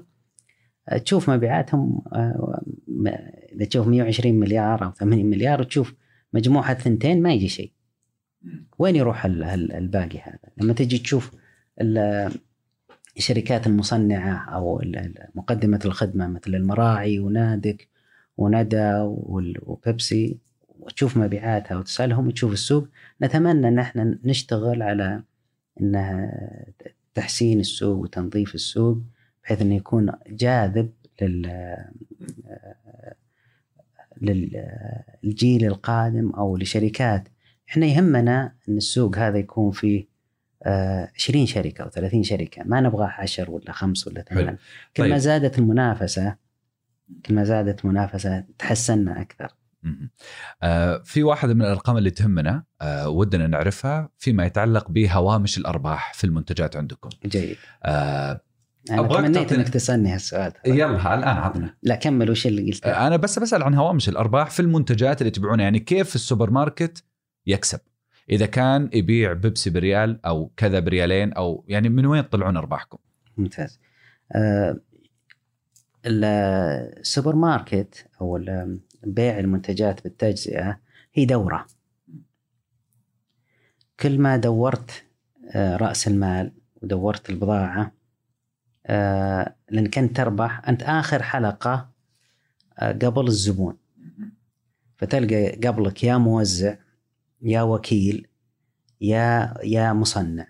تشوف 1.05 1.29
مبيعاتهم 1.29 2.01
إذا 3.53 3.65
تشوف 3.65 3.87
120 3.87 4.39
مليار 4.39 4.85
أو 4.85 4.91
80 4.91 5.25
مليار 5.25 5.61
وتشوف 5.61 5.93
مجموعة 6.33 6.71
الثنتين 6.71 7.21
ما 7.21 7.33
يجي 7.33 7.47
شيء. 7.47 7.71
وين 8.79 8.95
يروح 8.95 9.25
الباقي 9.25 10.19
هذا؟ 10.19 10.39
لما 10.57 10.73
تجي 10.73 10.97
تشوف 10.97 11.31
الشركات 13.17 13.67
المصنعة 13.67 14.55
أو 14.55 14.81
مقدمة 15.35 15.79
الخدمة 15.85 16.27
مثل 16.27 16.55
المراعي 16.55 17.19
ونادك 17.19 17.87
وندى 18.37 18.93
وبيبسي 19.61 20.37
وتشوف 20.79 21.17
مبيعاتها 21.17 21.77
وتسألهم 21.77 22.27
وتشوف 22.27 22.53
السوق 22.53 22.87
نتمنى 23.21 23.67
أن 23.67 23.79
إحنا 23.79 24.19
نشتغل 24.23 24.81
على 24.81 25.23
أنها 25.81 26.31
تحسين 27.13 27.59
السوق 27.59 27.97
وتنظيف 27.97 28.55
السوق 28.55 28.97
بحيث 29.43 29.61
أنه 29.61 29.75
يكون 29.75 30.11
جاذب 30.27 30.91
لل 31.21 31.75
للجيل 34.21 35.65
القادم 35.65 36.29
أو 36.29 36.57
لشركات. 36.57 37.27
إحنا 37.69 37.85
يهمنا 37.85 38.55
أن 38.69 38.77
السوق 38.77 39.17
هذا 39.17 39.37
يكون 39.37 39.71
فيه 39.71 40.07
20 40.65 41.41
آه، 41.41 41.45
شركة 41.45 41.83
أو 41.83 41.89
30 41.89 42.23
شركة 42.23 42.63
ما 42.65 42.81
نبغى 42.81 43.05
10 43.05 43.51
ولا 43.51 43.71
خمس 43.71 44.07
ولا 44.07 44.21
ثمان 44.21 44.57
كل 44.97 45.03
ما 45.03 45.09
طيب. 45.09 45.17
زادت 45.17 45.59
المنافسة 45.59 46.35
كل 47.25 47.33
ما 47.35 47.43
زادت 47.43 47.85
المنافسة 47.85 48.43
تحسنا 48.59 49.21
أكثر. 49.21 49.53
في 51.03 51.23
واحدة 51.23 51.53
من 51.53 51.61
الأرقام 51.61 51.97
اللي 51.97 52.09
تهمنا 52.09 52.63
آه 52.81 53.09
ودنا 53.09 53.47
نعرفها 53.47 54.09
فيما 54.17 54.45
يتعلق 54.45 54.91
بهوامش 54.91 55.57
الأرباح 55.57 56.13
في 56.13 56.23
المنتجات 56.23 56.75
عندكم. 56.75 57.09
جيد. 57.25 57.57
آه 57.83 58.41
أنا 58.91 59.07
تمنيت 59.07 59.53
إنك 59.53 59.69
تسألني 59.69 60.13
هالسؤال. 60.13 60.53
يلا 60.65 61.13
الآن 61.13 61.37
عطنا. 61.37 61.75
لا 61.83 61.95
كمل 61.95 62.31
وش 62.31 62.47
اللي 62.47 62.71
قلته؟ 62.71 62.89
آه 62.89 63.07
أنا 63.07 63.15
بس 63.15 63.39
بسأل 63.39 63.63
عن 63.63 63.73
هوامش 63.73 64.09
الأرباح 64.09 64.49
في 64.49 64.59
المنتجات 64.59 65.21
اللي 65.21 65.31
تبيعونها. 65.31 65.63
يعني 65.63 65.79
كيف 65.79 66.15
السوبر 66.15 66.49
ماركت 66.49 67.03
يكسب؟ 67.47 67.79
إذا 68.29 68.45
كان 68.45 68.89
يبيع 68.93 69.33
بيبسي 69.33 69.69
بريال 69.69 70.25
أو 70.25 70.51
كذا 70.57 70.79
بريالين 70.79 71.33
أو 71.33 71.65
يعني 71.67 71.89
من 71.89 72.05
وين 72.05 72.29
تطلعون 72.29 72.57
أرباحكم؟ 72.57 72.97
ممتاز. 73.37 73.79
آه 74.31 74.79
السوبر 76.05 77.35
ماركت 77.35 78.07
أو 78.21 78.37
بيع 79.05 79.39
المنتجات 79.39 80.03
بالتجزئة 80.03 80.79
هي 81.13 81.25
دورة. 81.25 81.65
كل 83.99 84.19
ما 84.19 84.37
دورت 84.37 85.03
آه 85.51 85.77
رأس 85.77 86.07
المال 86.07 86.51
ودورت 86.81 87.29
البضاعة 87.29 87.91
آه 88.85 89.55
لانك 89.69 89.97
انت 89.97 90.17
تربح 90.17 90.69
أنت 90.69 90.83
آخر 90.83 91.23
حلقة 91.23 91.89
آه 92.79 92.91
قبل 92.91 93.27
الزبون. 93.27 93.77
فتلقى 94.97 95.49
قبلك 95.51 96.03
يا 96.03 96.17
موزع 96.17 96.75
يا 97.41 97.61
وكيل 97.61 98.27
يا 99.01 99.53
يا 99.63 99.93
مصنع. 99.93 100.47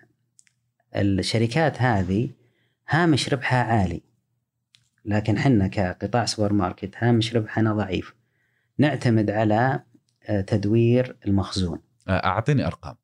الشركات 0.96 1.82
هذه 1.82 2.30
هامش 2.88 3.28
ربحها 3.28 3.62
عالي. 3.62 4.02
لكن 5.04 5.38
حنا 5.38 5.68
كقطاع 5.68 6.24
سوبر 6.24 6.52
ماركت 6.52 6.94
هامش 6.98 7.36
ربحنا 7.36 7.72
ضعيف. 7.72 8.14
نعتمد 8.78 9.30
على 9.30 9.82
آه، 10.28 10.40
تدوير 10.40 11.16
المخزون. 11.26 11.78
آه، 12.08 12.26
أعطيني 12.26 12.66
أرقام. 12.66 12.96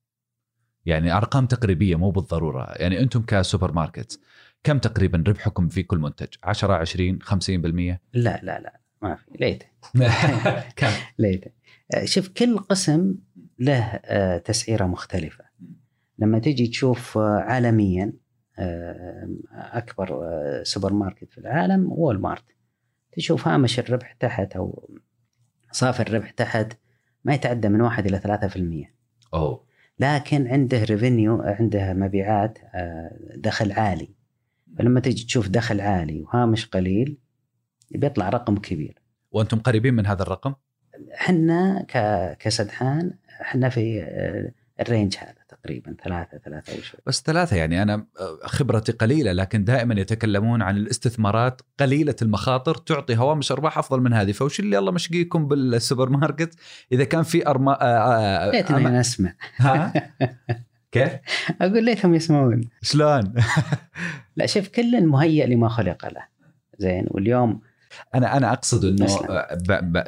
يعني 0.86 1.12
أرقام 1.12 1.46
تقريبية 1.46 1.96
مو 1.96 2.10
بالضرورة. 2.10 2.72
يعني 2.76 3.00
أنتم 3.00 3.22
كسوبر 3.22 3.72
ماركت 3.72 4.20
كم 4.64 4.78
تقريبا 4.78 5.24
ربحكم 5.28 5.68
في 5.68 5.82
كل 5.82 5.98
منتج؟ 5.98 6.28
10 6.42 6.74
20 6.74 7.18
50% 7.22 8.00
لا 8.12 8.40
لا 8.42 8.60
لا 8.60 8.80
ما 9.02 9.14
في 9.14 9.24
ليتة. 9.40 9.66
كم؟ 10.76 10.90
ليتة. 11.18 11.50
آه، 11.94 12.04
شوف 12.04 12.28
كل 12.28 12.58
قسم 12.58 13.14
له 13.58 13.96
تسعيرة 14.44 14.84
مختلفة. 14.86 15.44
لما 16.18 16.38
تجي 16.38 16.66
تشوف 16.66 17.18
عالميا 17.18 18.12
أكبر 19.52 20.24
سوبر 20.62 20.92
ماركت 20.92 21.32
في 21.32 21.38
العالم 21.38 21.92
Walmart 21.92 22.44
تشوف 23.12 23.48
هامش 23.48 23.78
الربح 23.78 24.12
تحت 24.12 24.56
أو 24.56 24.90
صافي 25.72 26.00
الربح 26.00 26.30
تحت 26.30 26.72
ما 27.24 27.34
يتعدى 27.34 27.68
من 27.68 27.80
واحد 27.80 28.06
إلى 28.06 28.18
ثلاثة 28.18 28.48
في 28.48 28.56
المية 28.56 28.94
أوه. 29.34 29.64
لكن 29.98 30.46
عنده 30.46 30.84
revenue 30.84 31.42
عنده 31.42 31.92
مبيعات 31.92 32.58
دخل 33.36 33.72
عالي 33.72 34.08
فلما 34.78 35.00
تجي 35.00 35.24
تشوف 35.24 35.48
دخل 35.48 35.80
عالي 35.80 36.20
وهامش 36.20 36.66
قليل 36.66 37.18
بيطلع 37.90 38.28
رقم 38.28 38.56
كبير 38.56 38.98
وأنتم 39.32 39.58
قريبين 39.58 39.94
من 39.94 40.06
هذا 40.06 40.22
الرقم؟ 40.22 40.54
إحنا 41.14 41.86
كسدحان 42.38 43.14
إحنا 43.40 43.68
في 43.68 44.02
آه، 44.02 44.52
ال 44.80 44.86
range 44.86 45.16
هذا 45.16 45.39
تقريبا 45.62 45.96
ثلاثة 46.04 46.38
ثلاثة 46.38 46.78
وشوي. 46.78 47.00
بس 47.06 47.22
ثلاثة 47.22 47.56
يعني 47.56 47.82
أنا 47.82 47.94
آه، 47.94 48.38
خبرتي 48.44 48.92
قليلة 48.92 49.32
لكن 49.32 49.64
دائما 49.64 50.00
يتكلمون 50.00 50.62
عن 50.62 50.76
الاستثمارات 50.76 51.60
قليلة 51.80 52.16
المخاطر 52.22 52.74
تعطي 52.74 53.16
هوامش 53.16 53.52
أرباح 53.52 53.78
أفضل 53.78 54.00
من 54.00 54.12
هذه. 54.12 54.32
فوش 54.32 54.60
اللي 54.60 54.78
الله 54.78 54.92
مشقيكم 54.92 55.48
بالسوبر 55.48 56.08
ماركت 56.08 56.54
إذا 56.92 57.04
كان 57.04 57.22
في 57.22 57.48
أرما 57.48 57.78
آه 57.82 58.50
ليتني 58.50 58.86
أنا 58.86 59.00
أسمع. 59.00 59.34
ها؟ 59.56 59.92
كيف؟ 60.92 61.10
أقول 61.60 61.84
ليتهم 61.84 62.14
يسمعون. 62.14 62.60
شلون؟ 62.82 63.34
لا 64.36 64.46
شوف 64.46 64.68
كل 64.68 65.06
مهيئ 65.06 65.46
لما 65.46 65.68
خلق 65.68 66.04
له. 66.04 66.30
زين 66.78 67.06
واليوم 67.10 67.60
أنا 68.14 68.36
أنا 68.36 68.52
أقصد 68.52 68.84
إنه 68.84 69.06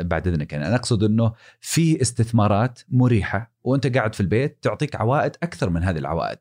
بعد 0.03 0.29
إذنك 0.29 0.53
يعني 0.53 0.67
أنا 0.67 0.75
أقصد 0.75 1.05
إنه 1.05 1.33
في 1.61 2.03
استثمارات 2.03 2.81
مريحة 2.89 3.52
وانت 3.65 3.97
قاعد 3.97 4.15
في 4.15 4.21
البيت 4.21 4.59
تعطيك 4.63 4.97
عوائد 4.97 5.37
أكثر 5.43 5.71
من 5.71 5.83
هذه 5.83 5.99
العوائد. 5.99 6.39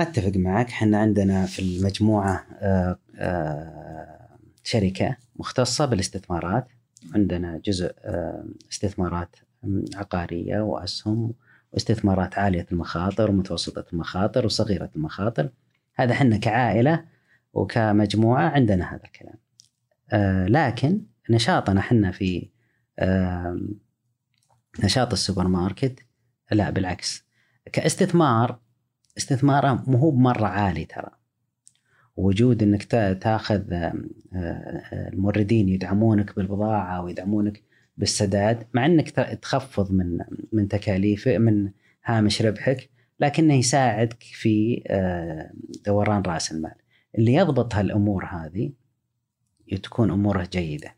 أتفق 0.00 0.36
معك. 0.36 0.68
إحنا 0.68 0.98
عندنا 0.98 1.46
في 1.46 1.58
المجموعة 1.58 2.46
آه، 2.60 2.98
آه، 3.16 4.38
شركة 4.64 5.16
مختصة 5.36 5.86
بالاستثمارات. 5.86 6.68
عندنا 7.14 7.60
جزء 7.64 7.92
آه، 7.98 8.44
استثمارات 8.72 9.36
عقارية 9.94 10.60
وأسهم 10.60 11.32
واستثمارات 11.72 12.38
عالية 12.38 12.66
المخاطر 12.72 13.30
ومتوسطه 13.30 13.84
المخاطر 13.92 14.46
وصغيرة 14.46 14.90
المخاطر. 14.96 15.50
هذا 15.94 16.12
إحنا 16.12 16.36
كعائلة 16.36 17.04
وكمجموعة 17.52 18.48
عندنا 18.48 18.94
هذا 18.94 19.02
الكلام. 19.04 19.36
لكن 20.48 21.00
نشاطنا 21.30 21.80
إحنا 21.80 22.10
في 22.10 22.48
نشاط 24.84 25.12
السوبر 25.12 25.48
ماركت 25.48 26.00
لا 26.52 26.70
بالعكس. 26.70 27.24
كاستثمار 27.72 28.58
استثماره 29.18 29.84
مو 29.86 29.98
هو 29.98 30.10
بمره 30.10 30.46
عالي 30.46 30.84
ترى. 30.84 31.10
وجود 32.16 32.62
إنك 32.62 32.82
تاخذ 33.22 33.72
آه، 33.72 33.94
آه، 34.34 35.08
الموردين 35.12 35.68
يدعمونك 35.68 36.36
بالبضاعة 36.36 37.02
ويدعمونك 37.02 37.62
بالسداد 37.96 38.66
مع 38.74 38.86
إنك 38.86 39.10
تخفض 39.42 39.92
من 39.92 40.18
من 40.52 40.68
تكاليف 40.68 41.28
من 41.28 41.70
هامش 42.04 42.42
ربحك 42.42 42.90
لكنه 43.20 43.54
يساعدك 43.54 44.22
في 44.22 44.82
آه، 44.86 45.50
دوران 45.86 46.22
رأس 46.22 46.52
المال. 46.52 46.74
اللي 47.18 47.34
يضبط 47.34 47.74
هالأمور 47.74 48.24
هذه 48.24 48.72
تكون 49.82 50.10
أموره 50.10 50.48
جيدة. 50.52 50.94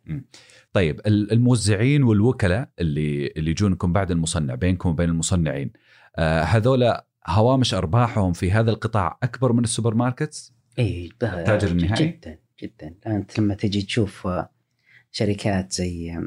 طيب 0.72 1.00
الموزعين 1.06 2.02
والوكلاء 2.02 2.68
اللي 2.80 3.26
اللي 3.36 3.50
يجونكم 3.50 3.92
بعد 3.92 4.10
المصنع 4.10 4.54
بينكم 4.54 4.88
وبين 4.88 5.08
المصنعين 5.08 5.72
آه 6.16 6.42
هذولا 6.42 7.06
هوامش 7.26 7.74
أرباحهم 7.74 8.32
في 8.32 8.52
هذا 8.52 8.70
القطاع 8.70 9.18
أكبر 9.22 9.52
من 9.52 9.64
ال 9.64 9.94
supermarkets؟ 9.94 10.52
اي 10.78 11.08
التاجر 11.22 11.68
النهائي؟ 11.70 12.06
جدا 12.06 12.38
جدا. 12.62 12.94
أنت 13.06 13.38
لما 13.38 13.54
تجي 13.54 13.82
تشوف 13.82 14.26
آه، 14.26 14.50
شركات 15.12 15.72
زي 15.72 16.18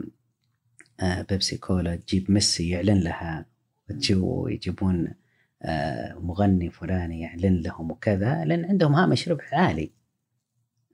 آه، 1.00 1.22
بيبسي 1.30 1.58
كولا 1.58 1.96
تجيب 1.96 2.32
ميسي 2.32 2.70
يعلن 2.70 3.00
لها 3.04 3.46
وتجو- 3.92 4.18
ويجيبون 4.24 5.08
آه، 5.64 6.14
مغني 6.20 6.70
فلاني 6.70 7.22
يعلن 7.22 7.62
لهم 7.62 7.92
وكذا 7.92 8.46
لأن 8.46 8.66
عندهم 8.66 8.94
هامش 8.96 9.30
ربح 9.30 9.54
عالي. 9.54 9.92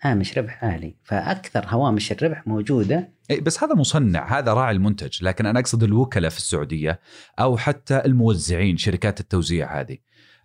هامش 0.01 0.37
ربح 0.37 0.63
عالي 0.63 0.95
فأكثر 1.03 1.65
هوامش 1.67 2.11
الربح 2.11 2.47
موجودة. 2.47 3.09
إيه 3.29 3.41
بس 3.41 3.63
هذا 3.63 3.75
مصنع 3.75 4.39
هذا 4.39 4.53
راعي 4.53 4.75
المنتج. 4.75 5.23
لكن 5.23 5.45
أنا 5.45 5.59
أقصد 5.59 5.83
الوكلاء 5.83 6.29
في 6.29 6.37
السعودية 6.37 6.99
أو 7.39 7.57
حتى 7.57 8.05
الموزعين 8.05 8.77
شركات 8.77 9.19
التوزيع 9.19 9.79
هذه. 9.79 9.97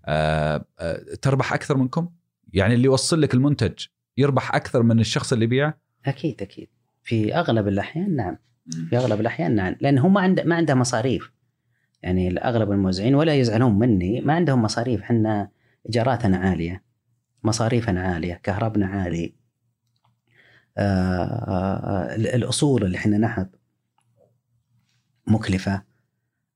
آه 0.07 0.65
آه 0.81 1.03
تربح 1.23 1.53
أكثر 1.53 1.77
منكم؟ 1.77 2.09
يعني 2.53 2.75
اللي 2.75 2.85
يوصل 2.85 3.21
لك 3.21 3.35
المنتج 3.35 3.87
يربح 4.17 4.55
أكثر 4.55 4.83
من 4.83 5.01
الشخص 5.01 5.33
اللي 5.33 5.45
يبيعه؟ 5.45 5.79
أكيد 6.07 6.43
أكيد. 6.43 6.69
في 7.03 7.35
أغلب 7.35 7.69
الأحيان 7.69 8.17
نعم. 8.17 8.39
في 8.91 8.97
أغلب 8.97 9.21
الأحيان 9.21 9.55
نعم. 9.55 9.77
لأن 9.81 9.99
هم 9.99 10.15
ما 10.15 10.21
عنده 10.21 10.45
ما 10.45 10.55
عنده 10.55 10.75
مصاريف. 10.75 11.33
يعني 12.03 12.39
اغلب 12.39 12.73
الموزعين 12.73 13.15
ولا 13.15 13.35
يزعلون 13.35 13.79
مني 13.79 14.21
ما 14.21 14.33
عندهم 14.33 14.63
مصاريف. 14.63 15.01
إحنا 15.01 15.49
إيجاراتنا 15.87 16.37
عالية 16.37 16.83
مصاريفنا 17.45 18.03
عالية 18.03 18.41
كهربنا 18.43 18.87
عالي 18.87 19.42
الأصول 22.35 22.85
اللي 22.85 22.97
إحنا 22.99 23.19
نحط 23.19 23.59
مكلفة. 25.27 25.83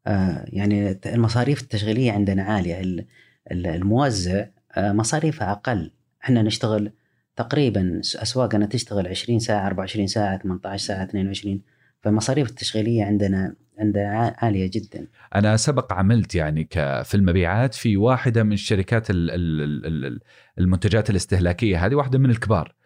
آه، 0.07 0.45
يعني 0.49 1.01
المصاريف 1.07 1.63
التشغيلية 1.63 2.13
عندنا 2.13 2.43
عالية. 2.43 2.81
ال- 2.81 3.07
ال- 3.53 3.67
الموزع 3.67 4.47
آه، 4.77 4.93
مصاريفها 4.93 5.53
أقل. 5.53 5.93
إحنا 6.25 6.43
نشتغل 6.43 6.93
تقريبا 7.37 8.01
أسواقنا 8.05 8.67
تشتغل 8.67 9.09
20 9.09 9.39
ساعة 9.39 9.67
24 9.67 10.07
ساعة 10.07 10.39
18 10.39 10.85
ساعة 10.87 11.05
22 11.05 11.63
فالمصاريف 12.03 12.49
التشغيلية 12.51 13.05
عندنا 13.05 13.55
عندنا 13.79 14.35
عالية 14.39 14.71
جدا. 14.75 15.07
أنا 15.35 15.57
سبق 15.57 15.93
عملت 15.93 16.35
يعني 16.35 16.69
في 17.05 17.15
المبيعات 17.15 17.75
في 17.75 17.97
واحدة 17.97 18.43
من 18.43 18.53
الشركات 18.53 19.11
ال- 19.11 19.31
ال- 19.31 19.63
ال- 19.87 20.05
ال- 20.07 20.21
المنتجات 20.59 21.11
الاستهلاكية. 21.11 21.87
هذه 21.87 21.95
واحدة 21.95 22.19
من 22.19 22.31
الكبار. 22.31 22.69
آه، 22.69 22.77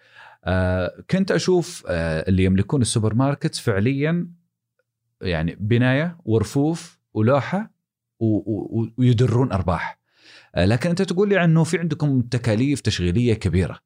كنت 1.11 1.31
أشوف 1.31 1.85
آه، 1.89 2.29
اللي 2.29 2.45
يملكون 2.45 2.83
السوبر 2.83 3.15
ماركت 3.15 3.55
فعليا 3.55 4.31
يعني 5.23 5.57
بناية 5.61 6.19
ورفوف 6.25 6.99
ولوحة 7.15 7.71
و- 8.21 8.81
و- 8.81 8.89
ويدرون 8.99 9.53
أرباح. 9.53 10.01
آه، 10.55 10.65
لكن 10.65 10.89
أنت 10.91 11.03
تقول 11.03 11.29
لي 11.29 11.45
انه 11.45 11.65
في 11.65 11.79
عندكم 11.79 12.21
تكاليف 12.23 12.81
تشغيلية 12.81 13.35
كبيرة. 13.35 13.79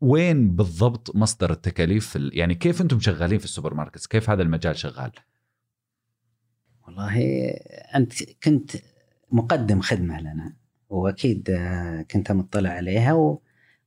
وين 0.00 0.56
بالضبط 0.56 1.16
مصدر 1.16 1.50
التكاليف 1.50 2.18
يعني 2.32 2.54
كيف 2.54 2.80
أنتم 2.82 3.00
شغالين 3.00 3.38
في 3.38 3.44
السوبر 3.44 3.74
ماركت؟ 3.74 4.06
كيف 4.06 4.30
هذا 4.30 4.42
المجال 4.42 4.76
شغال؟ 4.76 5.12
والله 6.86 7.20
أنت 7.94 8.12
كنت 8.44 8.70
مقدم 9.32 9.80
خدمة 9.80 10.20
لنا 10.20 10.56
وأكيد 10.88 11.50
آه، 11.50 12.02
كنت 12.02 12.32
مطلع 12.32 12.70
عليها 12.70 13.12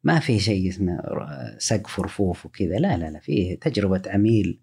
وما 0.06 0.20
في 0.20 0.40
شيء 0.40 0.70
اسمه 0.70 1.00
سقف 1.58 2.00
ورفوف 2.00 2.46
وكذا. 2.46 2.78
لا 2.80 2.98
لا 2.98 3.10
لا 3.12 3.20
فيه 3.20 3.60
تجربة 3.60 4.02
عميل 4.08 4.60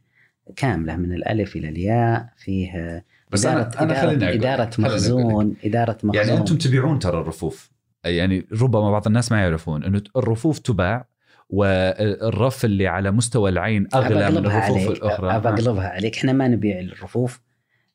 كاملة 0.57 0.97
من 0.97 1.13
الألف 1.13 1.57
إلى 1.57 1.69
الياء 1.69 2.29
فيه 2.37 3.05
بس 3.33 3.47
إدارة, 3.47 3.71
أنا- 3.71 3.81
أنا 3.81 4.13
إدارة, 4.13 4.35
إدارة. 4.35 4.71
مخزون 4.79 5.57
إدارة 5.65 5.99
مخزون. 6.05 6.15
يعني 6.15 6.39
أنتم 6.41 6.59
تبيعون 6.59 6.99
ترى 6.99 7.21
الرفوف. 7.21 7.71
يعني 8.05 8.47
ربما 8.63 8.91
بعض 8.91 9.07
الناس 9.07 9.33
ما 9.33 9.41
يعرفون 9.41 9.85
إنه 9.85 10.03
الرفوف 10.17 10.59
تباع 10.59 11.09
والرف 11.51 12.65
اللي 12.65 12.87
على 12.87 13.11
مستوى 13.11 13.51
العين 13.51 13.89
أغلى 13.95 14.31
من 14.31 14.37
الرفوف 14.37 14.63
عليك. 14.63 14.89
الأخرى. 14.91 15.37
أبى 15.37 15.49
أقلبها 15.49 15.89
عليك. 15.89 16.17
إحنا 16.17 16.33
ما 16.33 16.49
نبيع 16.49 16.81
الرفوف. 16.81 17.41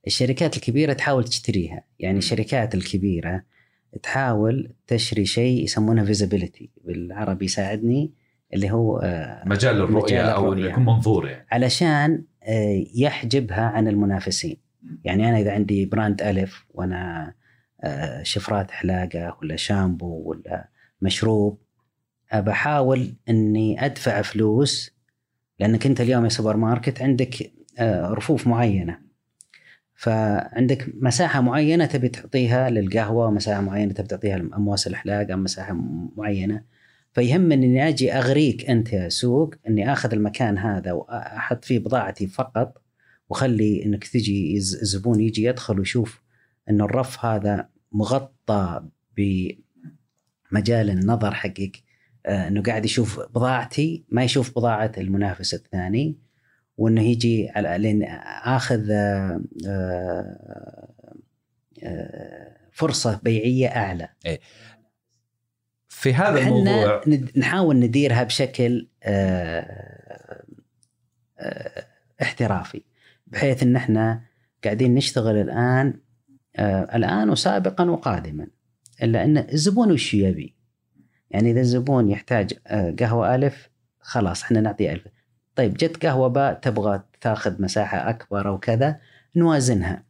الشركات 0.08 0.56
الكبيرة 0.56 0.94
تحاول 0.94 1.24
تشتريها. 1.24 1.84
يعني 2.00 2.18
الشركات 2.18 2.76
الكبيرة 2.76 3.44
تحاول 4.02 4.74
تشري 4.88 5.26
شيء 5.26 5.64
يسمونه 5.64 6.06
فيزيبيليتي 6.06 6.70
بالعربي 6.86 7.46
يساعدني 7.46 8.14
اللي 8.54 8.72
هو 8.72 8.98
آه، 8.98 9.44
مجال 9.46 9.82
الرؤية 9.82 10.22
أو. 10.22 10.54
انه 10.54 10.66
يكون 10.66 10.86
منظور 10.86 11.28
يعني. 11.28 11.48
علشان 11.52 12.24
آه، 12.44 12.86
يحجبها 12.96 13.62
عن 13.62 13.88
المنافسين. 13.88 14.58
يعني 15.04 15.30
أنا 15.30 15.40
إذا 15.40 15.52
عندي 15.52 15.86
brand 15.86 16.22
ألف 16.22 16.66
وأنا 16.70 17.34
آه، 17.84 18.24
شفرات 18.24 18.72
حلاقة 18.72 19.38
ولا 19.42 19.56
شامبو 19.56 20.24
ولا 20.26 20.70
مشروب 21.02 21.60
بحاول 22.34 23.14
إني 23.30 23.86
أدفع 23.86 24.22
فلوس 24.22 24.92
لأنك 25.60 25.86
أنت 25.86 26.02
اليوم 26.02 26.24
يا 26.24 26.30
سوبر 26.30 26.58
ماركت 26.58 27.02
عندك 27.02 27.52
رفوف 28.12 28.48
معينة. 28.48 29.03
فعندك 29.96 30.88
مساحة 31.02 31.42
معينة 31.42 31.86
تبي 31.86 32.10
تعطيها 32.10 32.70
للقهوة 32.70 33.32
مساحة 33.32 33.62
معينة 33.62 33.94
تبي 33.94 34.08
تعطيها 34.08 34.38
لامواس 34.38 34.88
الحلاقه 34.88 35.36
مساحة 35.36 35.74
معينة. 36.18 36.64
فيهمني 37.14 37.66
أني 37.66 37.88
أجي 37.88 38.14
أغريك 38.14 38.70
أنت 38.70 38.94
يا 38.94 39.10
سوق 39.10 39.56
أني 39.68 39.94
آخذ 39.94 40.14
المكان 40.14 40.58
هذا 40.58 40.92
وأحط 40.92 41.66
فيه 41.66 41.80
بضاعتي 41.80 42.28
فقط 42.28 42.82
واخلي 43.30 43.86
إنك 43.86 44.08
تجي 44.08 44.58
الز- 44.58 44.76
الزبون 44.76 45.20
يجي 45.20 45.44
يدخل 45.44 45.80
ويشوف 45.80 46.22
انه 46.70 46.86
الرف 46.86 47.26
هذا 47.26 47.70
مغطى 47.92 48.84
بمجال 49.18 50.90
النظر 50.90 51.34
حقك. 51.34 51.84
آه، 52.26 52.48
إنه 52.48 52.62
قاعد 52.62 52.86
يشوف 52.86 53.20
بضاعتي 53.20 54.04
ما 54.10 54.24
يشوف 54.24 54.56
بضاعة 54.56 54.92
المنافس 54.98 55.54
الثاني. 55.54 56.18
وانه 56.78 57.02
يجي 57.02 57.50
على 57.50 57.78
لين 57.78 58.04
آخذ 58.44 58.92
آه، 58.92 59.42
آه، 59.68 60.90
آه، 61.84 62.58
فرصة 62.72 63.20
بيعية 63.24 63.68
أعلى. 63.68 64.10
في 65.90 66.14
هذا 66.14 66.40
الموضوع 66.40 67.02
نحاول 67.38 67.76
نديرها 67.80 68.24
بشكل 68.24 68.88
احترافي 72.22 72.82
بحيث 73.28 73.64
إن 73.64 73.76
إحنا 73.76 74.24
قاعدين 74.64 74.96
نشتغل 74.96 75.36
الآن 75.38 76.00
الآن 76.96 77.30
وسابقا 77.30 77.90
وقادما. 77.90 78.48
إلا 79.04 79.24
إن 79.24 79.38
الزبون 79.38 79.92
وش 79.92 80.14
يبي؟ 80.14 80.56
يعني 81.30 81.52
إذا 81.52 81.60
الزبون 81.60 82.10
يحتاج 82.10 82.54
قهوة 83.00 83.36
آلف 83.36 83.70
خلاص 84.00 84.44
إحنا 84.44 84.62
نعطيه 84.62 84.94
ألف. 84.94 85.08
طيب 85.56 85.74
جت 85.74 86.06
قهوة 86.06 86.28
باء 86.28 86.54
تبغى 86.54 87.04
تاخذ 87.22 87.62
مساحة 87.62 88.10
أكبر 88.10 88.48
أو 88.48 88.58
كذا 88.58 89.00
نوازنها 89.36 90.04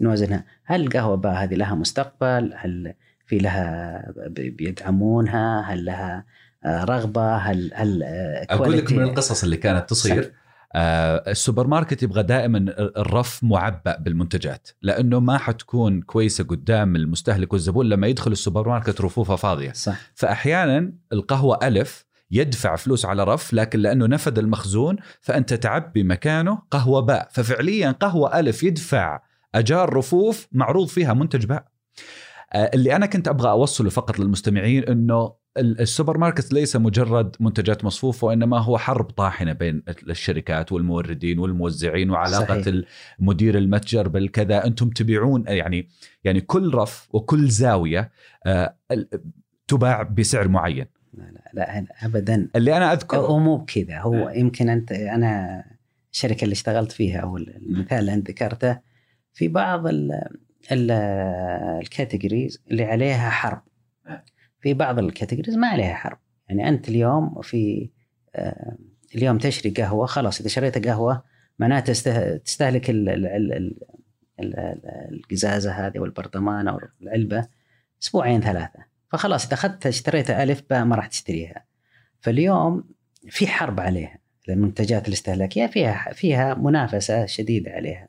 نوازنها 0.00 0.44
هل 0.64 0.80
القهوة 0.80 1.16
باء 1.16 1.32
هذه 1.32 1.54
لها 1.54 1.74
مستقبل؟ 1.74 2.54
هل 2.56 2.94
في 3.26 3.38
لها 3.38 4.04
بيدعمونها؟ 4.28 5.60
هل 5.60 5.84
لها 5.84 6.24
آه، 6.64 6.84
رغبة؟ 6.84 7.36
هل 7.36 7.70
هل 7.74 8.02
آه، 8.02 8.46
أقول 8.50 8.78
لك؟ 8.78 8.92
من 8.92 9.02
القصص 9.02 9.44
اللي 9.44 9.56
كانت 9.56 9.90
تصير 9.90 10.32
آه 10.74 11.30
السوبر 11.30 11.66
ماركت 11.66 12.02
يبغى 12.02 12.22
دائما 12.22 12.58
الرف 12.78 13.44
معبأ 13.44 13.96
بالمنتجات 13.98 14.68
لأنه 14.82 15.20
ما 15.20 15.38
حتكون 15.38 16.02
كويسة 16.02 16.44
قدام 16.44 16.96
المستهلك 16.96 17.52
والزبون 17.52 17.88
لما 17.88 18.06
يدخل 18.06 18.32
السوبر 18.32 18.68
ماركت 18.68 19.00
رفوفها 19.00 19.36
فاضية 19.36 19.72
صح 19.72 19.96
فاحيانا 20.14 20.92
القهوة 21.12 21.58
ألف 21.62 22.04
يدفع 22.32 22.76
فلوس 22.76 23.04
على 23.04 23.24
رف 23.24 23.52
لكن 23.54 23.78
لأنه 23.78 24.06
نفد 24.06 24.38
المخزون 24.38 24.96
فأنت 25.20 25.54
تعبي 25.54 26.02
مكانه 26.02 26.58
قهوة 26.70 27.00
باء. 27.00 27.28
ففعليا 27.32 27.90
قهوة 27.90 28.38
ألف 28.40 28.62
يدفع 28.62 29.20
أجار 29.54 29.94
رفوف 29.96 30.48
معروض 30.52 30.86
فيها 30.88 31.14
منتج 31.14 31.46
باء. 31.46 31.64
آه، 32.54 32.70
اللي 32.74 32.96
أنا 32.96 33.06
كنت 33.06 33.28
أبغى 33.28 33.50
أوصله 33.50 33.90
فقط 33.90 34.18
للمستمعين 34.18 34.84
إنه 34.84 35.32
ال- 35.58 35.80
السوبر 35.80 36.18
ماركت 36.18 36.52
ليس 36.52 36.76
مجرد 36.76 37.36
منتجات 37.40 37.84
مصفوفة 37.84 38.26
وإنما 38.26 38.58
هو 38.58 38.78
حرب 38.78 39.04
طاحنة 39.10 39.52
بين 39.52 39.82
الشركات 40.10 40.72
والموردين 40.72 41.38
والموزعين 41.38 42.10
وعلاقة 42.10 42.62
صحيح. 42.62 42.82
مدير 43.18 43.58
المتجر 43.58 44.08
بالكذا. 44.08 44.64
أنتم 44.66 44.90
تبيعون 44.90 45.44
يعني 45.46 45.88
يعني 46.24 46.40
كل 46.40 46.74
رف 46.74 47.08
وكل 47.12 47.48
زاوية 47.48 48.12
آه، 48.46 48.76
تباع 49.68 50.02
بسعر 50.02 50.48
معين. 50.48 50.86
لا 51.12 51.22
لا, 51.22 51.50
لا 51.54 51.86
ابدا. 52.02 52.48
اللي 52.56 52.76
أنا 52.76 52.92
اذكر 52.92 53.16
هو 53.16 53.38
مو 53.38 53.56
بكذا. 53.56 53.98
هو 53.98 54.28
يمكن 54.28 54.68
أنت 54.68 54.92
أنا 54.92 55.64
الشركة 56.12 56.44
اللي 56.44 56.52
اشتغلت 56.52 56.92
فيها 56.92 57.20
أو 57.20 57.36
المثال 57.36 57.98
اللي 57.98 58.14
أنت 58.14 58.30
ذكرته 58.30 58.78
في 59.32 59.48
بعض 59.48 59.86
ال 59.86 60.12
ال 60.72 60.90
ال 61.82 61.89
categories 61.89 62.62
اللي 62.70 62.84
عليها 62.84 63.30
حرب. 63.30 63.62
في 64.60 64.74
بعض 64.74 64.98
ال 64.98 65.03
categories 65.03 65.56
ما 65.56 65.68
عليها 65.68 65.94
حرب. 65.94 66.18
يعني 66.48 66.68
أنت 66.68 66.88
اليوم 66.88 67.40
في 67.42 67.90
آه، 68.34 68.76
اليوم 69.14 69.38
تشري 69.38 69.70
قهوة 69.70 70.06
خلاص 70.06 70.40
إذا 70.40 70.48
شريت 70.48 70.86
قهوة 70.88 71.22
معناته 71.58 71.92
تسته- 71.92 72.36
تستهلك 72.36 72.90
ال- 72.90 73.08
ال- 73.08 73.26
ال- 73.26 73.52
ال- 73.52 73.76
ال- 74.40 74.56
ال- 74.58 75.14
القزازة 75.14 75.72
هذه 75.72 75.98
والبرطمان 75.98 76.68
أو 76.68 76.80
العلبة 77.02 77.46
أسبوعين 78.02 78.40
ثلاثة. 78.40 78.91
فخلاص 79.12 79.46
إذا 79.46 79.54
اخذتها 79.54 79.88
اشتريتها 79.88 80.42
ألف 80.42 80.62
باء 80.70 80.84
ما 80.84 80.96
راح 80.96 81.06
تشتريها. 81.06 81.64
فاليوم 82.20 82.84
في 83.28 83.46
حرب 83.46 83.80
عليها 83.80 84.18
المنتجات 84.48 85.08
الاستهلاكية 85.08 85.66
فيها 85.66 86.12
فيها 86.12 86.54
منافسة 86.54 87.26
شديدة 87.26 87.70
عليها. 87.70 88.08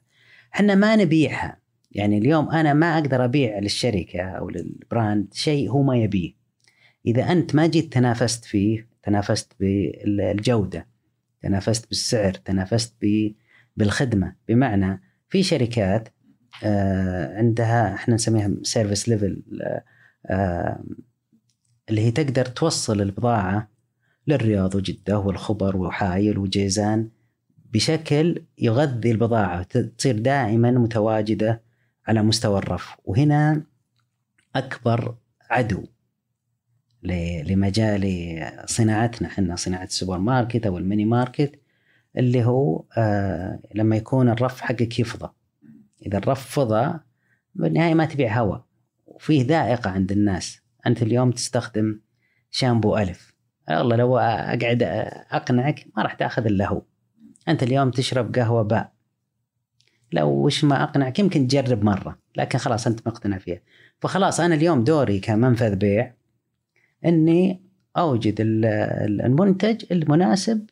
إحنا 0.55 0.75
ما 0.75 0.95
نبيعها. 0.95 1.57
يعني 1.91 2.17
اليوم 2.17 2.49
أنا 2.49 2.73
ما 2.73 2.93
أقدر 2.97 3.25
أبيع 3.25 3.59
للشركة 3.59 4.21
أو 4.21 4.49
لل 4.49 4.73
brand 4.73 5.33
شيء 5.33 5.69
هو 5.69 5.83
ما 5.83 5.97
يبيه. 5.97 6.33
إذا 7.05 7.31
أنت 7.31 7.55
ما 7.55 7.67
جيت 7.67 7.93
تنافست 7.93 8.45
فيه 8.45 8.87
تنافست 9.03 9.53
بالجودة 9.59 10.87
تنافست 11.41 11.89
بالسعر 11.89 12.33
تنافست 12.33 12.95
بالخدمة. 13.77 14.35
بمعنى 14.47 15.01
في 15.29 15.43
شركات 15.43 16.09
آه، 16.63 17.37
عندها 17.37 17.93
إحنا 17.93 18.15
نسميها 18.15 18.51
service 18.63 19.09
level 19.09 19.43
اللي 21.89 22.01
هي 22.01 22.11
تقدر 22.11 22.45
توصل 22.45 23.01
البضاعة 23.01 23.69
للرياض 24.27 24.75
وجدة 24.75 25.19
والخبر 25.19 25.77
وحايل 25.77 26.37
وجيزان 26.37 27.09
بشكل 27.73 28.43
يغذي 28.57 29.11
البضاعة 29.11 29.63
تصير 29.63 30.19
دائما 30.19 30.71
متواجدة 30.71 31.61
على 32.07 32.23
مستوى 32.23 32.57
الرف. 32.57 32.95
وهنا 33.05 33.63
أكبر 34.55 35.15
عدو 35.49 35.83
لمجال 37.43 38.03
صناعتنا 38.65 39.27
إحنا 39.27 39.55
صناعة 39.55 39.83
السوبر 39.83 40.17
ماركت 40.17 40.65
أو 40.65 40.77
الميني 40.77 41.05
ماركت 41.05 41.59
اللي 42.17 42.45
هو 42.45 42.83
آه 42.97 43.59
لما 43.75 43.95
يكون 43.95 44.29
الرف 44.29 44.61
حقك 44.61 44.99
يفضى. 44.99 45.29
إذا 46.05 46.17
الرف 46.17 46.59
فضى 46.59 46.99
بالنهاية 47.55 47.93
ما 47.93 48.05
تبيع 48.05 48.39
هواء 48.41 48.65
وفيه 49.23 49.45
ذائقة 49.45 49.89
عند 49.89 50.11
الناس. 50.11 50.61
أنت 50.87 51.01
اليوم 51.01 51.31
تستخدم 51.31 51.99
شامبو 52.51 52.97
ألف. 52.97 53.33
والله 53.69 53.95
لو 53.95 54.17
أقعد 54.17 54.83
أقنعك 55.31 55.85
ما 55.97 56.03
راح 56.03 56.13
تأخذ 56.13 56.45
إلا 56.45 56.67
هو. 56.67 56.81
أنت 57.47 57.63
اليوم 57.63 57.91
تشرب 57.91 58.35
قهوة 58.35 58.61
باء. 58.61 58.93
لو 60.11 60.29
وش 60.29 60.63
ما 60.63 60.83
أقنعك 60.83 61.19
يمكن 61.19 61.47
تجرب 61.47 61.83
مرة 61.83 62.17
لكن 62.37 62.57
خلاص 62.57 62.87
أنت 62.87 63.07
مقتنع 63.07 63.37
فيها. 63.37 63.61
فخلاص 64.01 64.39
أنا 64.39 64.55
اليوم 64.55 64.83
دوري 64.83 65.19
كمنفذ 65.19 65.75
بيع 65.75 66.13
إني 67.05 67.61
أوجد 67.97 68.35
المنتج 68.39 69.85
المناسب 69.91 70.69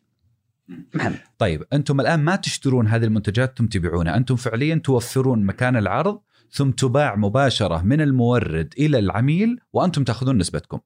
محمد. 0.95 1.19
طيب 1.37 1.63
أنتم 1.73 2.01
الآن 2.01 2.19
ما 2.19 2.35
تشترون 2.35 2.87
هذه 2.87 3.03
المنتجات 3.03 3.49
أنتم 3.49 3.67
تبيعونها. 3.67 4.17
أنتم 4.17 4.35
فعليا 4.35 4.75
توفرون 4.75 5.43
مكان 5.45 5.75
العرض 5.75 6.21
ثم 6.51 6.71
تباع 6.71 7.15
مباشرة 7.15 7.81
من 7.81 8.01
المورد 8.01 8.73
إلى 8.79 8.99
العميل 8.99 9.59
وأنتم 9.73 10.03
تأخذون 10.03 10.37
نسبتكم. 10.37 10.79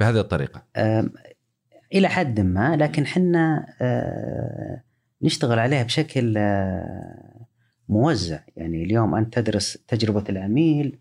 بهذه 0.00 0.20
الطريقة. 0.20 0.64
إلى 1.94 2.08
حد 2.08 2.40
ما 2.40 2.76
لكن 2.76 3.06
حنا 3.06 3.74
أه 3.80 4.82
نشتغل 5.22 5.58
عليها 5.58 5.82
بشكل 5.82 6.34
أه 6.36 7.46
موزع. 7.88 8.40
يعني 8.56 8.84
اليوم 8.84 9.14
أنت 9.14 9.38
تدرس 9.38 9.78
تجربة 9.88 10.24
العميل 10.28 10.98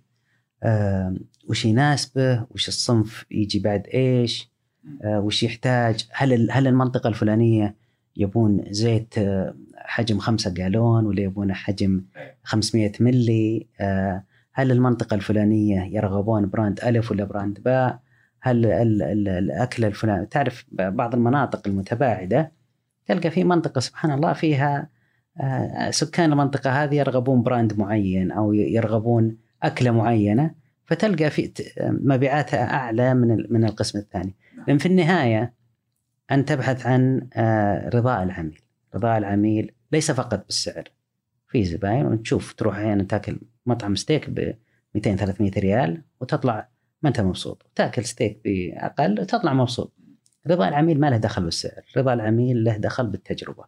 أه 0.63 1.15
وش 1.49 1.65
يناسبه 1.65 2.45
وش 2.51 2.67
الصنف 2.67 3.25
يجي 3.32 3.59
بعد 3.59 3.88
إيش 3.93 4.51
آه، 5.03 5.19
وش 5.19 5.43
يحتاج 5.43 6.07
هل 6.11 6.51
هل 6.51 6.67
المنطقة 6.67 7.07
الفلانية 7.07 7.75
يبون 8.15 8.63
زيت 8.69 9.17
آه، 9.17 9.55
حجم 9.88 10.20
خمسة 10.20 10.54
جالون 10.54 11.06
ولا 11.06 11.22
يبون 11.22 11.54
حجم 11.54 12.02
500 12.44 12.92
ملي 13.00 13.68
آه، 13.80 14.24
هل 14.54 14.72
المنطقة 14.72 15.16
الفلانية 15.16 15.82
يرغبون 15.96 16.50
brand 16.49 16.80
ألف 16.80 17.12
ولا 17.12 17.24
brand 17.24 17.60
باء؟ 17.64 18.00
هل 18.42 18.66
الأكل 19.28 19.86
الفلاني؟ 19.86 20.26
تعرف 20.26 20.66
بعض 20.72 21.16
المناطق 21.16 21.68
المتباعدة 21.68 22.52
تلقى 23.06 23.32
في 23.32 23.44
منطقة 23.44 23.80
سبحان 23.80 24.12
الله 24.12 24.34
فيها 24.34 24.90
سكان 25.90 26.32
المنطقة 26.32 26.84
هذه 26.84 26.96
يرغبون 26.96 27.44
brand 27.43 27.80
معين 27.80 28.32
أو 28.32 28.54
يرغبون 28.54 29.38
أكلة 29.64 29.92
معينة 29.92 30.52
فتلقى 30.86 31.30
في 31.30 31.52
مبيعاتها 31.82 32.74
أعلى 32.74 33.14
من 33.14 33.46
من 33.50 33.66
القسم 33.66 34.00
الثاني. 34.00 34.36
لأن 34.68 34.78
في 34.78 34.86
النهاية 34.86 35.54
أن 36.32 36.46
تبحث 36.46 36.86
عن 36.86 37.28
آه، 37.34 37.90
رضاء 37.90 38.24
العميل. 38.24 38.62
رضاء 38.96 39.18
العميل 39.18 39.72
ليس 39.92 40.12
فقط 40.12 40.46
بالسعر. 40.46 40.92
في 41.48 41.66
زباين 41.66 42.06
وتشوف 42.06 42.54
تروح 42.54 42.76
أحيانا 42.76 43.04
تاكل 43.04 43.40
مطعم 43.66 43.96
ستيك 43.96 44.30
ب 44.30 44.54
200 44.96 45.16
300 45.16 45.52
ريال 45.58 46.02
وتطلع 46.22 46.70
ما 47.02 47.10
أنت 47.10 47.22
مبسوط. 47.22 47.66
تاكل 47.76 48.06
ستيك 48.06 48.42
بأقل 48.46 49.20
وتطلع 49.20 49.54
مبسوط. 49.54 49.94
رضا 50.48 50.68
العميل 50.68 51.00
ما 51.00 51.10
له 51.10 51.18
دخل 51.18 51.44
بالسعر. 51.44 51.84
رضا 51.98 52.14
العميل 52.14 52.64
له 52.64 52.78
دخل 52.78 53.08
بالتجربة. 53.08 53.66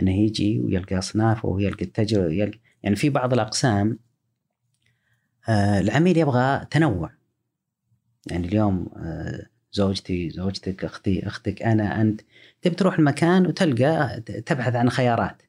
إنه 0.00 0.18
يجي 0.18 0.60
ويلقى 0.60 0.98
أصناف 0.98 1.44
ويلقى 1.44 1.84
التجربة 1.84 2.32
يلقى 2.32 2.58
يعني 2.82 2.96
في 2.96 3.10
بعض 3.10 3.32
الأقسام 3.32 3.98
آه 5.48 5.80
العميل 5.80 6.16
يبغى 6.16 6.66
تنوع. 6.70 7.10
يعني 8.30 8.46
اليوم 8.46 8.88
آه 8.96 9.46
زوجتي 9.72 10.30
زوجتك 10.30 10.84
أختي 10.84 11.26
أختك 11.26 11.62
أنا 11.62 12.00
أنت 12.00 12.20
تبي 12.62 12.74
تروح 12.74 12.98
المكان 12.98 13.46
وتلقى 13.46 14.20
تبحث 14.46 14.74
عن 14.74 14.90
خيارات. 14.90 15.42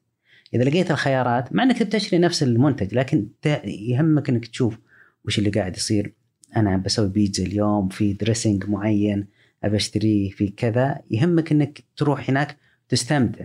إذا 0.54 0.64
لقيت 0.64 0.90
الخيارات 0.90 1.52
مع 1.52 1.62
إنك 1.62 1.82
بتشتري 1.82 2.18
نفس 2.18 2.42
المنتج 2.42 2.94
لكن 2.94 3.28
يهمك 3.64 4.28
إنك 4.28 4.46
تشوف 4.46 4.78
وش 5.24 5.38
اللي 5.38 5.50
قاعد 5.50 5.76
يصير. 5.76 6.14
أنا 6.56 6.76
بسوي 6.76 7.08
بيتزا 7.08 7.44
اليوم 7.44 7.88
في 7.88 8.12
دريسنج 8.12 8.68
معين 8.68 9.26
ابى 9.64 9.76
أشتريه 9.76 10.30
في 10.30 10.48
كذا. 10.48 11.00
يهمك 11.10 11.52
إنك 11.52 11.84
تروح 11.96 12.30
هناك 12.30 12.56
تستمتع 12.88 13.44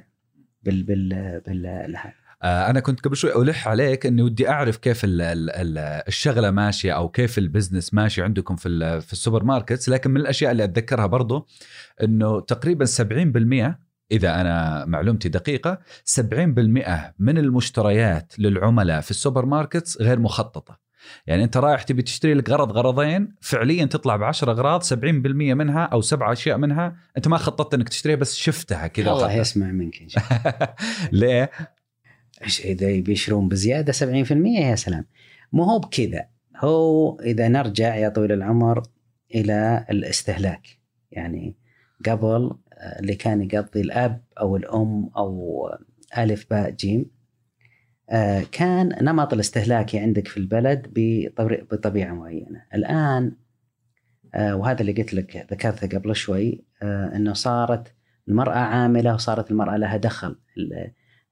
بال 0.63 0.83
بال 0.83 1.41
بال 1.47 1.97
آه، 2.43 2.69
أنا 2.69 2.79
كنت 2.79 3.01
قبل 3.01 3.15
شوي 3.15 3.41
ألح 3.41 3.67
عليك 3.67 4.05
إني 4.05 4.21
ودي 4.21 4.49
أعرف 4.49 4.77
كيف 4.77 5.03
ال 5.03 5.21
ال 5.21 5.77
الشغلة 6.07 6.51
ماشية 6.51 6.91
أو 6.91 7.09
كيف 7.09 7.37
business 7.37 7.93
ماشي 7.93 8.21
عندكم 8.21 8.55
في 8.55 9.01
في 9.01 9.13
ال 9.13 9.43
supermarkets. 9.43 9.89
لكن 9.89 10.11
من 10.11 10.21
الأشياء 10.21 10.51
اللي 10.51 10.63
أتذكرها 10.63 11.05
برضو 11.05 11.47
إنه 12.03 12.39
تقريبا 12.39 12.85
70% 12.85 13.87
إذا 14.11 14.41
أنا 14.41 14.85
معلومتي 14.85 15.29
دقيقة 15.29 15.79
70% 16.19 16.23
من 17.19 17.37
المشتريات 17.37 18.39
للعملاء 18.39 19.01
في 19.01 19.11
ال 19.11 19.45
supermarkets 19.45 20.01
غير 20.01 20.19
مخططة. 20.19 20.87
يعني 21.27 21.43
أنت 21.43 21.57
رايح 21.57 21.83
تبي 21.83 22.01
تشتري 22.01 22.33
لك 22.33 22.49
غرض 22.49 22.71
غرضين 22.71 23.35
فعليا 23.41 23.85
تطلع 23.85 24.15
ب 24.15 24.23
10 24.23 24.51
اغراض 24.51 24.83
70% 24.83 24.93
منها 25.05 25.83
أو 25.83 26.01
سبعة 26.01 26.31
أشياء 26.31 26.57
منها. 26.57 26.95
أنت 27.17 27.27
ما 27.27 27.37
خططت 27.37 27.73
إنك 27.73 27.89
تشتريها 27.89 28.15
بس 28.15 28.35
شفتها 28.35 28.87
كذا 28.87 29.11
الله 29.11 29.33
يسمع 29.33 29.71
منك 29.71 29.95
ليه؟ 31.11 31.51
إذا 32.65 32.99
بيشرون 32.99 33.47
بزيادة 33.47 33.93
70% 33.93 34.31
يا 34.45 34.75
سلام. 34.75 35.05
مو 35.53 35.63
هو 35.63 35.79
بكذا. 35.79 36.25
هو 36.57 37.19
إذا 37.19 37.47
نرجع 37.47 37.95
يا 37.95 38.09
طويل 38.09 38.31
العمر 38.31 38.83
إلى 39.35 39.85
الاستهلاك. 39.89 40.67
يعني 41.11 41.55
قبل 42.05 42.51
آه، 42.73 42.99
اللي 42.99 43.15
كان 43.15 43.41
يقضي 43.41 43.81
الأب 43.81 44.23
أو 44.39 44.55
الأم 44.55 45.09
أو 45.17 45.69
ألف 46.17 46.45
باء 46.49 46.71
جيم. 46.71 47.05
آه، 48.09 48.43
كان 48.51 48.97
نمط 49.01 49.33
الاستهلاكي 49.33 49.99
عندك 49.99 50.27
في 50.27 50.37
البلد 50.37 50.93
بطبيعة 51.71 52.13
معينة. 52.13 52.63
الآن 52.75 53.35
آه، 54.35 54.55
وهذا 54.55 54.81
اللي 54.81 54.91
قلت 54.91 55.13
لك 55.13 55.47
ذكرته 55.51 55.97
قبل 55.97 56.15
شوي 56.15 56.63
إنه 56.83 57.33
صارت 57.33 57.93
المرأة 58.27 58.57
عاملة 58.57 59.13
وصارت 59.13 59.51
المرأة 59.51 59.77
لها 59.77 59.97
دخل. 59.97 60.39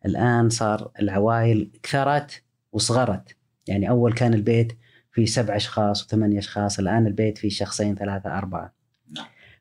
الآن 0.05 0.49
صار 0.49 0.91
العوائل 0.99 1.72
كثرت 1.84 2.43
وصغرت. 2.72 3.38
يعني 3.68 3.89
أول 3.89 4.13
كان 4.13 4.34
البيت 4.34 4.78
في 5.11 5.26
سبع 5.26 5.55
أشخاص 5.55 6.03
وثمانية 6.05 6.39
أشخاص 6.39 6.80
الآن 6.80 7.07
البيت 7.07 7.38
فيه 7.38 7.49
شخصين 7.49 7.95
ثلاثة 7.95 8.38
أربعة. 8.38 8.74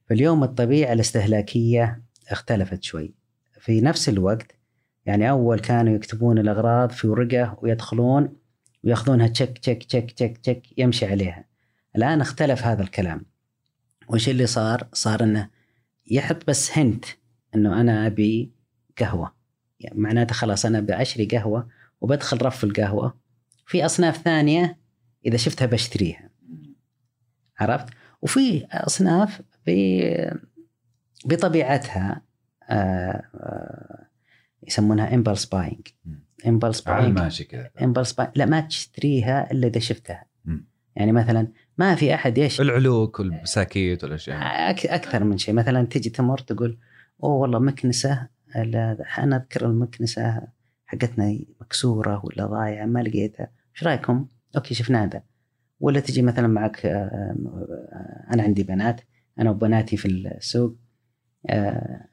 فاليوم 0.08 0.42
الطبيعة 0.42 0.92
الاستهلاكية 0.92 2.02
اختلفت 2.28 2.82
شوي. 2.82 3.14
في 3.60 3.80
نفس 3.80 4.08
الوقت 4.08 4.58
يعني 5.06 5.30
أول 5.30 5.60
كانوا 5.60 5.94
يكتبون 5.94 6.38
الأغراض 6.38 6.90
في 6.90 7.06
ورقة 7.08 7.58
ويدخلون 7.62 8.36
ويأخذونها 8.84 9.28
تشك 9.28 9.58
تشك 9.58 9.82
تشك 9.82 10.10
تشك 10.10 10.38
تشك 10.38 10.78
يمشي 10.78 11.06
عليها. 11.06 11.44
الآن 11.96 12.20
اختلف 12.20 12.62
هذا 12.62 12.82
الكلام. 12.82 13.26
وش 14.08 14.28
اللي 14.28 14.46
صار؟ 14.46 14.88
صار 14.92 15.22
إنه 15.22 15.50
يحط 16.10 16.46
بس 16.48 16.78
hint 16.78 17.04
إنه 17.54 17.80
أنا 17.80 18.06
أبي 18.06 18.52
قهوة. 18.98 19.34
يعني 19.80 20.00
معناته 20.00 20.34
خلاص 20.34 20.66
أنا 20.66 20.80
بشري 20.80 21.24
قهوة 21.26 21.68
وبدخل 22.00 22.42
رف 22.42 22.64
القهوة. 22.64 23.14
في 23.66 23.84
أصناف 23.84 24.16
ثانية 24.16 24.78
إذا 25.26 25.36
شفتها 25.36 25.66
بشتريها. 25.66 26.30
عرفت؟ 27.58 27.86
وفي 28.22 28.66
أصناف 28.70 29.42
بطبيعتها 31.26 32.22
آه، 32.70 33.22
آه، 33.34 34.06
يسمونها 34.62 35.14
impulse 35.14 35.44
buying. 35.44 35.88
impulse 36.46 36.80
buying 36.80 37.18
ماشي 37.18 37.44
كذا 37.44 37.70
impulse 37.82 38.12
buying. 38.12 38.32
لا 38.38 38.46
ما 38.46 38.60
تشتريها 38.60 39.50
إلا 39.50 39.66
إذا 39.68 39.78
شفتها. 39.78 40.24
يعني 40.96 41.12
مثلا 41.12 41.48
ما 41.78 41.94
في 41.94 42.14
أحد 42.14 42.38
يشتري. 42.38 42.66
العلوك 42.68 43.20
والبساكيت 43.20 44.04
والأشياء. 44.04 44.38
أك- 44.74 44.92
أكثر 44.92 45.24
من 45.24 45.38
شيء. 45.38 45.54
مثلا 45.54 45.86
تجي 45.86 46.10
تمر 46.10 46.38
تقول 46.38 46.78
أوه 47.24 47.32
والله 47.34 47.58
مكنسة. 47.58 48.28
أنا 48.56 49.36
أذكر 49.36 49.66
المكنسة 49.66 50.40
حقتنا 50.86 51.38
مكسورة 51.60 52.20
ولا 52.24 52.46
ضايعة 52.46 52.86
ما 52.86 53.00
لقيتها. 53.02 53.50
إيش 53.74 53.84
رأيكم؟ 53.84 54.26
أوكي 54.56 54.74
شفنا 54.74 55.04
هذا 55.04 55.22
ولا 55.80 56.00
تجي 56.00 56.22
مثلا 56.22 56.46
معك 56.46 56.86
آه، 56.86 56.90
آه، 56.90 58.26
أنا 58.34 58.42
عندي 58.42 58.62
بنات. 58.62 59.00
أنا 59.38 59.50
وبناتي 59.50 59.96
في 59.96 60.08
السوق 60.08 60.76
آه، 61.50 62.04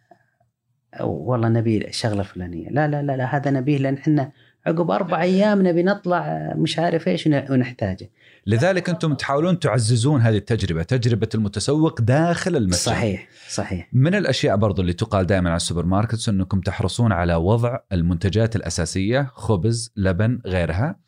والله 1.01 1.49
نبي 1.49 1.87
الشغله 1.87 2.19
الفلانيه 2.19 2.69
لا 2.69 2.87
لا 2.87 3.01
لا, 3.01 3.17
لا 3.17 3.35
هذا 3.37 3.51
نبيه 3.51 3.77
لأن 3.77 3.93
إحنا 3.93 4.31
عقب 4.65 4.91
أربع 4.91 5.21
أيام 5.21 5.67
نبي 5.67 5.83
نطلع 5.83 6.27
آه، 6.27 6.53
مش 6.57 6.79
عارف 6.79 7.07
إيش 7.07 7.27
ون- 7.27 7.51
ونحتاجه. 7.51 8.09
لذلك 8.47 8.89
أنتم 8.89 9.13
تحاولون 9.13 9.59
تعززون 9.59 10.21
هذه 10.21 10.37
التجربة 10.37 10.83
تجربة 10.83 11.29
المتسوق 11.35 12.01
داخل 12.01 12.55
المتجر 12.55 12.77
صحيح 12.77 13.27
صحيح. 13.49 13.89
من 13.93 14.15
الأشياء 14.15 14.55
برضو 14.57 14.81
اللي 14.81 14.93
تقال 14.93 15.25
دائما 15.25 15.49
على 15.49 15.57
ال 15.57 15.85
supermarkets 15.85 16.29
أنكم 16.29 16.61
تحرصون 16.61 17.11
على 17.11 17.35
وضع 17.35 17.77
المنتجات 17.91 18.55
الأساسية 18.55 19.31
خبز 19.33 19.93
لبن 19.95 20.39
غيرها. 20.45 20.99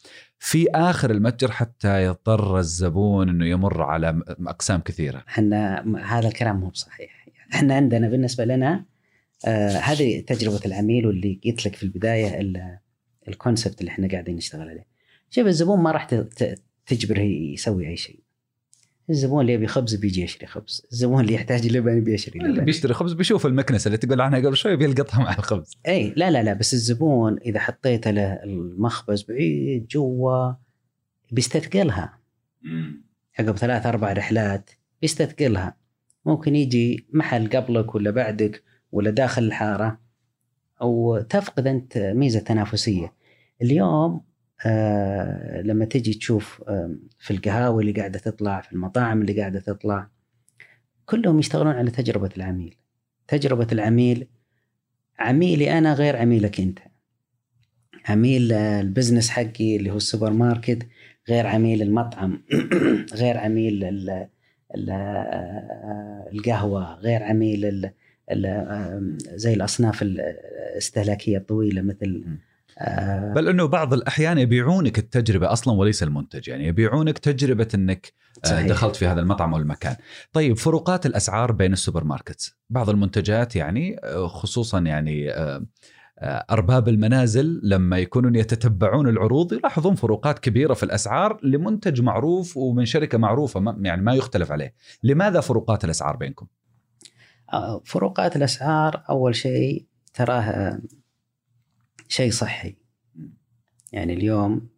في 0.45 0.67
آخر 0.75 1.11
المتجر 1.11 1.51
حتى 1.51 2.03
يضطر 2.03 2.59
الزبون 2.59 3.29
إنه 3.29 3.45
يمر 3.45 3.81
على 3.83 4.21
أقسام 4.47 4.79
كثيرة. 4.81 5.23
إحنا 5.27 5.85
هذا 6.05 6.27
الكلام 6.27 6.59
مو 6.59 6.67
بصحيح. 6.69 7.27
إحنا 7.53 7.75
عندنا 7.75 8.09
بالنسبة 8.09 8.45
لنا 8.45 8.85
آه 9.47 9.69
هذه 9.69 10.19
تجربة 10.19 10.59
العميل 10.65 11.07
واللي 11.07 11.39
قلت 11.45 11.65
لك 11.65 11.75
في 11.75 11.83
البداية 11.83 12.41
ال- 12.41 12.77
الكونسبت 13.27 13.79
اللي 13.81 13.89
إحنا 13.91 14.07
قاعدين 14.07 14.35
نشتغل 14.35 14.69
عليه. 14.69 14.85
شوف 15.29 15.47
الزبون 15.47 15.79
ما 15.79 15.91
راح 15.91 16.09
تجبره 16.85 17.21
يسوي 17.21 17.87
أي 17.87 17.97
شيء. 17.97 18.22
الزبون 19.09 19.41
اللي 19.41 19.53
يبي 19.53 19.67
خبز 19.67 19.95
بيجي 19.95 20.21
يشتري 20.23 20.47
خبز. 20.47 20.85
الزبون 20.91 21.21
اللي 21.21 21.33
يحتاج 21.33 21.67
لبن 21.67 22.03
بيشتري 22.03 22.39
اللي 22.39 22.53
لبن 22.53 22.65
بيشتري 22.65 22.93
خبز 22.93 23.13
بيشوف 23.13 23.45
المكنسة 23.45 23.87
اللي 23.87 23.97
تقول 23.97 24.21
عنها 24.21 24.39
قبل 24.39 24.57
شوي 24.57 24.75
بيلقطها 24.75 25.19
مع 25.19 25.33
الخبز. 25.37 25.77
أي 25.87 26.13
لا 26.17 26.31
لا 26.31 26.43
لا 26.43 26.53
بس 26.53 26.73
الزبون 26.73 27.37
إذا 27.37 27.59
حطيت 27.59 28.07
له 28.07 28.43
المخبز 28.43 29.23
بعيد 29.23 29.87
جوا 29.87 30.53
بيستثقلها. 31.31 32.19
عقب 33.39 33.57
ثلاث 33.57 33.85
أربع 33.85 34.13
رحلات 34.13 34.69
بيستثقلها. 35.01 35.77
ممكن 36.25 36.55
يجي 36.55 37.07
محل 37.13 37.49
قبلك 37.49 37.95
ولا 37.95 38.11
بعدك 38.11 38.63
ولا 38.91 39.09
داخل 39.09 39.43
الحارة 39.43 39.99
وتفقد 40.81 41.67
أنت 41.67 41.97
ميزة 41.97 42.39
تنافسية. 42.39 43.13
اليوم 43.61 44.21
آه 44.65 45.61
لما 45.61 45.85
تجي 45.85 46.13
تشوف 46.13 46.63
آه 46.67 46.95
في 47.19 47.31
القهاوي 47.31 47.83
اللي 47.83 47.93
قاعدة 47.93 48.19
تطلع 48.19 48.61
في 48.61 48.73
المطاعم 48.73 49.21
اللي 49.21 49.39
قاعدة 49.39 49.59
تطلع 49.59 50.09
كلهم 51.05 51.39
يشتغلون 51.39 51.73
على 51.73 51.91
تجربة 51.91 52.29
العميل. 52.37 52.75
تجربة 53.27 53.67
العميل 53.71 54.27
عميلي 55.19 55.77
أنا 55.77 55.93
غير 55.93 56.15
عميلك 56.17 56.59
أنت. 56.59 56.79
عميل 58.09 58.53
آه، 58.53 58.81
ال 58.81 58.86
business 58.86 59.29
حقي 59.29 59.75
اللي 59.75 59.91
هو 59.91 59.97
السوبر 59.97 60.33
ماركت 60.33 60.87
غير 61.29 61.47
عميل 61.47 61.81
المطعم 61.81 62.43
غير 63.21 63.37
عميل 63.37 63.83
ال 63.83 64.27
القهوة 66.33 66.93
غير 66.95 67.23
عميل 67.23 67.89
زي 69.35 69.53
الأصناف 69.53 70.01
الاستهلاكيه 70.01 71.37
الطويلة 71.37 71.81
مثل 71.81 72.25
آه، 72.79 73.33
بل 73.33 73.47
إنه 73.49 73.65
بعض 73.65 73.93
الأحيان 73.93 74.37
يبيعونك 74.37 74.97
التجربة 74.99 75.51
أصلا 75.53 75.73
وليس 75.73 76.03
المنتج 76.03 76.47
يعني 76.47 76.67
يبيعونك 76.67 77.17
تجربة 77.17 77.67
إنك 77.75 78.13
آه، 78.45 78.47
صحيح. 78.47 78.67
دخلت 78.67 78.95
في 78.95 79.07
هذا 79.07 79.19
المطعم 79.21 79.53
أو 79.53 79.59
المكان. 79.59 79.95
طيب 80.33 80.57
فروقات 80.57 81.05
الأسعار 81.05 81.51
بين 81.51 81.73
السوبر 81.73 82.03
ماركت، 82.03 82.55
بعض 82.69 82.89
المنتجات 82.89 83.55
يعني 83.55 83.97
آه، 84.03 84.27
خصوصا 84.27 84.79
يعني 84.79 85.31
آه، 85.31 85.65
أرباب 86.51 86.87
المنازل 86.87 87.59
لما 87.63 87.97
يكونون 87.97 88.35
يتتبعون 88.35 89.07
العروض 89.09 89.53
يلاحظون 89.53 89.95
فروقات 89.95 90.39
كبيرة 90.39 90.73
في 90.73 90.83
الأسعار 90.83 91.39
لمنتج 91.43 92.01
معروف 92.01 92.57
ومن 92.57 92.85
شركة 92.85 93.17
معروفة 93.17 93.59
ما- 93.59 93.77
يعني 93.81 94.01
ما 94.01 94.13
يختلف 94.13 94.51
عليه. 94.51 94.73
لماذا 95.03 95.39
فروقات 95.39 95.85
الأسعار 95.85 96.15
بينكم؟ 96.15 96.47
فروقات 97.85 98.35
الأسعار 98.35 99.03
أول 99.09 99.35
شيء 99.35 99.85
تراها 100.13 100.81
شيء 102.13 102.31
صحي. 102.31 102.75
يعني 103.91 104.13
اليوم 104.13 104.69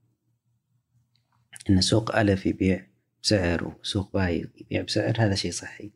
إن 1.69 1.81
سوق 1.81 2.15
ألف 2.15 2.45
يبيع 2.45 2.87
بسعر 3.23 3.67
وسوق 3.67 4.13
باي 4.13 4.49
يبيع 4.61 4.81
بسعر 4.81 5.15
هذا 5.19 5.35
شيء 5.35 5.51
صحي. 5.51 5.91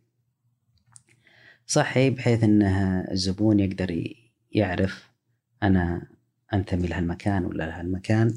صحي 1.65 2.09
بحيث 2.09 2.43
انه 2.43 3.01
الزبون 3.11 3.59
يقدر 3.59 4.13
يعرف 4.51 5.11
أنا 5.63 6.07
أنتمي 6.53 6.87
لهالمكان 6.87 7.45
ولا 7.45 7.63
لهالمكان 7.63 8.33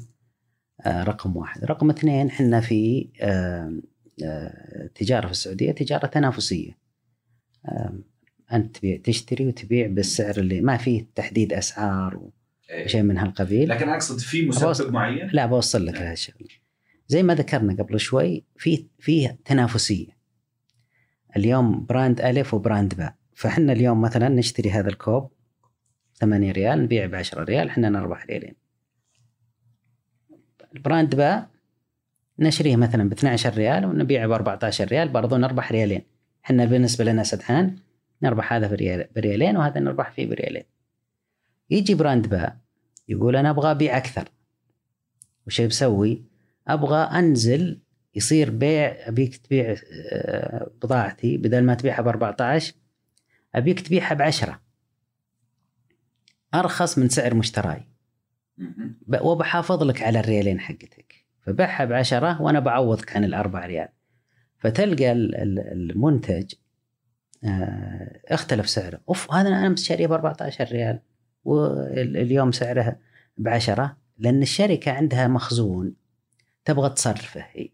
آه، 0.81 1.03
رقم 1.03 1.37
واحد. 1.37 1.65
رقم 1.65 1.89
اثنين 1.89 2.27
إحنا 2.27 2.61
في 2.61 3.09
آه، 3.21 3.81
آه، 4.23 4.89
تجارة 4.95 5.27
في 5.27 5.33
تنافسية. 6.07 6.77
آه، 7.65 7.99
أنت 8.53 8.77
تبيع 8.77 8.99
تشتري 9.03 9.47
وتبيع 9.47 9.87
بالسعر 9.87 10.37
اللي 10.37 10.61
ما 10.61 10.77
فيه 10.77 11.05
تحديد 11.15 11.53
أسعار 11.53 12.29
وشيء 12.71 13.01
من 13.01 13.17
هالقبيل. 13.17 13.69
لكن 13.69 13.89
أقصد 13.89 14.19
في 14.19 14.45
مسبب 14.45 14.93
معين؟ 14.93 15.29
لا 15.33 15.45
بوصل 15.45 15.85
لك 15.85 15.93
لهالشغله 15.93 16.47
زي 17.07 17.23
ما 17.23 17.35
ذكرنا 17.35 17.83
قبل 17.83 17.99
شوي 17.99 18.43
في 18.57 18.85
في 18.99 19.27
تنافسية. 19.45 20.17
اليوم 21.35 21.85
brand 21.85 22.21
ألف 22.21 22.53
و 22.53 22.60
brand 22.60 22.93
باء. 22.93 23.15
فاحنا 23.33 23.73
اليوم 23.73 24.01
مثلا 24.01 24.29
نشتري 24.29 24.71
هذا 24.71 24.89
الكوب 24.89 25.31
8 26.13 26.51
ريال 26.51 26.83
نبيع 26.83 27.05
ب 27.05 27.15
10 27.15 27.43
ريال 27.43 27.67
إحنا 27.67 27.89
نربح 27.89 28.25
ريالين. 28.25 28.55
ال 30.75 30.82
brand 30.82 31.15
باء 31.15 31.49
نشريه 32.39 32.75
مثلا 32.75 33.09
ب 33.09 33.13
12 33.13 33.53
ريال 33.53 33.85
ونبيعه 33.85 34.27
ب 34.27 34.31
14 34.31 34.87
ريال 34.87 35.09
برضو 35.09 35.37
نربح 35.37 35.71
ريالين. 35.71 36.01
إحنا 36.45 36.65
بالنسبة 36.65 37.03
لنا 37.03 37.23
سدحان 37.23 37.75
نربح 38.21 38.53
هذا 38.53 38.67
بريال 38.67 39.07
بريالين 39.15 39.57
وهذا 39.57 39.79
نربح 39.79 40.11
فيه 40.11 40.25
بريالين. 40.29 40.63
يجي 41.69 41.95
brand 41.95 42.27
باء 42.27 42.57
يقول 43.07 43.35
أنا 43.35 43.49
أبغى 43.49 43.71
ابيع 43.71 43.97
أكثر. 43.97 44.29
وش 45.47 45.61
بسوي؟ 45.61 46.23
أبغى 46.67 46.97
أنزل 46.97 47.79
يصير 48.15 48.49
بيع 48.49 48.95
أبيك 49.07 49.37
تبيع 49.37 49.75
آه، 50.11 50.71
بضاعتي 50.83 51.37
بدل 51.37 51.63
ما 51.63 51.73
تبيعها 51.73 52.01
ب 52.01 52.07
14 52.07 52.73
أبيك 53.55 53.79
تبيعها 53.81 54.13
ب 54.13 54.21
10 54.21 54.61
أرخص 56.53 56.97
من 56.97 57.09
سعر 57.09 57.33
مشتراي. 57.33 57.87
وبحافظ 59.21 59.83
لك 59.83 60.03
على 60.03 60.19
الريالين 60.19 60.59
حقتك. 60.59 61.15
فبيعها 61.41 61.85
ب 61.85 61.93
10 61.93 62.41
وأنا 62.41 62.59
بعوضك 62.59 63.15
عن 63.15 63.23
الأربع 63.23 63.65
ريال. 63.65 63.87
فتلقى 64.57 65.11
ال- 65.11 65.35
ال- 65.35 65.59
المنتج 65.91 66.53
آه، 67.43 68.21
اختلف 68.27 68.69
سعره. 68.69 68.99
أوف 69.09 69.33
هذا 69.33 69.47
أنا 69.49 69.67
امس 69.67 69.83
شاريه 69.83 70.07
ب 70.07 70.11
14 70.11 70.65
ريال. 70.71 70.99
واليوم 71.45 72.51
سعره 72.51 72.97
ب 73.37 73.47
10 73.47 73.97
لأن 74.17 74.41
الشركة 74.41 74.91
عندها 74.91 75.27
مخزون 75.27 75.93
تبغى 76.65 76.89
تصرفه 76.89 77.45
هي 77.51 77.69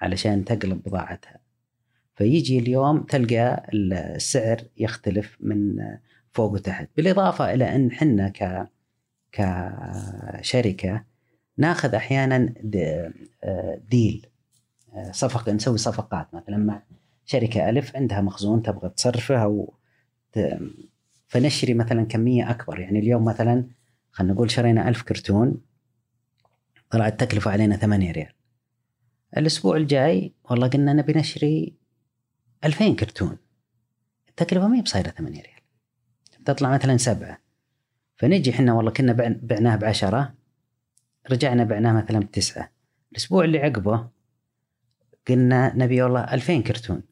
علشان 0.00 0.44
تقلب 0.44 0.82
بضاعتها. 0.82 1.38
فيجي 2.14 2.58
اليوم 2.58 3.02
تلقى 3.02 3.66
السعر 3.72 4.62
يختلف 4.76 5.36
من 5.40 5.76
فوق 6.30 6.52
وتحت. 6.52 6.88
بالإضافة 6.96 7.54
إلى 7.54 7.76
أن 7.76 7.92
حنا 7.92 8.28
ك 8.28 8.68
كشركة 9.32 11.04
ناخذ 11.56 11.94
آه، 13.44 13.80
ديل 13.90 14.26
صفقه 15.10 15.52
نسوي 15.52 15.78
صفقات. 15.78 16.34
مثلا 16.34 16.56
مع 16.56 16.82
شركة 17.24 17.68
ألف 17.68 17.96
عندها 17.96 18.20
مخزون 18.20 18.62
تبغى 18.62 18.88
تصرفه 18.88 19.42
أو 19.42 19.74
فنشتري 21.34 21.74
مثلا 21.74 22.04
كمية 22.04 22.50
أكبر. 22.50 22.78
يعني 22.80 22.98
اليوم 22.98 23.24
مثلا 23.24 23.64
خلينا 24.12 24.32
نقول 24.34 24.50
شرينا 24.50 24.88
ألف 24.88 25.02
كرتون 25.02 25.60
طلعت 26.90 27.20
تكلفه 27.20 27.50
علينا 27.50 27.76
8 27.76 28.12
ريال. 28.12 28.32
الأسبوع 29.36 29.76
الجاي 29.76 30.32
والله 30.50 30.66
قلنا 30.68 30.92
نبي 30.92 31.12
نشتري 31.12 31.74
2000 32.64 32.96
كرتون. 32.96 33.36
التكلفة 34.28 34.68
ما 34.68 34.76
هي 34.76 34.82
بصايرة 34.82 35.08
8 35.08 35.40
ريال. 35.42 35.60
تطلع 36.44 36.74
مثلا 36.74 36.96
سبعة. 36.96 37.38
فنجي 38.16 38.50
إحنا 38.50 38.72
والله 38.72 38.90
كنا 38.90 39.12
بع- 39.12 39.44
بعناه 39.46 39.76
بعشرة 39.76 40.34
رجعنا 41.30 41.64
بعناه 41.64 41.92
مثلا 42.02 42.20
بتسعة. 42.20 42.70
الأسبوع 43.12 43.44
اللي 43.44 43.58
عقبه 43.58 44.08
قلنا 45.28 45.72
نبي 45.76 46.02
والله 46.02 46.20
2000 46.34 46.62
كرتون. 46.62 47.02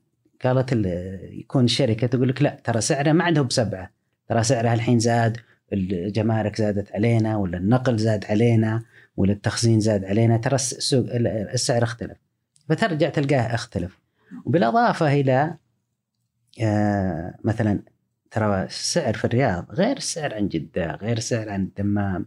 قالت 0.45 0.73
ال- 0.73 1.41
يكون 1.41 1.65
الشركة 1.65 2.07
تقول 2.07 2.29
لك 2.29 2.43
لا 2.43 2.61
ترى 2.65 2.81
سعره 2.81 3.13
ما 3.13 3.25
عندهم 3.25 3.47
بسبعة. 3.47 4.02
ترى 4.29 4.43
سعرها 4.43 4.75
الحين 4.75 4.99
زاد 4.99 5.37
الجمارك 5.73 6.57
زادت 6.57 6.93
علينا 6.93 7.37
ولا 7.37 7.59
النقل 7.59 7.99
زاد 7.99 8.25
علينا 8.25 8.83
ولا 9.17 9.33
التخزين 9.33 9.81
زاد 9.81 10.05
علينا 10.05 10.37
ترى 10.37 10.55
السوق 10.55 11.07
السعر 11.55 11.83
اختلف. 11.83 12.19
فترجع 12.69 13.09
تلقاه 13.09 13.55
اختلف. 13.55 13.99
وبالإضافة 14.45 15.13
إلى 15.13 15.55
آه 16.63 17.35
مثلا 17.45 17.83
ترى 18.31 18.63
السعر 18.63 19.15
في 19.15 19.25
الرياض 19.25 19.67
غير 19.71 19.97
السعر 19.97 20.35
عن 20.35 20.49
جدة 20.49 20.99
غير 21.03 21.17
السعر 21.17 21.49
عن 21.49 21.63
الدمام 21.63 22.27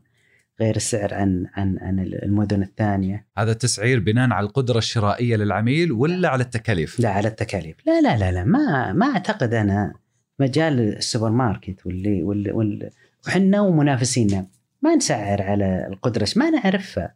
غير 0.61 0.75
السعر 0.75 1.13
عن 1.13 1.47
عن 1.53 1.77
عن 1.81 1.99
المدن 1.99 2.61
الثانية. 2.61 3.25
هذا 3.37 3.53
تسعير 3.53 3.99
بناء 3.99 4.29
على 4.29 4.47
القدرة 4.47 4.77
الشرائية 4.77 5.35
للعميل 5.35 5.91
ولا 5.91 6.29
على 6.29 6.43
التكاليف؟ 6.43 6.99
لا 6.99 7.09
على 7.09 7.27
التكاليف. 7.27 7.75
لا 7.87 8.01
لا 8.01 8.17
لا 8.17 8.31
لا 8.31 8.43
ما 8.43 8.93
ما 8.93 9.05
أعتقد 9.05 9.53
أنا 9.53 9.93
مجال 10.39 10.79
السوبر 10.79 11.29
ماركت 11.29 11.86
واللي 11.86 12.91
وحنا 13.27 13.61
ومنافسينا. 13.61 14.47
ما 14.81 14.95
نسعر 14.95 15.41
على 15.41 15.88
القدرة 15.88 16.27
ما 16.36 16.49
نعرفها. 16.49 17.15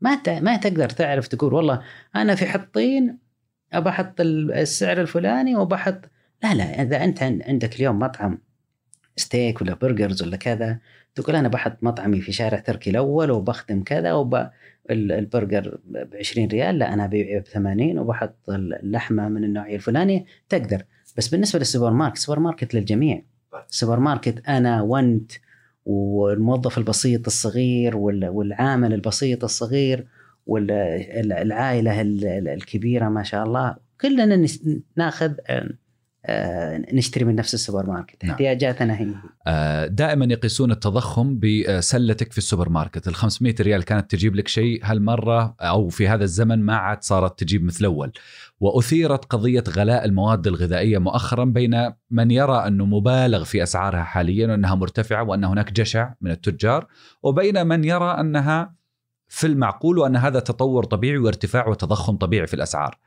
ما 0.00 0.40
ما 0.40 0.56
تقدر 0.56 0.88
تعرف 0.88 1.28
تقول 1.28 1.54
والله 1.54 1.82
أنا 2.16 2.34
في 2.34 2.46
حطين 2.46 3.18
أبى 3.72 3.88
أحط 3.88 4.20
السعر 4.20 5.00
الفلاني 5.00 5.56
وبحط 5.56 6.10
لا 6.42 6.54
لا 6.54 6.82
إذا 6.82 7.04
أنت 7.04 7.22
عندك 7.22 7.76
اليوم 7.76 7.98
مطعم 7.98 8.38
ستيك 9.16 9.60
ولا 9.60 9.74
burgers 9.74 10.22
ولا 10.22 10.36
كذا 10.36 10.78
تقول 11.14 11.36
أنا 11.36 11.48
بحط 11.48 11.76
مطعمي 11.82 12.20
في 12.20 12.32
شارع 12.32 12.58
تركي 12.58 12.90
الأول 12.90 13.30
وبخدم 13.30 13.82
كذا 13.82 14.12
وب 14.12 14.48
البرجر 14.90 15.78
ب 15.84 16.14
20 16.14 16.48
ريال 16.48 16.78
لا 16.78 16.92
أنا 16.92 17.04
أبيعه 17.04 17.40
ب 17.40 17.44
80 17.44 17.98
وبحط 17.98 18.50
اللحمة 18.50 19.28
من 19.28 19.44
النوعية 19.44 19.76
الفلانية. 19.76 20.24
تقدر. 20.48 20.82
بس 21.16 21.28
بالنسبة 21.28 21.58
للسوبر 21.58 21.90
ماركت 21.90 22.16
السوبر 22.16 22.38
ماركت 22.38 22.74
للجميع. 22.74 23.22
السوبر 23.70 24.00
ماركت 24.00 24.48
أنا 24.48 24.82
وأنت 24.82 25.32
والموظف 25.86 26.78
البسيط 26.78 27.26
الصغير 27.26 27.96
والعامل 27.96 28.94
البسيط 28.94 29.44
الصغير 29.44 30.06
والعائله 30.46 32.00
الكبيرة 32.54 33.08
ما 33.08 33.22
شاء 33.22 33.44
الله. 33.44 33.76
كلنا 34.00 34.46
ناخذ 34.96 35.32
نشتري 36.92 37.24
من 37.24 37.34
نفس 37.34 37.54
السوبر 37.54 37.86
ماركت 37.86 38.24
نعم. 38.24 38.32
احتياجاتنا 38.32 39.00
هي 39.00 39.14
آه، 39.46 39.86
دائما 39.86 40.24
يقيسون 40.24 40.70
التضخم 40.70 41.38
بسلتك 41.38 42.32
في 42.32 42.38
السوبر 42.38 42.68
ماركت 42.68 43.08
ال 43.08 43.14
500 43.14 43.54
ريال 43.60 43.84
كانت 43.84 44.10
تجيب 44.10 44.36
لك 44.36 44.48
شيء 44.48 44.80
هالمرة 44.84 45.54
أو 45.60 45.88
في 45.88 46.08
هذا 46.08 46.24
الزمن 46.24 46.62
ما 46.62 46.76
عاد 46.76 47.02
صارت 47.02 47.38
تجيب 47.38 47.64
مثل 47.64 47.84
أول 47.84 48.12
وأثيرت 48.60 49.24
قضية 49.24 49.64
غلاء 49.68 50.04
المواد 50.04 50.46
الغذائية 50.46 50.98
مؤخرا 50.98 51.44
بين 51.44 51.92
من 52.10 52.30
يرى 52.30 52.66
أنه 52.66 52.84
مبالغ 52.84 53.44
في 53.44 53.62
أسعارها 53.62 54.02
حاليا 54.02 54.46
وأنها 54.46 54.74
مرتفعة 54.74 55.22
وأن 55.22 55.44
هناك 55.44 55.72
جشع 55.72 56.12
من 56.20 56.30
التجار 56.30 56.86
وبين 57.22 57.66
من 57.66 57.84
يرى 57.84 58.20
أنها 58.20 58.74
في 59.28 59.46
المعقول 59.46 59.98
وأن 59.98 60.16
هذا 60.16 60.40
تطور 60.40 60.84
طبيعي 60.84 61.18
وارتفاع 61.18 61.68
وتضخم 61.68 62.16
طبيعي 62.16 62.46
في 62.46 62.54
الأسعار. 62.54 62.98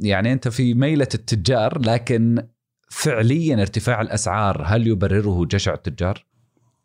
يعني 0.00 0.32
أنت 0.32 0.48
في 0.48 0.74
ميلة 0.74 1.08
التجار 1.14 1.78
لكن 1.78 2.42
فعليا 2.88 3.60
ارتفاع 3.60 4.00
الأسعار 4.00 4.62
هل 4.66 4.86
يبرره 4.86 5.44
جشع 5.44 5.74
التجار؟ 5.74 6.26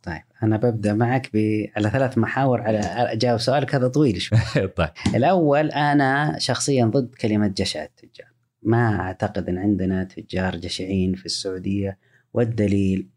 طيب 0.03 0.21
أنا 0.43 0.57
ببدأ 0.57 0.93
معك 0.93 1.29
ب... 1.33 1.65
على 1.77 1.89
ثلاث 1.89 2.17
محاور 2.17 2.61
على 2.61 2.79
أجاوب 2.79 3.39
سؤالك 3.39 3.75
هذا 3.75 3.87
طويل 3.87 4.21
شوي. 4.21 4.37
طيب. 4.77 4.89
الأول 5.15 5.71
أنا 5.71 6.35
شخصيا 6.39 6.85
ضد 6.85 7.15
كلمة 7.15 7.47
جشع 7.47 7.83
التجار. 7.83 8.27
ما 8.63 8.99
أعتقد 8.99 9.49
إن 9.49 9.57
عندنا 9.57 10.03
تجار 10.03 10.55
جشعين 10.55 11.15
في 11.15 11.25
السعودية. 11.25 11.97
والدليل 12.33 13.09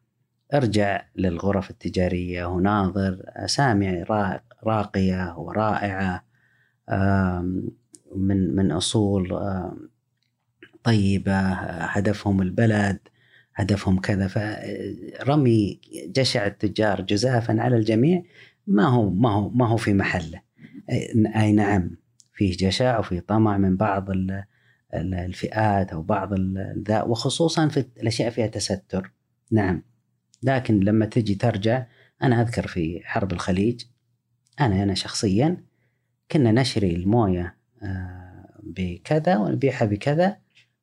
ارجع 0.55 1.05
للغرف 1.17 1.71
التجارية 1.71 2.45
وناظر 2.45 3.23
اسامي 3.27 4.05
راقية 4.67 5.39
ورائعه 5.39 6.25
من 8.17 8.57
من 8.57 8.73
أصول 8.73 9.39
طيبة 10.85 11.39
هدفهم 11.63 12.43
البلد 12.43 12.99
هدفهم 13.55 14.01
كذا. 14.01 14.29
فرمي 14.29 15.81
جشع 16.07 16.47
التجار 16.47 17.01
جزافا 17.01 17.61
على 17.61 17.77
الجميع. 17.77 18.23
ما 18.67 18.85
هو 18.85 19.11
ما 19.11 19.31
هو 19.33 19.49
ما 19.49 19.69
هو 19.69 19.77
في 19.77 19.95
محله. 19.95 20.41
أي 21.37 21.53
نعم 21.53 21.91
فيه 22.33 22.57
جشع 22.57 22.99
وفي 22.99 23.21
طمع 23.21 23.59
من 23.59 23.77
بعض 23.77 24.07
الفئات 24.95 25.93
أو 25.93 26.03
بعض 26.03 26.35
ذا 26.89 27.03
وخصوصا 27.03 27.69
في 27.69 27.85
الأشياء 28.01 28.31
فيها 28.31 28.47
تستر. 28.47 29.13
نعم. 29.51 29.83
لكن 30.43 30.81
لما 30.81 31.07
تجي 31.07 31.35
ترجع 31.35 31.87
أنا 32.23 32.43
أذكر 32.43 32.67
في 32.67 33.01
حرب 33.05 33.33
الخليج 33.33 33.83
أنا 34.61 34.83
أنا 34.83 34.95
شخصيا 34.95 35.65
كنا 36.33 36.53
نشري 36.53 36.95
الموية 36.95 37.43
آه، 37.43 37.58
بكذا 38.63 39.37
ونبيعها 39.37 39.85
بكذا. 39.85 40.37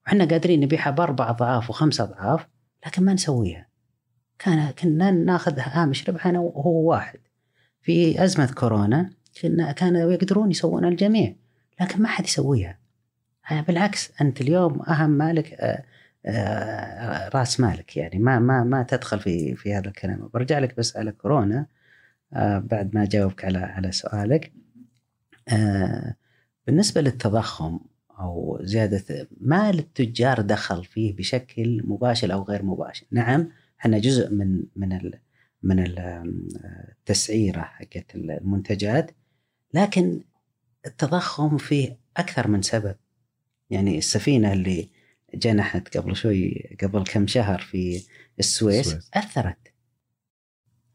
وحنا 0.08 0.26
قادرين 0.26 0.60
نبيعها 0.60 0.92
بأربع 0.92 1.30
أضعاف 1.30 1.70
وخمس 1.70 2.02
أضعاف 2.02 2.48
لكن 2.86 3.04
ما 3.04 3.14
نسويها. 3.14 3.68
كان 4.40 4.72
كنا 4.72 5.12
ناخذ 5.12 5.60
هامش 5.60 6.10
ربح 6.10 6.28
أنا 6.28 6.40
وهو 6.40 6.90
واحد. 6.90 7.20
في 7.82 8.24
أزمة 8.24 8.54
كورونا 8.54 9.10
كنا 9.42 9.72
كانوا 9.72 10.12
يقدرون 10.12 10.52
يسوون 10.52 10.86
الجميع 10.86 11.36
لكن 11.82 12.02
ما 12.02 12.08
حد 12.08 12.26
يسويها. 12.26 12.78
بالعكس 13.52 14.12
أنت 14.22 14.42
اليوم 14.42 14.82
أهم 14.82 15.10
مالك 15.10 15.54
آه، 15.54 15.84
آه، 16.26 17.30
راس 17.30 17.60
مالك. 17.60 17.98
يعني 17.98 18.20
ما 18.20 18.40
ما 18.40 18.64
ما 18.64 18.84
تدخل 18.84 19.20
في 19.20 19.56
في 19.56 19.74
هذا 19.74 19.88
الكلام. 19.88 20.30
برجع 20.34 20.60
لك 20.60 20.78
بس 20.78 20.98
على 20.98 21.12
كورونا 21.12 21.66
بعد 22.60 22.92
ما 22.94 23.04
أجاوبك 23.04 23.46
على 23.46 23.58
على 23.58 23.92
سؤالك. 23.92 24.54
بالنسبة 26.68 27.02
للتضخم 27.02 27.80
أو 28.20 28.60
زيادة 28.62 29.28
ما 29.42 29.72
للتجار 29.72 30.42
دخل 30.42 30.86
فيه 30.86 31.16
بشكل 31.16 31.82
مباشر 31.86 32.34
أو 32.34 32.44
غير 32.44 32.64
مباشر، 32.64 33.06
نعم 33.12 33.50
إحنا 33.80 34.00
جزء 34.00 34.30
من 34.30 34.64
من 34.76 34.94
ال 34.94 35.20
من 35.64 35.80
التسعيرة 37.00 37.62
حقت 37.62 38.16
المنتجات 38.16 39.12
لكن 39.74 40.22
التضخم 40.86 41.58
فيه 41.58 41.98
أكثر 42.18 42.48
من 42.48 42.62
سبب 42.62 42.96
يعني 43.70 43.98
السفينة 43.98 44.54
اللي 44.54 44.90
جنحت 45.34 45.98
قبل 45.98 46.16
شوي 46.16 46.70
قبل 46.84 47.04
كم 47.04 47.28
شهر 47.28 47.60
في 47.60 48.04
السويس, 48.40 48.88
السويس. 48.88 49.10
أثرت 49.14 49.65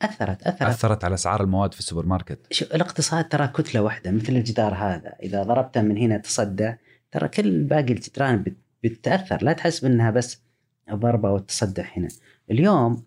أثرت 0.02 0.42
أثرت. 0.42 0.70
أثرت 0.70 1.04
على 1.04 1.14
أسعار 1.14 1.42
المواد 1.42 1.74
في 1.74 1.80
السوبر 1.80 2.06
ماركت 2.06 2.38
شو 2.50 2.64
الاقتصاد 2.64 3.28
ترى 3.28 3.48
كتلة 3.48 3.82
واحدة 3.82 4.10
مثل 4.10 4.32
الجدار 4.32 4.74
هذا. 4.74 5.14
إذا 5.22 5.42
ضربته 5.42 5.82
من 5.82 5.96
هنا 5.96 6.18
تصدع 6.18 6.74
ترى 7.10 7.28
كل 7.28 7.64
باقي 7.64 7.92
الجدران 7.92 8.44
بتتاثر 8.84 9.38
لا 9.44 9.52
تحسب 9.52 9.86
إنها 9.86 10.10
بس 10.10 10.42
ضربة 10.90 11.32
وتصدع 11.32 11.84
هنا. 11.96 12.08
اليوم 12.50 13.04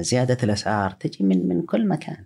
زيادة 0.00 0.38
الأسعار 0.42 0.90
تجي 0.90 1.24
من 1.24 1.48
من 1.48 1.62
كل 1.62 1.88
مكان. 1.88 2.24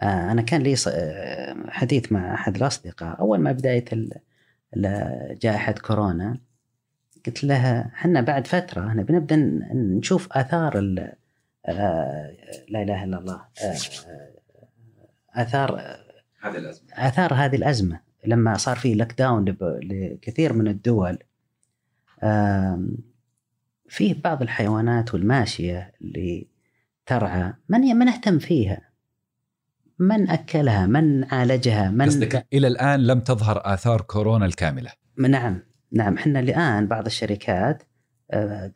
آه 0.00 0.32
أنا 0.32 0.42
كان 0.42 0.62
لي 0.62 0.74
آه، 0.88 1.56
حديث 1.68 2.12
مع 2.12 2.34
أحد 2.34 2.56
الأصدقاء. 2.56 3.20
أول 3.20 3.38
ما 3.38 3.52
بدايه 3.52 3.84
جائحة 5.42 5.72
كورونا 5.72 6.38
قلت 7.26 7.44
لها 7.44 7.90
إحنا 7.94 8.20
بعد 8.20 8.46
فترة 8.46 8.88
إحنا 8.88 9.02
بنبدأ 9.02 9.36
نشوف 9.74 10.32
آثار 10.32 10.78
لا 11.68 12.82
إله 12.82 13.04
إلا 13.04 13.18
الله. 13.18 13.40
آه 13.64 13.76
آثار 15.34 15.80
هذه 16.42 16.58
الأزمة. 16.58 16.88
آثار 16.92 17.34
هذه 17.34 17.56
الأزمة 17.56 18.00
لما 18.26 18.56
صار 18.56 18.76
في 18.76 18.94
لك 18.94 19.18
داون 19.18 19.56
لكثير 19.82 20.52
من 20.52 20.68
الدول 20.68 21.18
فيه 23.88 24.22
بعض 24.24 24.42
الحيوانات 24.42 25.14
والماشية 25.14 25.94
اللي 26.00 26.48
ترعى. 27.06 27.52
من 27.68 27.80
من 27.80 28.08
اهتم 28.08 28.38
فيها؟ 28.38 28.92
من 29.98 30.30
أكلها؟ 30.30 30.86
من 30.86 31.24
عالجها؟ 31.24 31.90
من 31.90 32.06
قصدك 32.06 32.46
إلى 32.52 32.66
الآن 32.66 33.00
لم 33.00 33.20
تظهر 33.20 33.62
آثار 33.64 34.00
كورونا 34.00 34.46
الكاملة. 34.46 34.90
نعم 35.18 35.62
نعم. 35.92 36.14
إحنا 36.14 36.40
الآن 36.40 36.86
بعض 36.86 37.06
الشركات 37.06 37.82
آه، 38.30 38.36
آه، 38.36 38.72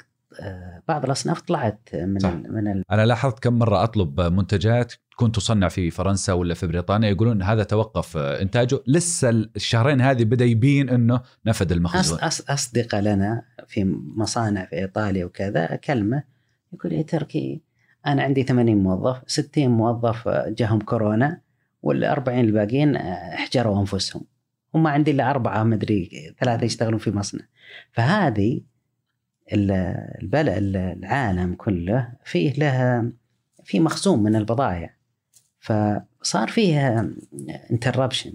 بعض 0.89 1.05
الأصناف 1.05 1.41
طلعت 1.41 1.89
من 1.95 2.18
صح. 2.18 2.33
من 2.35 2.68
ال... 2.68 2.83
أنا 2.91 3.07
لاحظت 3.07 3.39
كم 3.39 3.59
مرة 3.59 3.85
أطلب 3.85 4.20
منتجات 4.20 4.93
تكون 5.11 5.33
تصنع 5.33 5.68
في 5.68 5.91
فرنسا 5.91 6.33
ولا 6.33 6.55
في 6.55 6.66
بريطانيا 6.66 7.09
يقولون 7.09 7.43
هذا 7.43 7.62
توقف 7.62 8.16
إنتاجه. 8.16 8.79
لسه 8.87 9.31
الشهرين 9.31 10.01
هذه 10.01 10.24
بدأ 10.24 10.45
يبين 10.45 10.89
إنه 10.89 11.20
نفد 11.47 11.72
المخزون. 11.72 12.18
أص... 12.18 12.51
اصدقاء 12.51 13.01
لنا 13.01 13.43
في 13.66 13.85
مصانع 14.16 14.64
في 14.64 14.77
إيطاليا 14.77 15.24
وكذا 15.24 15.77
كلمة 15.77 16.22
يقول 16.72 16.93
يا 16.93 17.03
تركي 17.03 17.61
أنا 18.07 18.22
عندي 18.22 18.43
80 18.43 18.77
موظف 18.77 19.22
60 19.27 19.68
موظف 19.68 20.29
جاهم 20.29 20.81
كورونا 20.81 21.41
وال 21.83 22.05
40 22.05 22.41
الباقيين 22.41 22.97
احجروا 22.97 23.81
أنفسهم. 23.81 24.24
وما 24.72 24.91
عندي 24.91 25.11
إلا 25.11 25.31
أربعة 25.31 25.64
مدري 25.64 26.35
ثلاثة 26.41 26.64
يشتغلون 26.64 26.99
في 26.99 27.11
مصنع. 27.11 27.43
فهذه 27.93 28.61
البلد 29.53 30.77
العالم 30.77 31.55
كله 31.55 32.13
فيه 32.25 32.53
له 32.53 33.11
في 33.65 33.81
مخزون 33.81 34.23
من 34.23 34.37
البضائع 34.37 34.95
فصار 35.61 36.49
فيه 36.49 37.11
interruption 37.71 38.33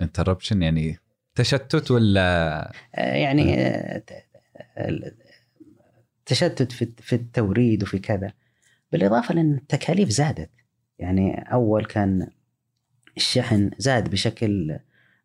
interruption 0.00 0.62
يعني 0.62 0.98
تشتت 1.34 1.90
ولا؟ 1.90 2.72
آه، 2.94 3.14
يعني 3.14 3.54
آه، 3.54 4.02
تشتت 6.26 6.72
في 6.72 6.92
في 6.98 7.16
التوريد 7.16 7.82
وفي 7.82 7.98
كذا. 7.98 8.32
بالإضافة 8.92 9.34
لأن 9.34 9.54
التكاليف 9.54 10.08
زادت. 10.08 10.50
يعني 10.98 11.52
أول 11.52 11.84
كان 11.84 12.30
الشحن 13.16 13.70
زاد 13.78 14.10
بشكل 14.10 14.70
آه، 14.70 14.80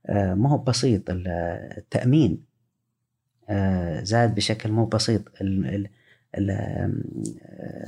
ما 0.10 0.50
هو 0.50 0.58
بسيط. 0.58 1.10
ال- 1.10 1.28
التأمين 1.78 2.44
آه، 3.50 4.04
زاد 4.04 4.36
بشكل 4.36 4.72
مو 4.72 4.86
بسيط. 4.86 5.22
آه، 5.42 6.10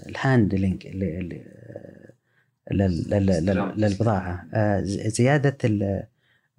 ال 0.09 0.18
handling 0.18 0.87
ال- 0.87 1.03
ال- 1.03 1.45
لل- 2.71 3.09
لل- 3.09 3.45
لل- 3.45 3.73
للبضاعة. 3.77 4.45
آه، 4.53 4.81
ز- 4.81 5.07
زيادة 5.07 5.57
ال- 5.63 6.03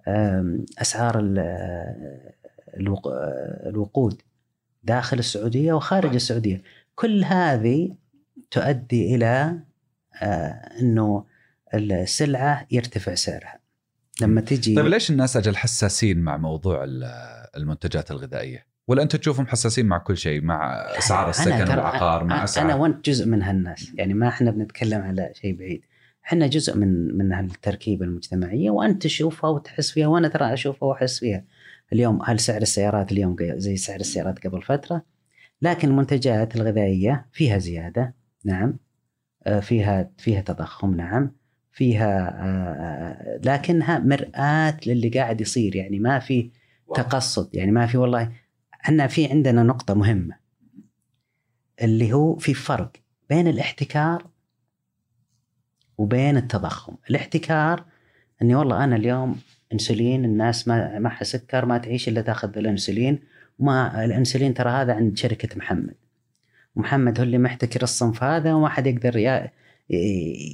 آم، 0.07 0.65
أسعار 0.81 1.19
ال- 1.19 1.39
آه، 1.39 2.33
الوق- 2.77 3.07
آه، 3.07 3.69
الوقود 3.69 4.21
داخل 4.83 5.19
السعودية 5.19 5.73
وخارج 5.73 6.13
السعودية. 6.13 6.61
كل 6.95 7.23
هذه 7.23 7.95
تؤدي 8.51 9.15
إلى 9.15 9.59
آه، 10.21 10.51
إنه 10.81 11.25
السلعة 11.73 12.67
يرتفع 12.71 13.15
سعرها. 13.15 13.58
لما 14.21 14.41
تجي 14.41 14.75
طيب 14.75 14.85
ليش 14.85 15.11
الناس 15.11 15.37
أجل 15.37 15.55
حساسين 15.55 16.19
مع 16.19 16.37
موضوع 16.37 16.83
ال- 16.83 17.03
المنتجات 17.57 18.11
الغذائية؟ 18.11 18.65
ولا 18.87 19.03
أنت 19.03 19.15
تشوفهم 19.15 19.47
حساسين 19.47 19.85
مع 19.85 19.97
كل 19.97 20.17
شيء 20.17 20.41
مع 20.41 20.75
أسعار 20.97 21.21
أنا 21.21 21.29
السكن 21.29 21.65
ترى- 21.65 21.69
والعقار 21.69 22.23
مع 22.23 22.35
أنا 22.35 22.43
أسعار 22.43 22.79
وانت 22.81 23.05
جزء 23.09 23.25
من 23.27 23.43
هالناس. 23.43 23.91
يعني 23.95 24.13
ما 24.13 24.27
إحنا 24.27 24.51
بنتكلم 24.51 25.01
على 25.01 25.31
شيء 25.33 25.57
بعيد. 25.57 25.81
إحنا 26.25 26.47
جزء 26.47 26.77
من 26.77 27.17
من 27.17 27.31
هالتركيبة 27.33 28.05
المجتمعية 28.05 28.69
وأنت 28.69 29.03
تشوفها 29.03 29.49
وتحس 29.49 29.91
فيها 29.91 30.07
وأنا 30.07 30.27
ترى 30.27 30.53
أشوفها 30.53 30.89
وأحس 30.89 31.19
فيها. 31.19 31.43
اليوم 31.93 32.19
هل 32.25 32.39
سعر 32.39 32.61
السيارات 32.61 33.11
اليوم 33.11 33.35
زي 33.41 33.77
سعر 33.77 33.99
السيارات 33.99 34.47
قبل 34.47 34.61
فترة؟ 34.61 35.01
لكن 35.61 35.87
المنتجات 35.87 36.55
الغذائية 36.55 37.25
فيها 37.33 37.57
زيادة 37.57 38.13
نعم. 38.45 38.77
آه، 39.43 39.59
فيها 39.59 40.09
فيها 40.17 40.41
تضخم 40.41 40.95
نعم. 40.95 41.31
فيها 41.79 42.35
آه، 42.43 43.39
لكنها 43.43 43.99
مرآة 43.99 44.77
للي 44.85 45.09
قاعد 45.09 45.41
يصير 45.41 45.75
يعني 45.75 45.99
ما 45.99 46.19
في 46.19 46.51
تقصد 46.95 47.55
يعني 47.55 47.71
ما 47.71 47.85
في 47.85 47.97
والله 47.97 48.31
إحنا 48.83 49.07
في 49.07 49.27
عندنا 49.31 49.63
نقطة 49.63 49.93
مهمة 49.93 50.35
اللي 51.81 52.13
هو 52.13 52.35
في 52.35 52.53
فرق 52.53 52.91
بين 53.29 53.47
الاحتكار 53.47 54.27
وبين 55.97 56.37
التضخم. 56.37 56.95
الاحتكار 57.09 57.85
إني 58.41 58.55
والله 58.55 58.83
أنا 58.83 58.95
اليوم 58.95 59.39
إنسولين 59.73 60.25
الناس 60.25 60.67
ما 60.67 60.99
معها 60.99 61.23
سكر 61.23 61.65
ما 61.65 61.77
تعيش 61.77 62.07
إلا 62.07 62.21
تأخذ 62.21 62.57
الإنسولين 62.57 63.19
وما 63.59 64.05
الإنسولين 64.05 64.53
ترى 64.53 64.69
هذا 64.69 64.93
عند 64.93 65.17
شركة 65.17 65.57
محمد. 65.57 65.95
ومحمد 66.75 67.17
هو 67.17 67.23
اللي 67.23 67.37
محتكر 67.37 67.83
الصنف 67.83 68.23
هذا 68.23 68.53
وما 68.53 68.69
حد 68.69 68.87
يقدر 68.87 69.15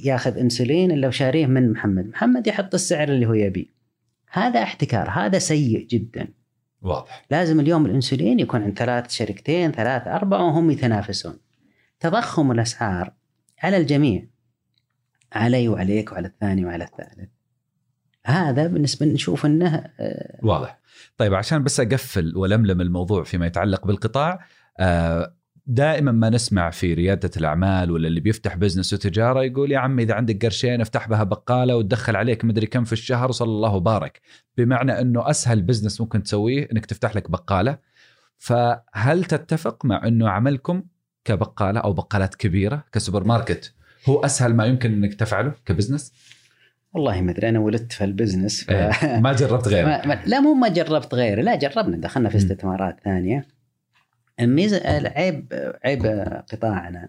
ياخذ 0.04 0.38
انسولين 0.38 0.90
إلا 0.90 1.08
وشاريه 1.08 1.46
من 1.46 1.72
محمد. 1.72 2.06
محمد 2.06 2.46
يحط 2.46 2.74
السعر 2.74 3.08
اللي 3.08 3.26
هو 3.26 3.34
يبيه. 3.34 3.66
هذا 4.32 4.62
احتكار 4.62 5.10
هذا 5.10 5.38
سيء 5.38 5.86
جدا. 5.86 6.28
واضح. 6.82 7.26
لازم 7.30 7.60
اليوم 7.60 7.86
الانسولين 7.86 8.40
يكون 8.40 8.62
عند 8.62 8.78
ثلاث 8.78 9.10
شركتين 9.10 9.72
ثلاث 9.72 10.06
أربع 10.06 10.38
وهم 10.38 10.70
يتنافسون. 10.70 11.38
تضخم 12.00 12.52
الأسعار 12.52 13.12
على 13.62 13.76
الجميع 13.76 14.26
علي 15.32 15.68
وعليك 15.68 16.12
وعلى 16.12 16.26
الثاني 16.26 16.64
وعلى 16.64 16.84
الثالث. 16.84 17.28
هذا 18.26 18.66
بالنسبة 18.66 19.06
نشوف 19.06 19.46
إنه 19.46 19.84
آه، 20.00 20.38
واضح. 20.42 20.78
طيب 21.16 21.34
عشان 21.34 21.64
بس 21.64 21.80
أقفل 21.80 22.36
ولملم 22.36 22.80
الموضوع 22.80 23.24
فيما 23.24 23.46
يتعلق 23.46 23.86
بالقطاع 23.86 24.46
آه، 24.80 25.35
دائما 25.66 26.12
ما 26.12 26.30
نسمع 26.30 26.70
في 26.70 26.94
ريادة 26.94 27.30
الأعمال 27.36 27.90
ولا 27.90 28.08
اللي 28.08 28.20
بيفتح 28.20 28.56
business 28.56 28.92
وتجارة 28.92 29.44
يقول 29.44 29.72
يا 29.72 29.78
عمي 29.78 30.02
إذا 30.02 30.14
عندك 30.14 30.44
قرشين 30.44 30.80
افتح 30.80 31.08
بها 31.08 31.24
بقالة 31.24 31.76
وتدخل 31.76 32.16
عليك 32.16 32.44
مدري 32.44 32.66
كم 32.66 32.84
في 32.84 32.92
الشهر 32.92 33.28
وصلى 33.28 33.48
الله 33.48 33.74
وبارك 33.74 34.20
بمعنى 34.56 35.00
إنه 35.00 35.30
أسهل 35.30 35.62
business 35.62 36.00
ممكن 36.00 36.22
تسويه 36.22 36.68
إنك 36.72 36.86
تفتح 36.86 37.16
لك 37.16 37.30
بقالة 37.30 37.78
فهل 38.38 39.24
تتفق 39.24 39.84
مع 39.84 40.06
إنه 40.06 40.28
عملكم 40.28 40.82
كبقالة 41.24 41.80
أو 41.80 41.92
بقالات 41.92 42.34
كبيرة 42.34 42.84
كسوبر 42.92 43.24
ماركت 43.24 43.74
هو 44.08 44.20
أسهل 44.20 44.54
ما 44.54 44.66
يمكن 44.66 44.92
إنك 44.92 45.14
تفعله 45.14 45.52
ك 45.64 45.69
business؟ 45.69 46.12
والله 46.92 47.20
ما 47.20 47.30
أدري 47.30 47.48
أنا 47.48 47.58
ولدت 47.58 47.92
في 47.92 48.04
ال 48.04 48.11
business 48.11 48.64
ف... 48.64 48.70
إيه، 48.70 49.20
ما 49.20 49.32
جربت 49.32 49.68
غيره 49.68 49.86
ما 49.88 50.06
ما 50.06 50.22
لا 50.26 50.40
مو 50.40 50.54
ما 50.54 50.68
جربت 50.68 51.14
غيره 51.14 51.42
لا 51.42 51.54
جربنا 51.54 51.96
دخلنا 51.96 52.28
في. 52.28 52.36
استثمارات 52.36 53.00
ثانية 53.04 53.55
الميزة 54.40 54.76
العيب 54.76 55.52
عيب 55.84 56.06
قطاعنا. 56.52 57.08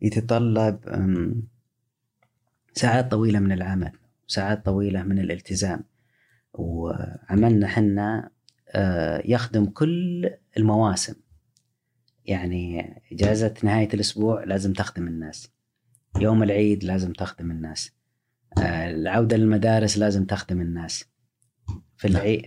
يتطلب 0.00 0.78
ساعات 2.74 3.10
طويلة 3.10 3.38
من 3.38 3.52
العمل 3.52 3.92
ساعات 4.26 4.64
طويلة 4.64 5.02
من 5.02 5.18
الالتزام. 5.18 5.84
وعملنا 6.52 7.68
حنا 7.68 8.30
آه، 8.68 9.22
يخدم 9.24 9.66
كل 9.66 10.30
المواسم. 10.56 11.14
يعني 12.24 12.94
إجازة 13.12 13.54
نهاية 13.62 13.88
الأسبوع 13.94 14.44
لازم 14.44 14.72
تخدم 14.72 15.08
الناس. 15.08 15.52
يوم 16.20 16.42
العيد 16.42 16.84
لازم 16.84 17.12
تخدم 17.12 17.50
الناس. 17.50 17.92
آه، 18.58 18.90
العودة 18.90 19.36
للمدارس 19.36 19.98
لازم 19.98 20.24
تخدم 20.24 20.60
الناس. 20.60 21.04
في 21.96 22.08
العي... 22.08 22.42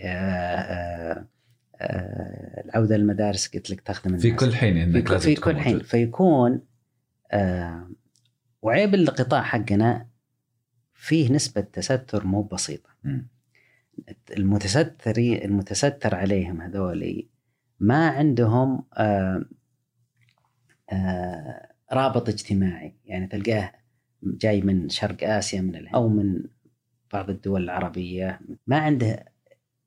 العودة 2.64 2.96
للمدارس 2.96 3.48
قلت 3.48 3.70
لك 3.70 3.80
تخدم 3.80 4.10
الناس 4.10 4.22
في 4.22 4.32
كل 4.32 4.54
حين 4.54 4.74
في, 4.74 4.98
انك 4.98 5.16
في 5.18 5.34
تكون 5.34 5.54
كل 5.54 5.60
حين. 5.60 5.72
موجود. 5.72 5.86
فيكون 5.88 6.60
آه 7.32 7.90
وعيب 8.62 8.94
القطاع 8.94 9.42
حقنا 9.42 10.08
فيه 10.94 11.32
نسبة 11.32 11.60
تستر 11.60 12.26
مو 12.26 12.42
بسيطة. 12.42 12.90
مم. 13.04 13.28
المتستري 14.36 15.44
المتستر 15.44 16.14
عليهم 16.14 16.60
هذولي 16.60 17.28
ما 17.80 18.08
عندهم 18.08 18.84
آه 18.94 19.44
آه 20.92 21.68
رابط 21.92 22.28
اجتماعي. 22.28 22.94
يعني 23.04 23.26
تلقاه 23.26 23.72
جاي 24.22 24.62
من 24.62 24.88
شرق 24.88 25.28
آسيا 25.28 25.60
من 25.60 25.88
أو 25.88 26.08
من 26.08 26.44
بعض 27.12 27.30
الدول 27.30 27.64
العربية. 27.64 28.40
ما 28.66 28.78
عنده 28.78 29.24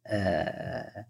آه 0.08 1.06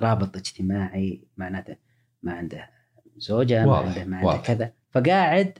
رابط 0.00 0.36
اجتماعي 0.36 1.24
معناته 1.36 1.76
ما 2.22 2.32
عنده 2.32 2.70
زوجة 3.16 3.66
ما 3.66 3.76
عنده 3.76 4.04
ما 4.04 4.16
عنده. 4.16 4.36
كذا. 4.36 4.72
فقاعد 4.90 5.58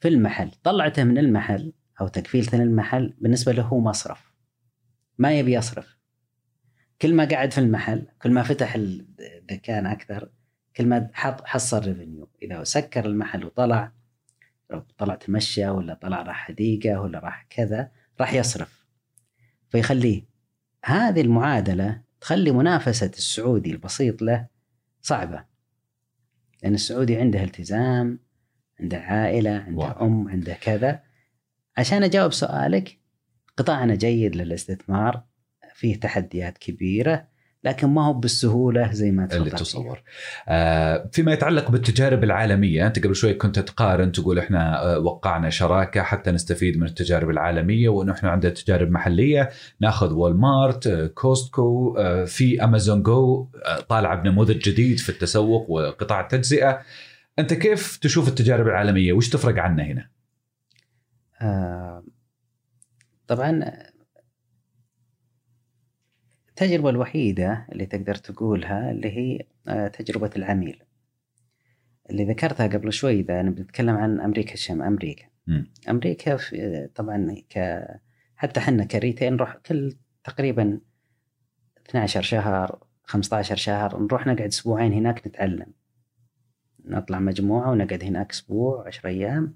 في 0.00 0.08
المحل 0.08 0.50
طلعته 0.62 1.04
من 1.04 1.18
المحل 1.18 1.72
أو 2.00 2.08
تكفيلته 2.08 2.58
للمحل 2.58 3.14
بالنسبة 3.20 3.52
له 3.52 3.62
هو 3.62 3.80
مصرف. 3.80 4.32
ما 5.18 5.38
يبي 5.38 5.54
يصرف. 5.54 5.98
كل 7.02 7.14
ما 7.14 7.24
قعد 7.24 7.52
في 7.52 7.58
المحل 7.58 8.06
كل 8.22 8.30
ما 8.30 8.42
فتح 8.42 8.74
الدكان 8.74 9.86
أكثر 9.86 10.30
كل 10.76 10.86
ما 10.86 11.10
حط 11.12 11.44
حصل 11.44 11.84
ريفنيو 11.84 12.28
إذا 12.42 12.64
سكر 12.64 13.06
المحل 13.06 13.44
وطلع 13.44 13.92
طلع 14.98 15.14
تمشى 15.14 15.68
ولا 15.68 15.94
طلع 15.94 16.22
راح 16.22 16.36
حديقه 16.36 17.00
ولا 17.00 17.18
راح 17.18 17.46
كذا 17.50 17.90
راح 18.20 18.34
يصرف. 18.34 18.86
فيخليه. 19.68 20.24
هذه 20.84 21.20
المعادلة 21.20 22.03
تخلي 22.24 22.50
منافسة 22.50 23.06
السعودي 23.06 23.70
البسيط 23.70 24.22
له 24.22 24.46
صعبة. 25.02 25.44
لأن 26.62 26.74
السعودي 26.74 27.16
عنده 27.16 27.44
التزام 27.44 28.18
عنده 28.80 28.98
عائلة 28.98 29.50
عنده 29.50 29.82
واضح. 29.82 30.02
أم 30.02 30.28
عنده 30.28 30.54
كذا. 30.54 31.02
عشان 31.76 32.02
أجاوب 32.02 32.32
سؤالك 32.32 32.98
قطاعنا 33.56 33.94
جيد 33.94 34.36
للاستثمار 34.36 35.24
فيه 35.74 36.00
تحديات 36.00 36.58
كبيرة. 36.58 37.28
لكن 37.64 37.88
ما 37.88 38.06
هو 38.06 38.12
بالسهولة 38.12 38.92
زي 38.92 39.10
ما 39.10 39.24
اللي 39.24 39.50
تفضلت. 39.50 39.60
تصور. 39.60 40.02
آه، 40.48 41.08
فيما 41.12 41.32
يتعلق 41.32 41.70
بالتجارب 41.70 42.24
العالمية 42.24 42.86
أنت 42.86 43.04
قبل 43.04 43.14
شوي 43.14 43.34
كنت 43.34 43.58
تقارن 43.58 44.12
تقول 44.12 44.38
إحنا 44.38 44.82
آه، 44.82 44.98
وقعنا 44.98 45.50
شراكة 45.50 46.02
حتى 46.02 46.30
نستفيد 46.30 46.78
من 46.78 46.86
التجارب 46.86 47.30
العالمية 47.30 47.88
وإنه 47.88 48.12
إحنا 48.12 48.30
عندنا 48.30 48.52
تجارب 48.52 48.90
محلية. 48.90 49.50
ناخذ 49.80 50.12
والمارت 50.12 50.86
آه، 50.86 51.06
كوستكو 51.06 51.96
آه، 51.98 52.24
في 52.24 52.64
أمازون 52.64 53.02
جو 53.02 53.48
طالعة 53.88 54.22
بنموذج 54.22 54.58
جديد 54.58 54.98
في 54.98 55.08
التسوق 55.08 55.70
وقطاع 55.70 56.20
التجزئة. 56.20 56.80
أنت 57.38 57.54
كيف 57.54 57.96
تشوف 57.96 58.28
التجارب 58.28 58.66
العالمية؟ 58.66 59.12
وش 59.12 59.28
تفرق 59.28 59.62
عنا 59.62 59.82
هنا؟ 59.82 60.08
آه، 61.42 62.04
طبعا 63.26 63.60
التجربة 66.54 66.90
الوحيدة 66.90 67.66
اللي 67.72 67.86
تقدر 67.86 68.14
تقولها 68.14 68.90
اللي 68.90 69.10
هي 69.16 69.46
آه، 69.68 69.88
تجربة 69.88 70.30
العميل. 70.36 70.82
اللي 72.10 72.24
ذكرتها 72.24 72.66
قبل 72.66 72.92
شوي 72.92 73.20
إذا 73.20 73.40
أنا 73.40 73.50
بنتكلم 73.50 73.96
عن 73.96 74.20
أمريكا 74.20 74.54
الشام 74.54 74.82
أمريكا. 74.82 75.24
مم. 75.46 75.70
أمريكا 75.88 76.36
في 76.36 76.88
طبعا 76.94 77.36
ك 77.50 77.84
حتى 78.36 78.60
إحنا 78.60 78.84
كريتيل 78.84 79.32
نروح 79.32 79.56
كل 79.56 79.96
تقريبا 80.24 80.80
12 81.88 82.22
شهر 82.22 82.78
15 83.04 83.56
شهر 83.56 84.02
نروح 84.02 84.26
نقعد 84.26 84.40
أسبوعين 84.46 84.92
هناك 84.92 85.26
نتعلم. 85.26 85.72
نطلع 86.84 87.20
مجموعة 87.20 87.70
ونقعد 87.70 88.04
هناك 88.04 88.30
أسبوع 88.30 88.86
10 88.86 89.08
أيام 89.08 89.54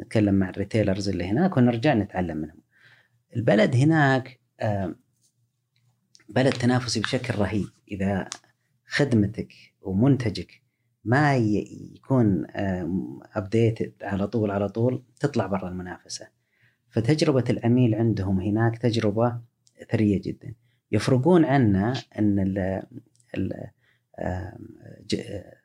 نتكلم 0.00 0.34
مع 0.34 0.48
ال 0.48 0.54
retailers 0.54 1.08
اللي 1.08 1.24
هناك 1.24 1.56
ونرجع 1.56 1.94
نتعلم 1.94 2.36
منهم. 2.36 2.60
البلد 3.36 3.76
هناك 3.76 4.40
آه، 4.60 4.94
بلد 6.28 6.52
تنافسي 6.52 7.00
بشكل 7.00 7.38
رهيب. 7.38 7.68
إذا 7.90 8.28
خدمتك 8.86 9.52
ومنتجك 9.80 10.62
ما 11.04 11.36
يكون 11.36 12.46
updated 13.34 13.92
على 14.02 14.26
طول 14.26 14.50
على 14.50 14.68
طول 14.68 15.02
تطلع 15.20 15.46
برا 15.46 15.68
المنافسة. 15.68 16.28
فتجربة 16.90 17.44
العميل 17.50 17.94
عندهم 17.94 18.40
هناك 18.40 18.78
تجربة 18.78 19.40
ثرية 19.90 20.20
جدا. 20.22 20.54
يفرقون 20.92 21.44
عنا 21.44 21.94
إن 22.18 22.38
ال 22.38 22.82
ال 23.36 23.70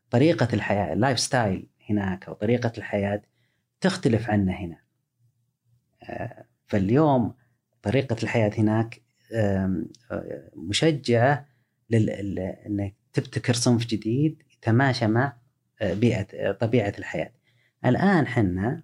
طريقة 0.09 0.47
الحياة 0.53 0.93
ال 0.93 1.19
lifestyle 1.19 1.67
هناك 1.89 2.27
أو 2.27 2.33
طريقة 2.33 2.71
الحياة 2.77 3.21
تختلف 3.81 4.29
عنا 4.29 4.53
هنا. 4.53 4.77
فاليوم 6.67 7.33
طريقة 7.81 8.15
الحياة 8.23 8.51
هناك 8.57 9.01
مشجعة 10.55 11.45
لل... 11.89 12.39
إنك 12.39 12.95
تبتكر 13.13 13.53
صنف 13.53 13.87
جديد 13.87 14.43
يتماشى 14.57 15.07
مع 15.07 15.37
بيئة 15.81 16.51
طبيعة 16.51 16.93
الحياة. 16.99 17.31
الآن 17.85 18.27
حنا 18.27 18.83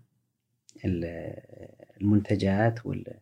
المنتجات 2.02 2.86
وال 2.86 3.20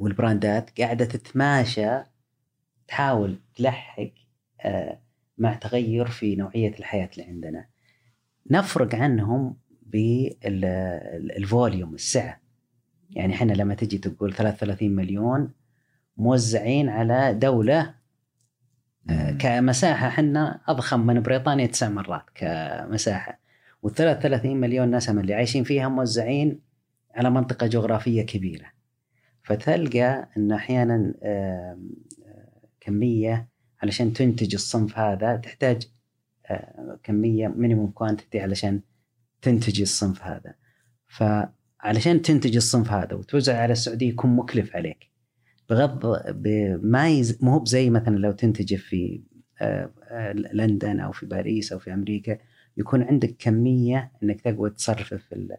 والبراندات 0.00 0.80
قاعدة 0.80 1.04
تتماشى 1.04 2.02
تحاول 2.88 3.38
تلحق 3.54 4.10
مع 5.38 5.54
تغير 5.54 6.06
في 6.06 6.36
نوعية 6.36 6.74
الحياة 6.78 7.10
اللي 7.12 7.24
عندنا. 7.24 7.68
نفرق 8.50 8.94
عنهم 8.94 9.56
بالفوليوم 9.82 11.94
السعه. 11.94 12.40
يعني 13.10 13.34
إحنا 13.34 13.52
لما 13.52 13.74
تجي 13.74 13.98
تقول 13.98 14.34
33 14.34 14.90
مليون 14.90 15.52
موزعين 16.16 16.88
على 16.88 17.34
دولة 17.34 17.94
كمساحة 19.38 20.08
إحنا 20.08 20.60
أضخم 20.68 21.06
من 21.06 21.22
بريطانيا 21.22 21.66
تسع 21.66 21.88
مرات 21.88 22.24
كمساحة. 22.34 23.38
وال 23.82 23.94
33 23.94 24.56
مليون 24.56 24.96
نسمه 24.96 25.20
اللي 25.20 25.34
عايشين 25.34 25.64
فيها 25.64 25.88
موزعين 25.88 26.60
على 27.14 27.30
منطقة 27.30 27.66
جغرافية 27.66 28.22
كبيرة. 28.22 28.66
فتلقى 29.42 30.28
إن 30.36 30.52
أحيانا 30.52 31.14
كمية 32.80 33.48
علشان 33.82 34.12
تنتج 34.12 34.54
الصنف 34.54 34.98
هذا 34.98 35.36
تحتاج 35.36 35.82
كمية 37.02 37.48
minimum 37.48 37.90
quantity 37.90 38.40
علشان 38.40 38.80
تنتج 39.42 39.80
الصنف 39.80 40.22
هذا. 40.22 40.54
فعلشان 41.82 42.22
تنتج 42.22 42.56
الصنف 42.56 42.92
هذا 42.92 43.14
وتوزع 43.14 43.60
على 43.60 43.72
السعودية 43.72 44.08
يكون 44.08 44.36
مكلف 44.36 44.76
عليك. 44.76 45.10
بغض 45.70 46.22
ما 46.82 47.08
يز... 47.08 47.38
مو 47.42 47.64
زي 47.64 47.90
مثلا 47.90 48.16
لو 48.16 48.32
تنتج 48.32 48.74
في 48.74 49.22
لندن 50.52 51.00
أو 51.00 51.12
في 51.12 51.26
باريس 51.26 51.72
أو 51.72 51.78
في 51.78 51.92
أمريكا 51.92 52.38
يكون 52.76 53.02
عندك 53.02 53.36
كمية 53.38 54.12
إنك 54.22 54.40
تقوى 54.40 54.70
تصرف 54.70 55.14
في 55.14 55.32
ال... 55.32 55.56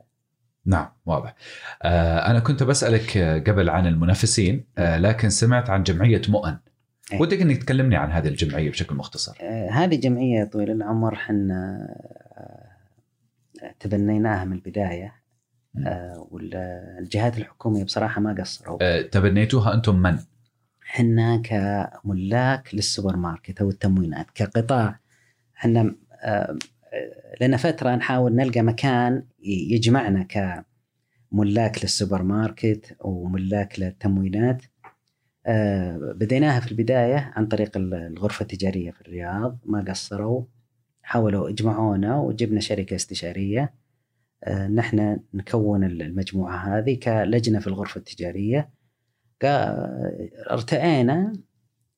نعم 0.66 0.90
واضح. 1.06 1.36
آه 1.84 2.32
أنا 2.32 2.40
كنت 2.40 2.64
بسألك 2.64 3.18
قبل 3.48 3.70
عن 3.70 3.88
المنافسين 3.88 4.66
آه 4.78 4.98
لكن 4.98 5.30
سمعت 5.30 5.70
عن 5.70 5.84
جمعية 5.84 6.22
مؤن. 6.30 6.58
أي. 7.14 7.20
ودك 7.20 7.41
إنك 7.41 7.64
تكلمني 7.64 7.96
عن 7.96 8.12
هذه 8.12 8.28
الجمعية 8.28 8.70
بشكل 8.70 8.96
مختصر. 8.96 9.38
آه 9.41 9.70
هذه 9.70 9.96
جمعية 9.96 10.44
طويل 10.44 10.72
العمر 10.72 11.16
حنا 11.16 11.88
تبنيناها 13.80 14.46
من 14.46 14.54
البداية. 14.54 15.06
آه 15.06 15.19
والجهات 16.32 17.38
الحكومية 17.38 17.84
بصراحة 17.84 18.22
ما 18.22 18.36
قصروا. 18.40 18.78
آه 18.82 19.02
تبنيتوها 19.02 19.74
أنتم 19.74 19.96
من؟ 19.96 20.18
إحنا 20.84 21.38
كملاك 21.38 22.76
للسوبر 22.76 23.16
ماركت 23.16 23.62
أو 23.62 23.70
التموينات 23.70 24.26
كقطاع 24.36 25.00
إحنا 25.58 25.96
آه 26.24 26.58
لنا 27.41 27.58
فترة 27.58 27.96
نحاول 27.96 28.36
نلقى 28.36 28.62
مكان 28.62 29.24
يجمعنا 29.44 30.24
كملاك 31.32 31.84
للسوبر 31.84 32.24
ماركت 32.24 32.96
وملاك 33.00 33.80
للتموينات. 33.80 34.62
بديناها 36.16 36.60
في 36.60 36.72
البداية 36.72 37.34
عن 37.36 37.46
طريق 37.48 37.78
الغرفة 37.78 38.44
التجارية 38.44 38.91
في 38.91 39.02
الرياض 39.02 39.60
ما 39.66 39.86
قصروا 39.90 40.44
حاولوا 41.02 41.50
يجمعونا 41.49 42.18
وجبنا 42.18 42.60
شركة 42.60 42.96
استشارية. 42.96 43.74
نحن 44.48 45.20
نكون 45.34 45.84
المجموعة 45.84 46.57
هذه 46.57 46.99
كلجنة 46.99 47.60
في 47.60 47.68
الغرفة 47.68 47.98
التجارية. 47.98 48.70
ارتئينا 50.52 51.34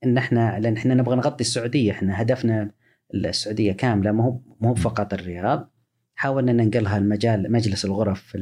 إن 0.03 0.17
إحنا 0.17 0.59
لأن 0.59 0.77
إحنا 0.77 0.93
نبغى 0.93 1.15
نغطي 1.15 1.41
السعودية. 1.41 1.91
إحنا 1.91 2.21
هدفنا 2.21 2.71
السعودية 3.13 3.71
كاملة 3.71 4.11
مو 4.11 4.43
مو 4.61 4.75
فقط 4.75 5.13
الرياض. 5.13 5.71
حاولنا 6.15 6.51
ننقلها 6.51 6.97
المجال 6.97 7.51
مجلس 7.51 7.85
الغرف 7.85 8.37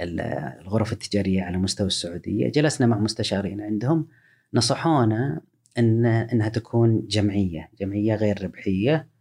الغرف 0.00 0.92
التجارية 0.92 1.42
على 1.42 1.58
مستوى 1.58 1.86
السعودية. 1.86 2.48
جلسنا 2.48 2.86
مع 2.86 2.98
مستشارين 2.98 3.60
عندهم. 3.60 4.08
نصحونا 4.54 5.40
ان 5.78 6.06
إنها 6.06 6.48
تكون 6.48 7.06
جمعية 7.06 7.70
جمعية 7.80 8.14
غير 8.14 8.44
ربحية. 8.44 9.13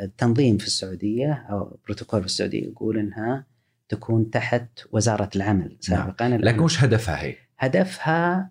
التنظيم 0.00 0.58
في 0.58 0.66
السعودية 0.66 1.32
أو 1.32 1.78
بروتوكول 1.84 2.20
في 2.20 2.26
السعودية 2.26 2.64
يقول 2.64 2.98
إنها 2.98 3.46
تكون 3.88 4.30
تحت 4.30 4.68
وزارة 4.92 5.30
العمل 5.36 5.76
سابقا 5.80 6.28
نعم. 6.28 6.40
لكن 6.40 6.60
وش 6.60 6.84
هدفها 6.84 7.22
هي؟ 7.22 7.36
هدفها 7.58 8.50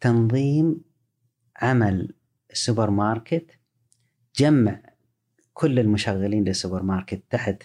تنظيم 0.00 0.80
عمل 1.56 2.14
السوبر 2.50 2.90
ماركت 2.90 3.50
جمع 4.36 4.82
كل 5.52 5.78
المشغلين 5.78 6.44
للسوبر 6.44 6.82
ماركت 6.82 7.22
تحت 7.30 7.62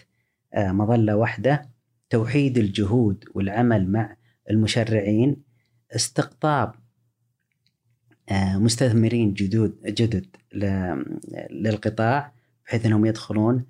مظلة 0.56 1.16
واحدة 1.16 1.70
توحيد 2.10 2.58
الجهود 2.58 3.24
والعمل 3.34 3.92
مع 3.92 4.16
المشرعين 4.50 5.42
استقطاب 5.96 6.74
مستثمرين 8.30 9.34
جدد 9.34 9.74
جدد 9.84 10.26
للقطاع 11.50 12.32
بحيث 12.66 12.86
أنهم 12.86 13.06
يدخلون 13.06 13.64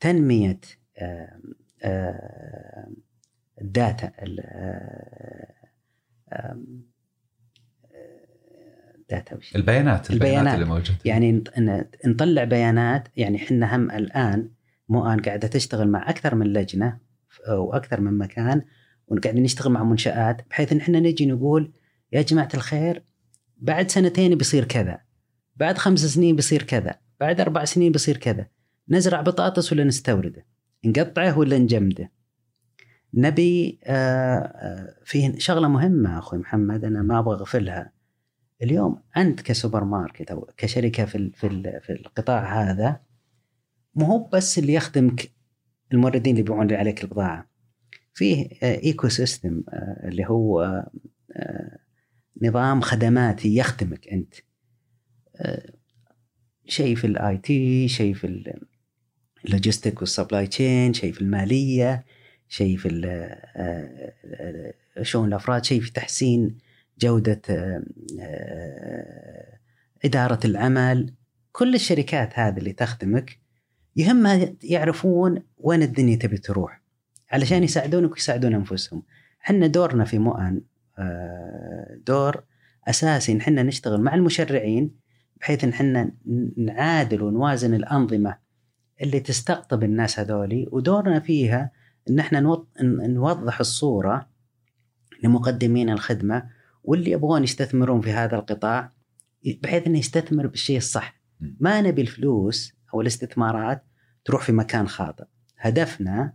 تنمية 0.00 0.60
ال 3.62 3.72
data 3.72 4.12
data 9.10 9.38
البيانات 9.56 9.56
البيانات, 9.56 10.10
البيانات 10.10 10.54
اللي 10.54 10.64
موجودة. 10.64 10.98
يعني 11.04 11.44
نطلع 12.06 12.44
بيانات 12.44 13.08
يعني 13.16 13.36
إحنا 13.36 13.76
هم 13.76 13.90
الآن 13.90 14.50
مؤان 14.88 15.20
قاعدة 15.20 15.48
تشتغل 15.48 15.88
مع 15.88 16.10
أكثر 16.10 16.34
من 16.34 16.46
لجنة 16.46 16.98
وأكثر 17.48 18.00
من 18.00 18.18
مكان 18.18 18.62
وقاعدين 19.08 19.42
نشتغل 19.42 19.72
مع 19.72 19.84
منشآت 19.84 20.48
بحيث 20.50 20.72
إن 20.72 20.78
إحنا 20.78 21.00
نجي 21.00 21.26
نقول 21.26 21.72
يا 22.12 22.22
جماعة 22.22 22.48
الخير 22.54 23.02
بعد 23.56 23.90
سنتين 23.90 24.34
بيصير 24.34 24.64
كذا. 24.64 25.00
بعد 25.56 25.78
خمس 25.78 26.00
سنين 26.00 26.36
بيصير 26.36 26.62
كذا. 26.62 26.94
بعد 27.20 27.40
أربع 27.40 27.64
سنين 27.64 27.92
بيصير 27.92 28.16
كذا. 28.16 28.46
نزرع 28.88 29.20
بطاطس 29.20 29.72
ولا 29.72 29.84
نستورده؟ 29.84 30.46
نقطعه 30.84 31.38
ولا 31.38 31.58
نجمده؟ 31.58 32.12
نبي 33.14 33.78
في 35.04 35.34
شغلة 35.38 35.68
مهمة 35.68 36.18
أخوي 36.18 36.38
محمد 36.38 36.84
أنا 36.84 37.02
ما 37.02 37.18
أبغى 37.18 37.34
أغفلها. 37.34 37.92
اليوم 38.62 39.02
أنت 39.16 39.40
كسوبر 39.40 39.84
ماركت 39.84 40.30
أو 40.30 40.50
كشركة 40.56 41.04
في 41.04 41.30
في 41.34 41.80
في 41.80 41.92
القطاع 41.92 42.62
هذا 42.62 43.00
مو 43.94 44.06
هو 44.06 44.28
بس 44.32 44.58
اللي 44.58 44.74
يخدمك 44.74 45.30
الموردين 45.92 46.30
اللي 46.30 46.40
يبيعون 46.40 46.72
عليك 46.72 47.04
البضاعة. 47.04 47.48
فيه 48.14 48.48
ecosystem 48.62 49.62
اللي 50.04 50.26
هو 50.26 50.84
نظام 52.42 52.80
خدماتي 52.80 53.56
يخدمك 53.56 54.08
أنت. 54.08 54.34
شيء 56.68 56.96
في 56.96 57.06
ال 57.06 57.38
IT 57.38 57.88
شيء 57.88 58.14
في 58.14 58.54
ال 59.44 59.50
logistic 59.50 60.00
وال 60.00 60.11
supply 60.11 60.46
chain 60.46 60.94
شيء 60.94 61.12
في 61.12 61.20
المالية 61.20 62.04
شيء 62.48 62.76
في 62.76 62.88
شؤون 65.02 65.28
الأفراد 65.28 65.64
شيء 65.64 65.80
في 65.80 65.92
تحسين 65.92 66.58
جودة 67.00 67.42
إدارة 70.04 70.40
العمل. 70.44 71.14
كل 71.52 71.74
الشركات 71.74 72.38
هذه 72.38 72.58
اللي 72.58 72.72
تخدمك 72.72 73.38
يهمها 73.96 74.54
يعرفون 74.62 75.42
وين 75.58 75.82
الدنيا 75.82 76.16
تبي 76.16 76.38
تروح 76.38 76.82
علشان 77.30 77.62
يساعدونك 77.62 78.12
ويساعدون 78.12 78.54
أنفسهم. 78.54 79.02
إحنا 79.44 79.66
دورنا 79.66 80.04
في 80.04 80.18
مؤن 80.18 80.40
آه، 80.40 80.75
دور 82.06 82.44
أساسي 82.88 83.32
إن 83.32 83.38
إحنا 83.40 83.62
نشتغل 83.62 84.00
مع 84.00 84.14
المشرعين 84.14 84.90
بحيث 85.40 85.64
إن 85.64 85.70
إحنا 85.70 86.12
نعادل 86.56 87.22
ونوازن 87.22 87.74
الأنظمة 87.74 88.38
اللي 89.02 89.20
تستقطب 89.20 89.82
الناس 89.82 90.20
هذولي. 90.20 90.68
ودورنا 90.72 91.20
فيها 91.20 91.70
إن 92.10 92.18
إحنا 92.18 92.40
نوضح 93.08 93.60
الصورة 93.60 94.28
لمقدمين 95.22 95.90
الخدمة 95.90 96.50
واللي 96.84 97.10
يبغون 97.10 97.44
يستثمرون 97.44 98.00
في 98.00 98.12
هذا 98.12 98.36
القطاع 98.36 98.92
بحيث 99.62 99.86
إنه 99.86 99.98
يستثمر 99.98 100.46
بالشيء 100.46 100.76
الصح. 100.76 101.20
ما 101.40 101.80
نبي 101.80 102.02
الفلوس 102.02 102.72
أو 102.94 103.00
الاستثمارات 103.00 103.84
تروح 104.24 104.42
في 104.42 104.52
مكان 104.52 104.88
خاطئ. 104.88 105.24
هدفنا 105.58 106.32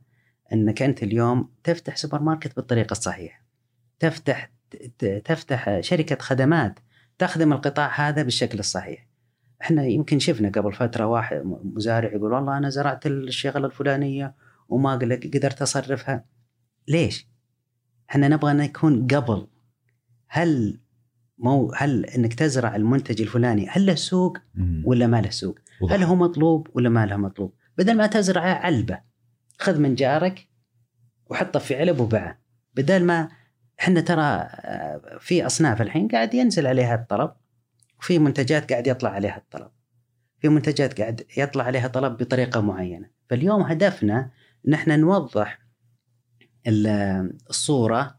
إنك 0.53 0.81
أنت 0.81 1.03
اليوم 1.03 1.49
تفتح 1.63 1.95
سوبر 1.95 2.21
ماركت 2.21 2.55
بالطريقة 2.55 2.91
الصحيحة. 2.91 3.40
تفتح 4.01 4.51
تفتح 5.25 5.79
شركة 5.79 6.17
خدمات 6.19 6.79
تخدم 7.17 7.53
القطاع 7.53 8.09
هذا 8.09 8.23
بالشكل 8.23 8.59
الصحيح 8.59 9.07
إحنا 9.61 9.85
يمكن 9.85 10.19
شفنا 10.19 10.49
قبل 10.49 10.73
فترة 10.73 11.05
واحد 11.05 11.41
مزارع 11.45 12.13
يقول 12.13 12.33
والله 12.33 12.57
أنا 12.57 12.69
زرعت 12.69 13.07
الشغلة 13.07 13.65
الفلانية 13.65 14.35
وما 14.69 14.93
قدرت 14.95 15.61
أصرفها 15.61 16.25
ليش؟ 16.87 17.27
إحنا 18.09 18.27
نبغى 18.27 18.53
نكون 18.53 19.07
قبل 19.07 19.47
هل 20.27 20.79
مو 21.37 21.71
هل 21.75 22.05
إنك 22.05 22.33
تزرع 22.33 22.75
المنتج 22.75 23.21
الفلاني 23.21 23.67
هل 23.69 23.85
له 23.85 23.95
سوق 23.95 24.37
ولا 24.85 25.07
ما 25.07 25.21
له 25.21 25.29
سوق؟ 25.29 25.59
هل 25.89 26.03
هو 26.03 26.15
مطلوب 26.15 26.67
ولا 26.73 26.89
ما 26.89 27.05
له 27.05 27.17
مطلوب؟ 27.17 27.53
بدل 27.77 27.97
ما 27.97 28.07
تزرعه 28.07 28.53
علبة 28.53 28.99
خذ 29.59 29.79
من 29.79 29.95
جارك 29.95 30.47
وحطه 31.29 31.59
في 31.59 31.75
علب 31.75 31.99
وبعه 31.99 32.41
بدل 32.75 33.03
ما 33.03 33.40
إحنا 33.81 34.01
ترى 34.01 34.21
آه، 34.21 35.17
في 35.19 35.45
أصناف 35.45 35.81
الحين 35.81 36.07
قاعد 36.07 36.33
ينزل 36.33 36.67
عليها 36.67 36.95
الطلب 36.95 37.31
وفي 37.99 38.19
منتجات 38.19 38.71
قاعد 38.71 38.87
يطلع 38.87 39.09
عليها 39.09 39.37
الطلب. 39.37 39.71
في 40.39 40.49
منتجات 40.49 41.01
قاعد 41.01 41.25
يطلع 41.37 41.63
عليها 41.63 41.87
طلب 41.87 42.17
بطريقة 42.17 42.61
معينة. 42.61 43.09
فاليوم 43.29 43.61
هدفنا 43.61 44.31
ان 44.67 44.73
إحنا 44.73 44.95
نوضح 44.97 45.59
الصورة 47.49 48.15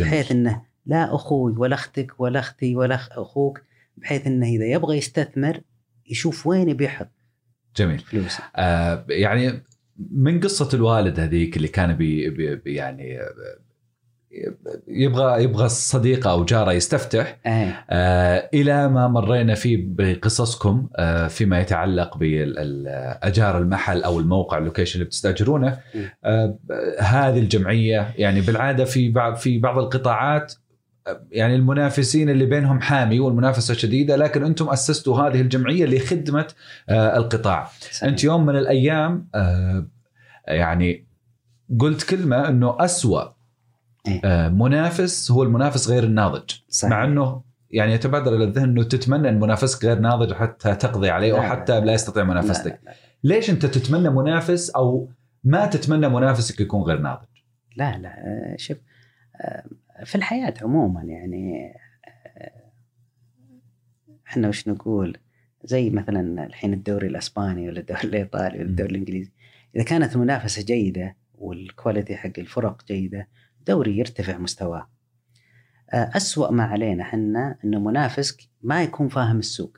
بحيث 0.00 0.32
إنه 0.32 0.62
لا 0.86 1.14
أخوي 1.14 1.52
ولا 1.52 1.74
أختك 1.74 2.20
ولا 2.20 2.40
أختي 2.40 2.76
ولا 2.76 2.94
أخوك 2.94 3.62
بحيث 3.96 4.26
إنه 4.26 4.46
إذا 4.46 4.64
يبغى 4.64 4.96
يستثمر 4.96 5.60
يشوف 6.06 6.46
وين 6.46 6.74
بيحط 6.74 7.10
جميل. 7.76 7.98
فلوسه. 7.98 8.44
آه 8.56 9.06
يعني 9.08 9.62
من 9.96 10.40
قصة 10.40 10.68
الوالد 10.74 11.20
هذيك 11.20 11.56
اللي 11.56 11.68
كان 11.68 11.92
بي, 11.92 12.30
بي 12.56 12.74
يعني 12.74 13.18
يبغى 14.88 15.44
يبغى 15.44 15.68
صديقه 15.68 16.30
أو 16.30 16.44
جاره 16.44 16.72
يستفتح 16.72 17.38
أيه. 17.46 17.84
آه 17.90 18.50
إلى 18.54 18.88
ما 18.88 19.08
مرينا 19.08 19.54
فيه 19.54 19.84
بقصصكم 19.88 20.88
آه 20.96 21.28
فيما 21.28 21.60
يتعلق 21.60 22.16
بإيجار 22.16 23.58
المحل 23.58 24.02
أو 24.02 24.20
الموقع 24.20 24.58
ال 24.58 24.62
location 24.62 24.94
اللي 24.94 25.04
بتستأجرونه 25.04 25.78
آه 26.24 26.58
هذه 26.98 27.38
الجمعية 27.38 28.14
يعني 28.16 28.40
بالعادة 28.40 28.84
في 28.84 29.10
بعض 29.10 29.34
في 29.34 29.58
بعض 29.58 29.78
القطاعات 29.78 30.54
يعني 31.30 31.54
المنافسين 31.54 32.30
اللي 32.30 32.46
بينهم 32.46 32.80
حامي 32.80 33.20
والمنافسة 33.20 33.74
شديدة 33.74 34.16
لكن 34.16 34.44
أنتم 34.44 34.68
أسستوا 34.68 35.18
هذه 35.18 35.40
الجمعية 35.40 35.84
لخدمة 35.86 36.46
آه 36.88 37.16
القطاع 37.16 37.70
صحيح. 37.80 38.08
أنت 38.08 38.24
يوم 38.24 38.46
من 38.46 38.56
الأيام 38.56 39.28
آه 39.34 39.86
يعني 40.48 41.06
قلت 41.80 42.02
كلمة 42.02 42.48
إنه 42.48 42.76
أسوأ 42.80 43.22
إيه؟ 43.22 43.28
آه، 43.28 43.41
منافس 44.48 45.30
هو 45.30 45.42
المنافس 45.42 45.88
غير 45.88 46.04
الناضج. 46.04 46.50
صحيح. 46.68 46.90
مع 46.90 47.04
إنه 47.04 47.42
يعني 47.70 47.92
يتبادر 47.92 48.36
إلى 48.36 48.44
الذهن 48.44 48.68
إنه 48.68 48.82
تتمنى 48.82 49.28
إن 49.28 49.40
منافسك 49.40 49.84
غير 49.84 49.98
ناضج 49.98 50.32
حتى 50.32 50.74
تقضي 50.74 51.10
عليه 51.10 51.36
أو 51.36 51.42
حتى 51.42 51.80
لا. 51.80 51.92
يستطيع 51.92 52.24
منافستك. 52.24 52.80
لا 52.84 52.90
لا. 52.90 52.94
ليش 53.24 53.50
أنت 53.50 53.66
تتمنى 53.66 54.10
منافس 54.10 54.70
أو 54.70 55.08
ما 55.44 55.66
تتمنى 55.66 56.08
منافسك 56.08 56.60
يكون 56.60 56.82
غير 56.82 56.98
ناضج؟ 56.98 57.26
لا 57.76 57.98
لا 57.98 58.08
آه، 58.08 58.56
شوف 58.56 58.76
آه، 59.40 59.64
في 60.04 60.14
الحياة 60.14 60.54
عموما 60.62 61.02
يعني 61.02 61.72
إحنا 64.28 64.48
وش 64.48 64.68
نقول؟ 64.68 65.16
زي 65.64 65.90
مثلا 65.90 66.46
الحين 66.46 66.72
الدوري 66.72 67.06
الإسباني 67.06 67.68
ولا 67.68 67.80
الدوري 67.80 68.04
الإيطالي 68.04 68.58
ولا 68.58 68.68
الدوري 68.68 68.90
الإنجليزي. 68.90 69.32
إذا 69.76 69.84
كانت 69.84 70.14
المنافسه 70.14 70.62
جيدة 70.62 71.16
والكواليتي 71.34 72.16
حق 72.16 72.32
الفرق 72.38 72.84
جيدة 72.86 73.28
دوري 73.66 73.98
يرتفع 73.98 74.38
مستواه. 74.38 74.88
آه، 75.92 76.10
أسوأ 76.16 76.50
ما 76.50 76.64
علينا 76.64 77.04
حنا 77.04 77.58
أنه 77.64 77.80
منافسك 77.80 78.42
ما 78.62 78.82
يكون 78.82 79.08
فاهم 79.08 79.38
السوق. 79.38 79.76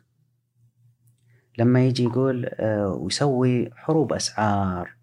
لما 1.58 1.84
يجي 1.84 2.04
يقول 2.04 2.46
آه، 2.46 2.88
ويسوي 2.88 3.70
حروب 3.74 4.12
أسعار 4.12 4.96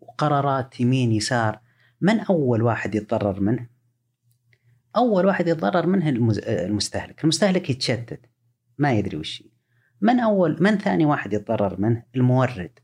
وقرارات 0.00 0.80
يمين 0.80 1.12
يسار 1.12 1.60
من 2.00 2.20
أول 2.20 2.62
واحد 2.62 2.94
يتضرر 2.94 3.40
منه؟ 3.40 3.68
أول 4.96 5.26
واحد 5.26 5.48
يتضرر 5.48 5.86
منه 5.86 6.08
المستهلك. 6.08 7.22
المستهلك 7.22 7.70
يتشتت 7.70 8.20
ما 8.78 8.92
يدري 8.92 9.16
وش 9.16 9.42
من 10.00 10.20
أول 10.20 10.56
من 10.60 10.78
ثاني 10.78 11.04
واحد 11.04 11.32
يتضرر 11.32 11.80
منه؟ 11.80 12.02
المورد. 12.16 12.78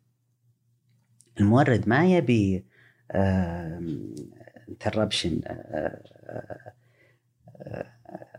المورد 1.40 1.88
ما 1.88 2.06
يبي 2.06 2.64
انتربشن 4.68 5.40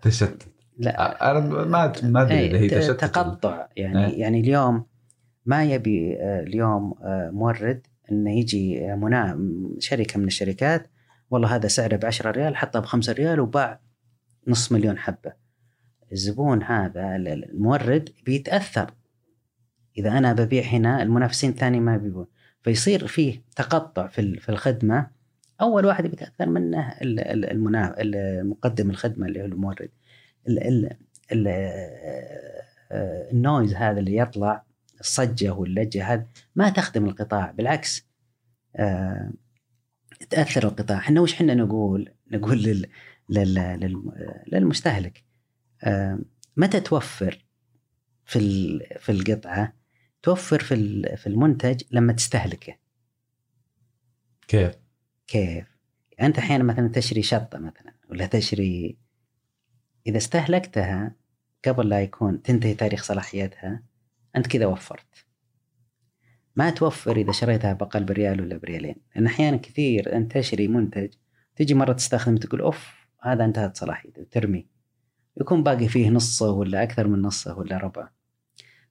تشتت. 0.02 0.48
لا. 0.78 1.32
أنا 1.32 1.40
ما 1.66 1.94
ما 2.04 2.22
أدري 2.22 2.46
إذا 2.46 2.58
هي 2.58 2.68
تشتت. 2.68 3.06
تقطع. 3.06 3.68
يعني 3.76 4.06
إيه؟ 4.06 4.20
يعني 4.20 4.40
اليوم 4.40 4.86
ما 5.46 5.64
يبي 5.64 6.18
آه، 6.20 6.40
اليوم 6.44 6.94
آه، 7.04 7.30
مورد 7.34 7.88
إنه 8.12 8.40
يجي 8.40 8.96
منا 8.96 9.40
شركة 9.80 10.20
من 10.20 10.28
الشركات 10.28 10.88
والله 11.30 11.56
هذا 11.56 11.68
سعره 11.68 11.96
ب 11.96 12.06
10 12.06 12.32
ريال 12.32 12.56
حطه 12.56 12.80
ب 12.80 12.86
5 12.86 13.14
ريال 13.14 13.40
وباع 13.40 13.80
نص 14.48 14.72
مليون 14.72 14.98
حبة. 14.98 15.34
الزبون 16.12 16.64
هذا 16.64 17.16
المورد 17.16 18.10
بيتأثر. 18.26 18.92
إذا 19.98 20.18
أنا 20.18 20.34
ببيع 20.34 20.64
هنا 20.64 21.02
المنافسين 21.04 21.50
الثاني 21.50 21.80
ما 21.80 21.98
بيبون. 21.98 22.28
فيصير 22.64 23.08
فيه 23.08 23.44
تقطع 23.56 24.08
في 24.08 24.40
في 24.40 24.50
الخدمة. 24.50 25.08
أول 25.62 25.86
واحد 25.86 26.08
بيتاثر 26.08 26.50
منه 26.50 26.96
المقدم 28.00 28.90
الخدمة 28.90 29.28
اللي 29.28 29.42
هو 29.42 29.46
المورد. 29.46 29.90
النويز 33.32 33.74
هذا 33.74 34.00
اللي 34.00 34.18
يطلع 34.18 34.64
الصجة 35.00 35.54
واللجة 35.54 36.14
هذا 36.14 36.28
ما 36.56 36.70
تخدم 36.70 37.06
القطاع. 37.06 37.52
بالعكس 37.52 38.08
آه، 38.76 39.32
تأثر 40.30 40.64
القطاع. 40.64 40.98
إحنا 40.98 41.22
وش 41.22 41.34
إحنا 41.34 41.54
نقول؟ 41.54 42.14
نقول 42.32 42.64
لل 42.64 42.86
للمستهلك. 44.48 45.24
آه، 45.84 46.20
متى 46.58 46.80
توفر 46.80 47.46
في 48.26 48.80
في 49.00 49.12
القطعة؟ 49.12 49.74
توفر 50.24 50.60
في 50.60 50.76
في 51.18 51.28
المنتج 51.28 51.84
لما 51.92 52.14
تستهلكه. 52.14 52.76
كيف؟ 54.48 54.76
كيف؟ 55.28 55.78
انت 56.22 56.38
أحيانا 56.38 56.64
مثلا 56.64 56.88
تشري 56.88 57.22
شطة 57.22 57.60
مثلا 57.60 57.94
ولا 58.10 58.26
تشري 58.26 58.98
إذا 60.08 60.18
استهلكتها 60.18 61.16
قبل 61.66 61.90
لا 61.90 62.02
يكون 62.02 62.42
تنتهي 62.42 62.74
تاريخ 62.74 63.04
صلاحيتها 63.04 63.84
أنت 64.36 64.48
كذا 64.48 64.66
وفرت. 64.66 65.26
ما 66.56 66.70
توفر 66.70 67.18
إذا 67.18 67.32
شريتها 67.32 67.74
بأقل 67.74 68.04
بريال 68.04 68.42
ولا 68.42 68.58
بريالين. 68.58 68.96
لأن 69.16 69.26
أحيانا 69.26 69.58
كثير 69.58 70.16
انت 70.16 70.38
تشري 70.38 70.68
منتج 70.68 71.10
تجي 71.56 71.74
مرة 71.74 71.94
تستخدم 71.94 72.38
تقول 72.38 72.62
أوف 72.62 73.08
هذا 73.22 73.46
انتهت 73.46 73.78
صلاحيته 73.78 74.24
ترمي 74.32 74.68
يكون 75.42 75.64
باقي 75.64 75.88
فيه 75.88 76.10
نصه 76.10 76.52
ولا 76.52 76.84
أكثر 76.84 77.08
من 77.08 77.22
نصه 77.22 77.58
ولا 77.58 77.78
ربع. 77.78 78.10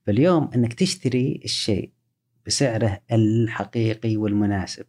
فاليوم 0.07 0.51
إنك 0.55 0.75
تشتري 0.75 1.41
الشيء 1.45 1.91
بسعره 2.47 3.01
الحقيقي 3.13 4.17
والمناسب 4.17 4.85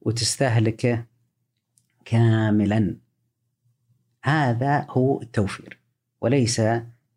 وتستهلكه 0.00 1.04
كاملا 2.04 2.96
هذا 4.22 4.86
هو 4.90 5.22
التوفير 5.22 5.80
وليس 6.20 6.62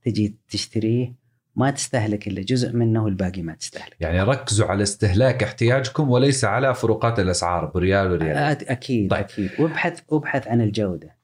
تجي 0.01 0.37
تشتريه 0.49 1.15
ما 1.55 1.71
تستهلك 1.71 2.27
إلا 2.27 2.41
جزء 2.41 2.73
منه 2.73 3.03
والباقي 3.03 3.41
ما 3.41 3.55
تستهلك. 3.55 3.95
يعني 3.99 4.21
ركزوا 4.21 4.67
على 4.67 4.83
استهلاك 4.83 5.43
احتياجكم 5.43 6.09
وليس 6.09 6.45
على 6.45 6.73
فروقات 6.75 7.19
الأسعار 7.19 7.65
بريال 7.65 8.11
وريال. 8.11 8.37
أكيد 8.37 9.11
طيب. 9.11 9.19
أكيد 9.19 9.49
وابحث 9.59 10.01
وابحث 10.07 10.47
عن 10.47 10.61
الجودة. 10.61 11.20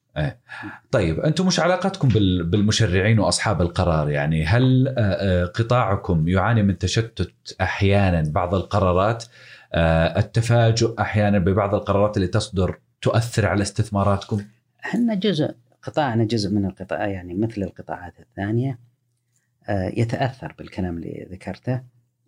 طيب 0.92 1.20
أنتم 1.20 1.48
مش 1.48 1.60
علاقتكم 1.60 2.08
بال- 2.08 2.44
بالمشرعين 2.44 3.20
وأصحاب 3.20 3.62
القرار 3.62 4.10
يعني؟ 4.10 4.46
هل 4.46 4.88
آه، 4.88 4.94
آه، 5.02 5.46
قطاعكم 5.46 6.28
يعاني 6.28 6.64
من 6.64 6.78
تشتت 6.78 7.56
أحيانا 7.62 8.24
بعض 8.32 8.56
القرارات؟ 8.56 9.24
آه، 9.74 10.20
التفاجؤ 10.20 11.02
أحيانا 11.02 11.40
ببعض 11.40 11.76
القرارات 11.76 12.18
اللي 12.18 12.28
تصدر 12.28 12.80
تؤثر 13.02 13.46
على 13.46 13.62
استثماراتكم؟ 13.62 14.42
إحنا 14.86 15.16
جزء 15.16 15.56
قطاعنا 15.84 16.24
جزء 16.24 16.50
من 16.52 16.66
القطاع 16.66 17.08
يعني 17.08 17.34
مثل 17.34 17.62
القطاعات 17.64 18.20
الثانية 18.20 18.80
يتأثر 19.70 20.56
بالكلام 20.58 20.98
اللي 20.98 21.28
ذكرته. 21.32 21.82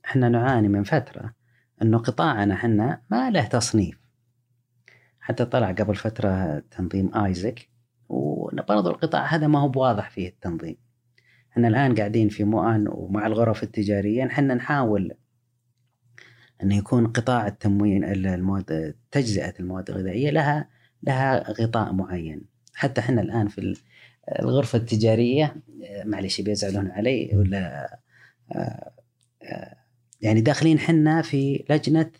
إحنا 0.05 0.29
نعاني 0.29 0.67
من 0.67 0.83
فترة 0.83 1.33
إنه 1.81 1.97
قطاعنا 1.97 2.53
إحنا 2.53 3.01
ما 3.09 3.29
له 3.29 3.45
تصنيف. 3.45 3.99
حتى 5.19 5.45
طلع 5.45 5.71
قبل 5.71 5.95
فترة 5.95 6.63
تنظيم 6.77 7.15
آيزك 7.15 7.68
وبرضه 8.09 8.89
القطاع. 8.89 9.25
هذا 9.25 9.47
ما 9.47 9.59
هو 9.59 9.69
بواضح 9.69 10.09
فيه 10.09 10.27
التنظيم. 10.29 10.77
إحنا 11.51 11.67
الآن 11.67 11.95
قاعدين 11.95 12.29
في 12.29 12.43
مؤن 12.43 12.87
ومع 12.87 13.27
الغرف 13.27 13.63
التجارية. 13.63 14.25
إحنا 14.25 14.53
نحاول 14.53 15.11
انه 16.63 16.77
يكون 16.77 17.07
قطاع 17.07 17.47
التموين 17.47 18.03
المواد 18.03 18.95
تجزئة 19.11 19.53
المواد 19.59 19.89
الغذائية 19.89 20.29
لها 20.29 20.69
لها 21.03 21.51
غطاء 21.51 21.93
معين. 21.93 22.41
حتى 22.73 23.01
إحنا 23.01 23.21
الآن 23.21 23.47
في 23.47 23.57
ال- 23.57 23.77
الغرفة 24.39 24.77
التجارية 24.77 25.55
معلش 26.05 26.41
بيزعلون 26.41 26.91
علي 26.91 27.31
ولا 27.33 27.93
آه، 28.51 28.91
آه، 29.43 29.75
يعني 30.21 30.41
داخلين 30.41 30.79
حنا 30.79 31.21
في 31.21 31.65
لجنة 31.69 32.11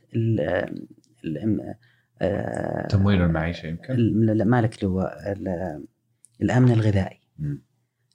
تمويل 2.89 3.21
المعيشة 3.21 3.67
يمكن؟ 3.67 3.93
مالك 4.47 4.75
اللي 4.75 4.87
هو 4.87 5.17
ال- 5.27 5.85
الأمن 6.41 6.71
الغذائي. 6.71 7.19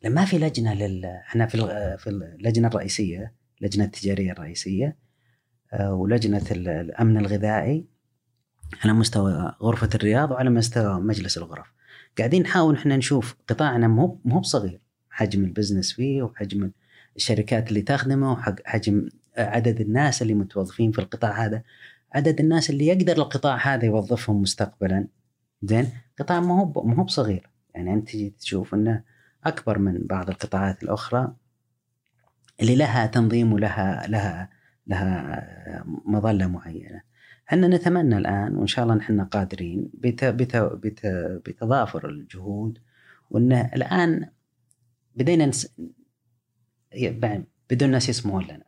لما 0.04 0.24
في 0.24 0.38
لجنة 0.38 0.74
لل 0.74 1.04
إحنا 1.04 1.46
في 1.46 1.58
في 1.98 2.10
اللجنه 2.10 2.68
الرئيسية 2.68 3.34
اللجنه 3.60 3.84
التجارية 3.84 4.32
الرئيسية 4.32 4.96
آه، 5.72 5.94
ولجنة 5.94 6.42
ال- 6.50 6.68
الأمن 6.68 7.16
الغذائي 7.16 7.86
على 8.84 8.92
مستوى 8.92 9.54
غرفة 9.62 9.88
الرياض 9.94 10.30
وعلى 10.30 10.50
مستوى 10.50 11.00
مجلس 11.00 11.38
الغرف. 11.38 11.66
قاعدين 12.18 12.42
نحاول 12.42 12.74
إحنا 12.74 12.96
نشوف 12.96 13.36
قطاعنا 13.48 13.88
مو 13.88 14.20
مو 14.24 14.40
بصغير. 14.40 14.80
حجم 15.10 15.44
البزنس 15.44 15.92
فيه 15.92 16.22
وحجم 16.22 16.70
الشركات 17.16 17.68
اللي 17.68 17.82
تخدمه 17.82 18.32
وحجم 18.32 19.08
عدد 19.36 19.80
الناس 19.80 20.22
اللي 20.22 20.34
متوظفين 20.34 20.92
في 20.92 20.98
القطاع 20.98 21.44
هذا. 21.46 21.62
عدد 22.14 22.40
الناس 22.40 22.70
اللي 22.70 22.86
يقدر 22.86 23.16
القطاع 23.16 23.56
هذا 23.56 23.84
يوظفهم 23.84 24.42
مستقبلا 24.42 25.06
زين 25.62 25.88
قطاع 26.18 26.40
ما 26.40 26.60
هو 26.60 26.82
ما 26.82 26.96
هو 26.96 27.04
بصغير 27.04 27.50
يعني 27.74 27.92
أنت 27.92 28.16
تشوف 28.16 28.74
إنه 28.74 29.04
أكبر 29.44 29.78
من 29.78 30.06
بعض 30.06 30.28
القطاعات 30.30 30.82
الأخرى 30.82 31.34
اللي 32.60 32.76
لها 32.76 33.06
تنظيم 33.06 33.52
ولها 33.52 34.06
لها 34.06 34.50
لها 34.86 35.84
مظلة 36.04 36.46
معينة. 36.46 37.02
إحنا 37.48 37.68
نتمنى 37.68 38.16
الآن 38.18 38.56
وإن 38.56 38.66
شاء 38.66 38.84
الله 38.84 38.94
نحن 38.94 39.24
قادرين 39.24 39.90
بت 39.94 40.24
بت 40.24 40.56
بت 40.56 41.06
بتضافر 41.46 42.08
الجهود 42.08 42.78
وانه 43.30 43.70
الآن 43.74 44.28
بدينا 45.16 45.46
نس... 45.46 45.74
يعني 46.92 47.46
بدون 47.70 47.90
ناس 47.90 48.08
يسمعون 48.08 48.44
لنا. 48.44 48.64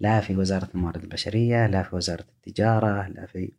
لا 0.00 0.20
في 0.20 0.36
وزارة 0.36 0.68
الموارد 0.74 1.02
البشرية، 1.02 1.66
لا 1.66 1.82
في 1.82 1.96
وزارة 1.96 2.26
التجارة، 2.36 3.08
لا 3.08 3.26
في 3.26 3.52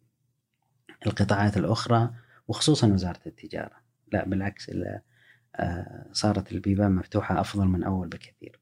القطاعات 1.05 1.57
الأخرى 1.57 2.13
وخصوصا 2.47 2.87
وزارة 2.87 3.19
التجارة. 3.25 3.75
لا 4.11 4.25
بالعكس 4.25 4.71
آه، 5.55 6.05
صارت 6.11 6.51
البيبان 6.51 6.91
مفتوحة 6.91 7.41
أفضل 7.41 7.65
من 7.65 7.83
أول 7.83 8.07
بكثير. 8.07 8.59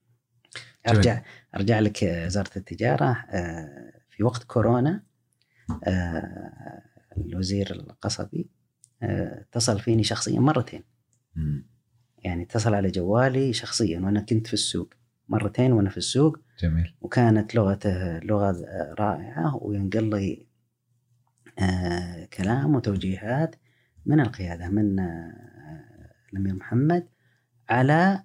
جميل. 0.87 0.97
أرجع 0.97 1.21
أرجع 1.55 1.79
لك 1.79 2.03
آه، 2.03 2.25
وزارة 2.25 2.51
التجارة 2.57 3.25
آه، 3.29 4.01
في 4.09 4.23
وقت 4.23 4.43
كورونا 4.43 5.03
الوزير 7.17 7.71
القصبي 7.71 8.49
اتصل 9.01 9.79
فيني 9.79 10.03
شخصيا 10.03 10.39
مرتين. 10.39 10.83
يعني 12.17 12.43
اتصل 12.43 12.73
على 12.73 12.91
جوالي 12.91 13.53
شخصيا 13.53 13.99
وأنا 13.99 14.19
كنت 14.19 14.47
في 14.47 14.53
السوق 14.53 14.93
مرتين 15.29 15.71
وأنا 15.71 15.89
في 15.89 15.97
السوق 15.97 16.39
جميل. 16.59 16.95
وكانت 17.01 17.55
لغته 17.55 18.19
لغة 18.19 18.55
رائعة 18.99 19.63
وينقل 19.63 20.09
لي 20.09 20.47
آه، 21.59 22.25
كلام 22.25 22.75
وتوجيهات 22.75 23.55
من 24.05 24.19
القيادة 24.19 24.69
من 24.69 24.99
آه، 24.99 26.11
الأمير 26.33 26.55
محمد 26.55 27.07
على 27.69 28.23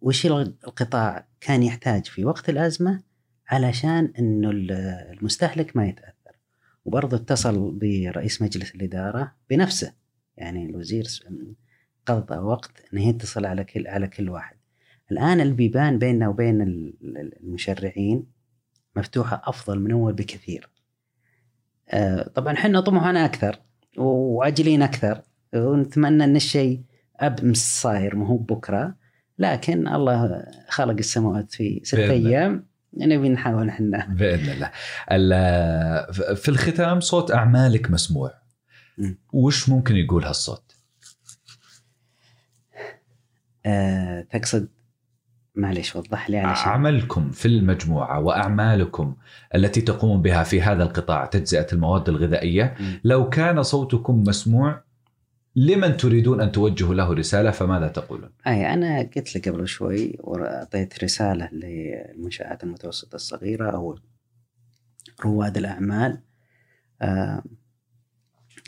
وش 0.00 0.26
القطاع 0.26 1.28
كان 1.40 1.62
يحتاج 1.62 2.04
في 2.06 2.24
وقت 2.24 2.48
الأزمة 2.48 3.02
علشان 3.48 4.12
إنه 4.18 4.50
المستهلك 4.50 5.76
ما 5.76 5.86
يتأثر. 5.86 6.12
وبرضه 6.84 7.16
اتصل 7.16 7.70
برئيس 7.70 8.42
مجلس 8.42 8.74
الإدارة 8.74 9.34
بنفسه 9.50 9.94
يعني 10.36 10.66
الوزير 10.66 11.04
قضى 12.06 12.36
وقت 12.38 12.72
إنه 12.92 13.08
يتصل 13.08 13.46
على 13.46 13.64
كل 13.64 13.86
على 13.86 14.08
كل 14.08 14.28
واحد. 14.30 14.56
الآن 15.12 15.40
البيبان 15.40 15.98
بيننا 15.98 16.28
وبين 16.28 16.62
المشرعين 17.42 18.26
مفتوحة 18.96 19.42
أفضل 19.44 19.80
من 19.80 19.92
أول 19.92 20.12
بكثير 20.12 20.68
آه، 21.88 22.28
طبعا 22.34 22.52
إحنا 22.54 22.80
طموحنا 22.80 23.24
أكثر 23.24 23.56
وعاجلين 23.98 24.82
أكثر 24.82 25.22
ونتمنى 25.54 26.24
أن 26.24 26.36
الشيء 26.36 26.82
امس 27.22 27.80
صاير 27.82 28.16
ما 28.16 28.26
هو 28.26 28.36
بكرة 28.36 28.94
لكن 29.38 29.88
الله 29.88 30.46
خلق 30.68 30.96
السماوات 30.98 31.52
في 31.52 31.80
ستة 31.84 32.04
الله. 32.12 32.30
أيام 32.30 32.66
نبي 32.94 33.28
نحاول 33.28 33.68
إحنا 33.68 34.06
بإذن 34.06 34.52
الله 34.52 34.70
ال- 35.12 36.36
في 36.36 36.48
الختام 36.48 37.00
صوت 37.00 37.30
أعمالك 37.30 37.90
مسموع. 37.90 38.34
وش 39.32 39.68
ممكن 39.68 39.96
يقول 39.96 40.24
هالصوت؟ 40.24 40.76
آه، 43.66 44.20
تقصد 44.30 44.68
معليش 45.54 45.96
وضح 45.96 46.30
لي 46.30 46.38
علشان 46.38 46.72
عملكم 46.72 47.30
في 47.30 47.48
المجموعة 47.48 48.20
وأعمالكم 48.20 49.16
التي 49.54 49.80
تقومون 49.80 50.22
بها 50.22 50.42
في 50.42 50.62
هذا 50.62 50.82
القطاع 50.82 51.26
تجزئة 51.26 51.66
المواد 51.72 52.08
الغذائية 52.08 52.74
مم. 52.80 53.00
لو 53.04 53.28
كان 53.28 53.62
صوتكم 53.62 54.22
مسموع 54.22 54.82
لمن 55.56 55.96
تريدون 55.96 56.40
أن 56.40 56.52
توجهوا 56.52 56.94
له 56.94 57.12
رسالة 57.12 57.50
فماذا 57.50 57.88
تقولون؟ 57.88 58.30
أي 58.46 58.74
أنا 58.74 58.98
قلت 58.98 59.36
لك 59.36 59.48
قبل 59.48 59.68
شوي 59.68 60.16
وأعطيت 60.20 61.04
رسالة 61.04 61.48
للمنشآت 61.52 62.64
المتوسطة 62.64 63.16
الصغيرة 63.16 63.70
أو 63.70 63.98
رواد 65.24 65.56
الأعمال 65.56 66.20
آه، 67.02 67.42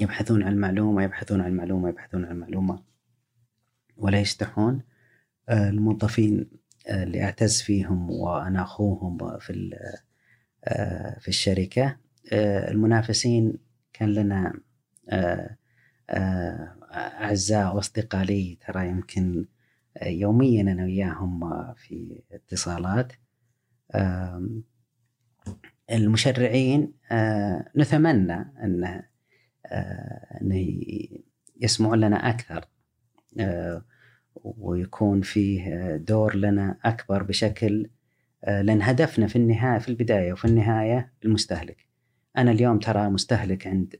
يبحثون 0.00 0.42
عن 0.42 0.52
المعلومة 0.52 1.02
يبحثون 1.02 1.40
عن 1.40 1.50
المعلومة 1.50 1.88
يبحثون 1.88 2.24
عن 2.24 2.32
المعلومة 2.32 2.82
ولا 3.96 4.20
يستحون 4.20 4.82
آه، 5.48 5.68
الموظفين 5.68 6.46
اللي 6.88 7.24
أعتز 7.24 7.62
فيهم 7.62 8.10
وأنا 8.10 8.62
أخوهم 8.62 9.38
في 9.38 9.52
آه، 10.64 11.18
في 11.18 11.28
الشركة. 11.28 11.96
آه، 12.32 12.70
المنافسين 12.70 13.58
كان 13.92 14.14
لنا 14.14 14.60
آه، 15.08 15.56
أعزاء 16.92 17.76
وأصدقاء 17.76 18.24
لي. 18.24 18.58
ترى 18.66 18.88
يمكن 18.88 19.46
يوميا 20.02 20.62
أنا 20.62 20.84
وياهم 20.84 21.40
في 21.74 22.22
اتصالات. 22.32 23.12
المشرعين 25.90 26.92
نتمنى 27.76 28.32
أن 28.34 29.02
انه 30.42 30.76
يسمعون 31.60 32.00
لنا 32.00 32.30
أكثر. 32.30 32.68
ويكون 34.44 35.20
فيه 35.20 35.96
دور 35.96 36.36
لنا 36.36 36.76
أكبر 36.84 37.22
بشكل 37.22 37.90
آه، 38.44 38.62
لأن 38.62 38.82
هدفنا 38.82 39.26
في 39.26 39.36
النهاية 39.36 39.78
في 39.78 39.88
البداية 39.88 40.32
وفي 40.32 40.44
النهاية 40.44 41.12
المستهلك. 41.24 41.86
أنا 42.38 42.50
اليوم 42.50 42.78
ترى 42.78 43.08
مستهلك 43.08 43.66
عند 43.66 43.96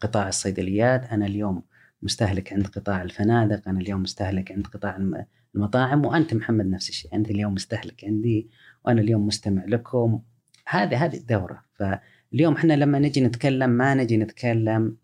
قطاع 0.00 0.28
الصيدليات، 0.28 1.04
أنا 1.04 1.26
اليوم 1.26 1.62
مستهلك 2.02 2.52
عند 2.52 2.66
قطاع 2.66 3.02
الفنادق، 3.02 3.68
أنا 3.68 3.80
اليوم 3.80 4.02
مستهلك 4.02 4.52
عند 4.52 4.66
قطاع 4.66 4.96
الم- 4.96 5.24
المطاعم 5.54 6.06
وأنت 6.06 6.34
محمد 6.34 6.66
نفس 6.66 6.88
الشيء، 6.88 7.14
أنت 7.14 7.30
اليوم 7.30 7.54
مستهلك 7.54 8.04
عندي 8.04 8.48
وأنا 8.84 9.00
اليوم 9.00 9.26
مستمع 9.26 9.64
لكم. 9.64 10.20
هذه 10.68 11.04
هذه 11.04 11.16
الدورة، 11.16 11.62
فاليوم 11.74 12.54
إحنا 12.54 12.72
لما 12.72 12.98
نجي 12.98 13.20
نتكلم 13.20 13.70
ما 13.70 13.94
نجي 13.94 14.16
نتكلم 14.16 14.96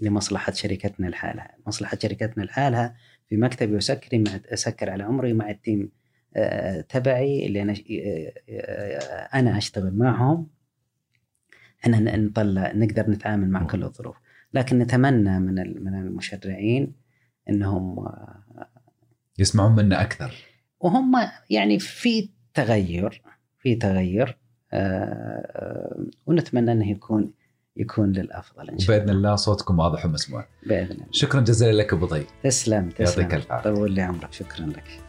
لمصلحة 0.00 0.52
شركتنا 0.52 1.06
لحالها، 1.06 1.56
مصلحة 1.66 1.98
شركتنا 2.02 2.42
لحالها 2.42 2.94
في 3.32 3.38
مكتبي 3.38 3.76
وسكري 3.76 4.18
مع 4.18 4.40
أسكر 4.52 4.90
على 4.90 5.02
عمري 5.02 5.32
مع 5.32 5.50
التيم 5.50 5.90
آه، 6.36 6.80
تبعي 6.80 7.46
اللي 7.46 7.62
أنا 7.62 7.72
آه، 7.72 8.32
آه، 8.48 9.38
أنا 9.38 9.58
أشتغل 9.58 9.96
معهم. 9.96 10.48
إحنا 11.84 12.16
نطلع 12.16 12.72
نقدر 12.72 13.10
نتعامل 13.10 13.50
مع 13.50 13.66
كل 13.66 13.84
الظروف. 13.84 14.16
لكن 14.54 14.78
نتمنى 14.78 15.40
من 15.40 15.54
من 15.84 15.94
المشرعين 15.94 16.92
إنهم 17.48 18.08
يسمعون 19.38 19.74
منا 19.74 20.02
أكثر. 20.02 20.34
وهم 20.80 21.12
يعني 21.50 21.78
في 21.78 22.30
تغير 22.54 23.22
في 23.58 23.74
تغير 23.74 24.38
ونتمنى 26.26 26.72
إنه 26.72 26.90
يكون 26.90 27.32
يكون 27.76 28.12
للأفضل 28.12 28.70
إن 28.70 28.78
شاء 28.78 28.96
وبإذن 28.96 29.10
الله. 29.10 29.36
صوتكم 29.36 29.78
واضح 29.78 30.06
ومسموع. 30.06 30.46
بإذن 30.66 30.90
الله. 30.90 31.06
شكرا 31.10 31.40
جزيلا 31.40 31.72
لك 31.72 31.92
أبو 31.92 32.06
ضي. 32.06 32.26
تسلم 32.42 32.90
تسلم. 32.90 33.06
يعطيك 33.06 33.34
الف 33.34 33.52
عافيه 33.52 33.70
طول 33.70 33.92
لي 33.92 34.02
عمرك. 34.02 34.32
شكرا 34.32 34.66
لك. 34.66 35.00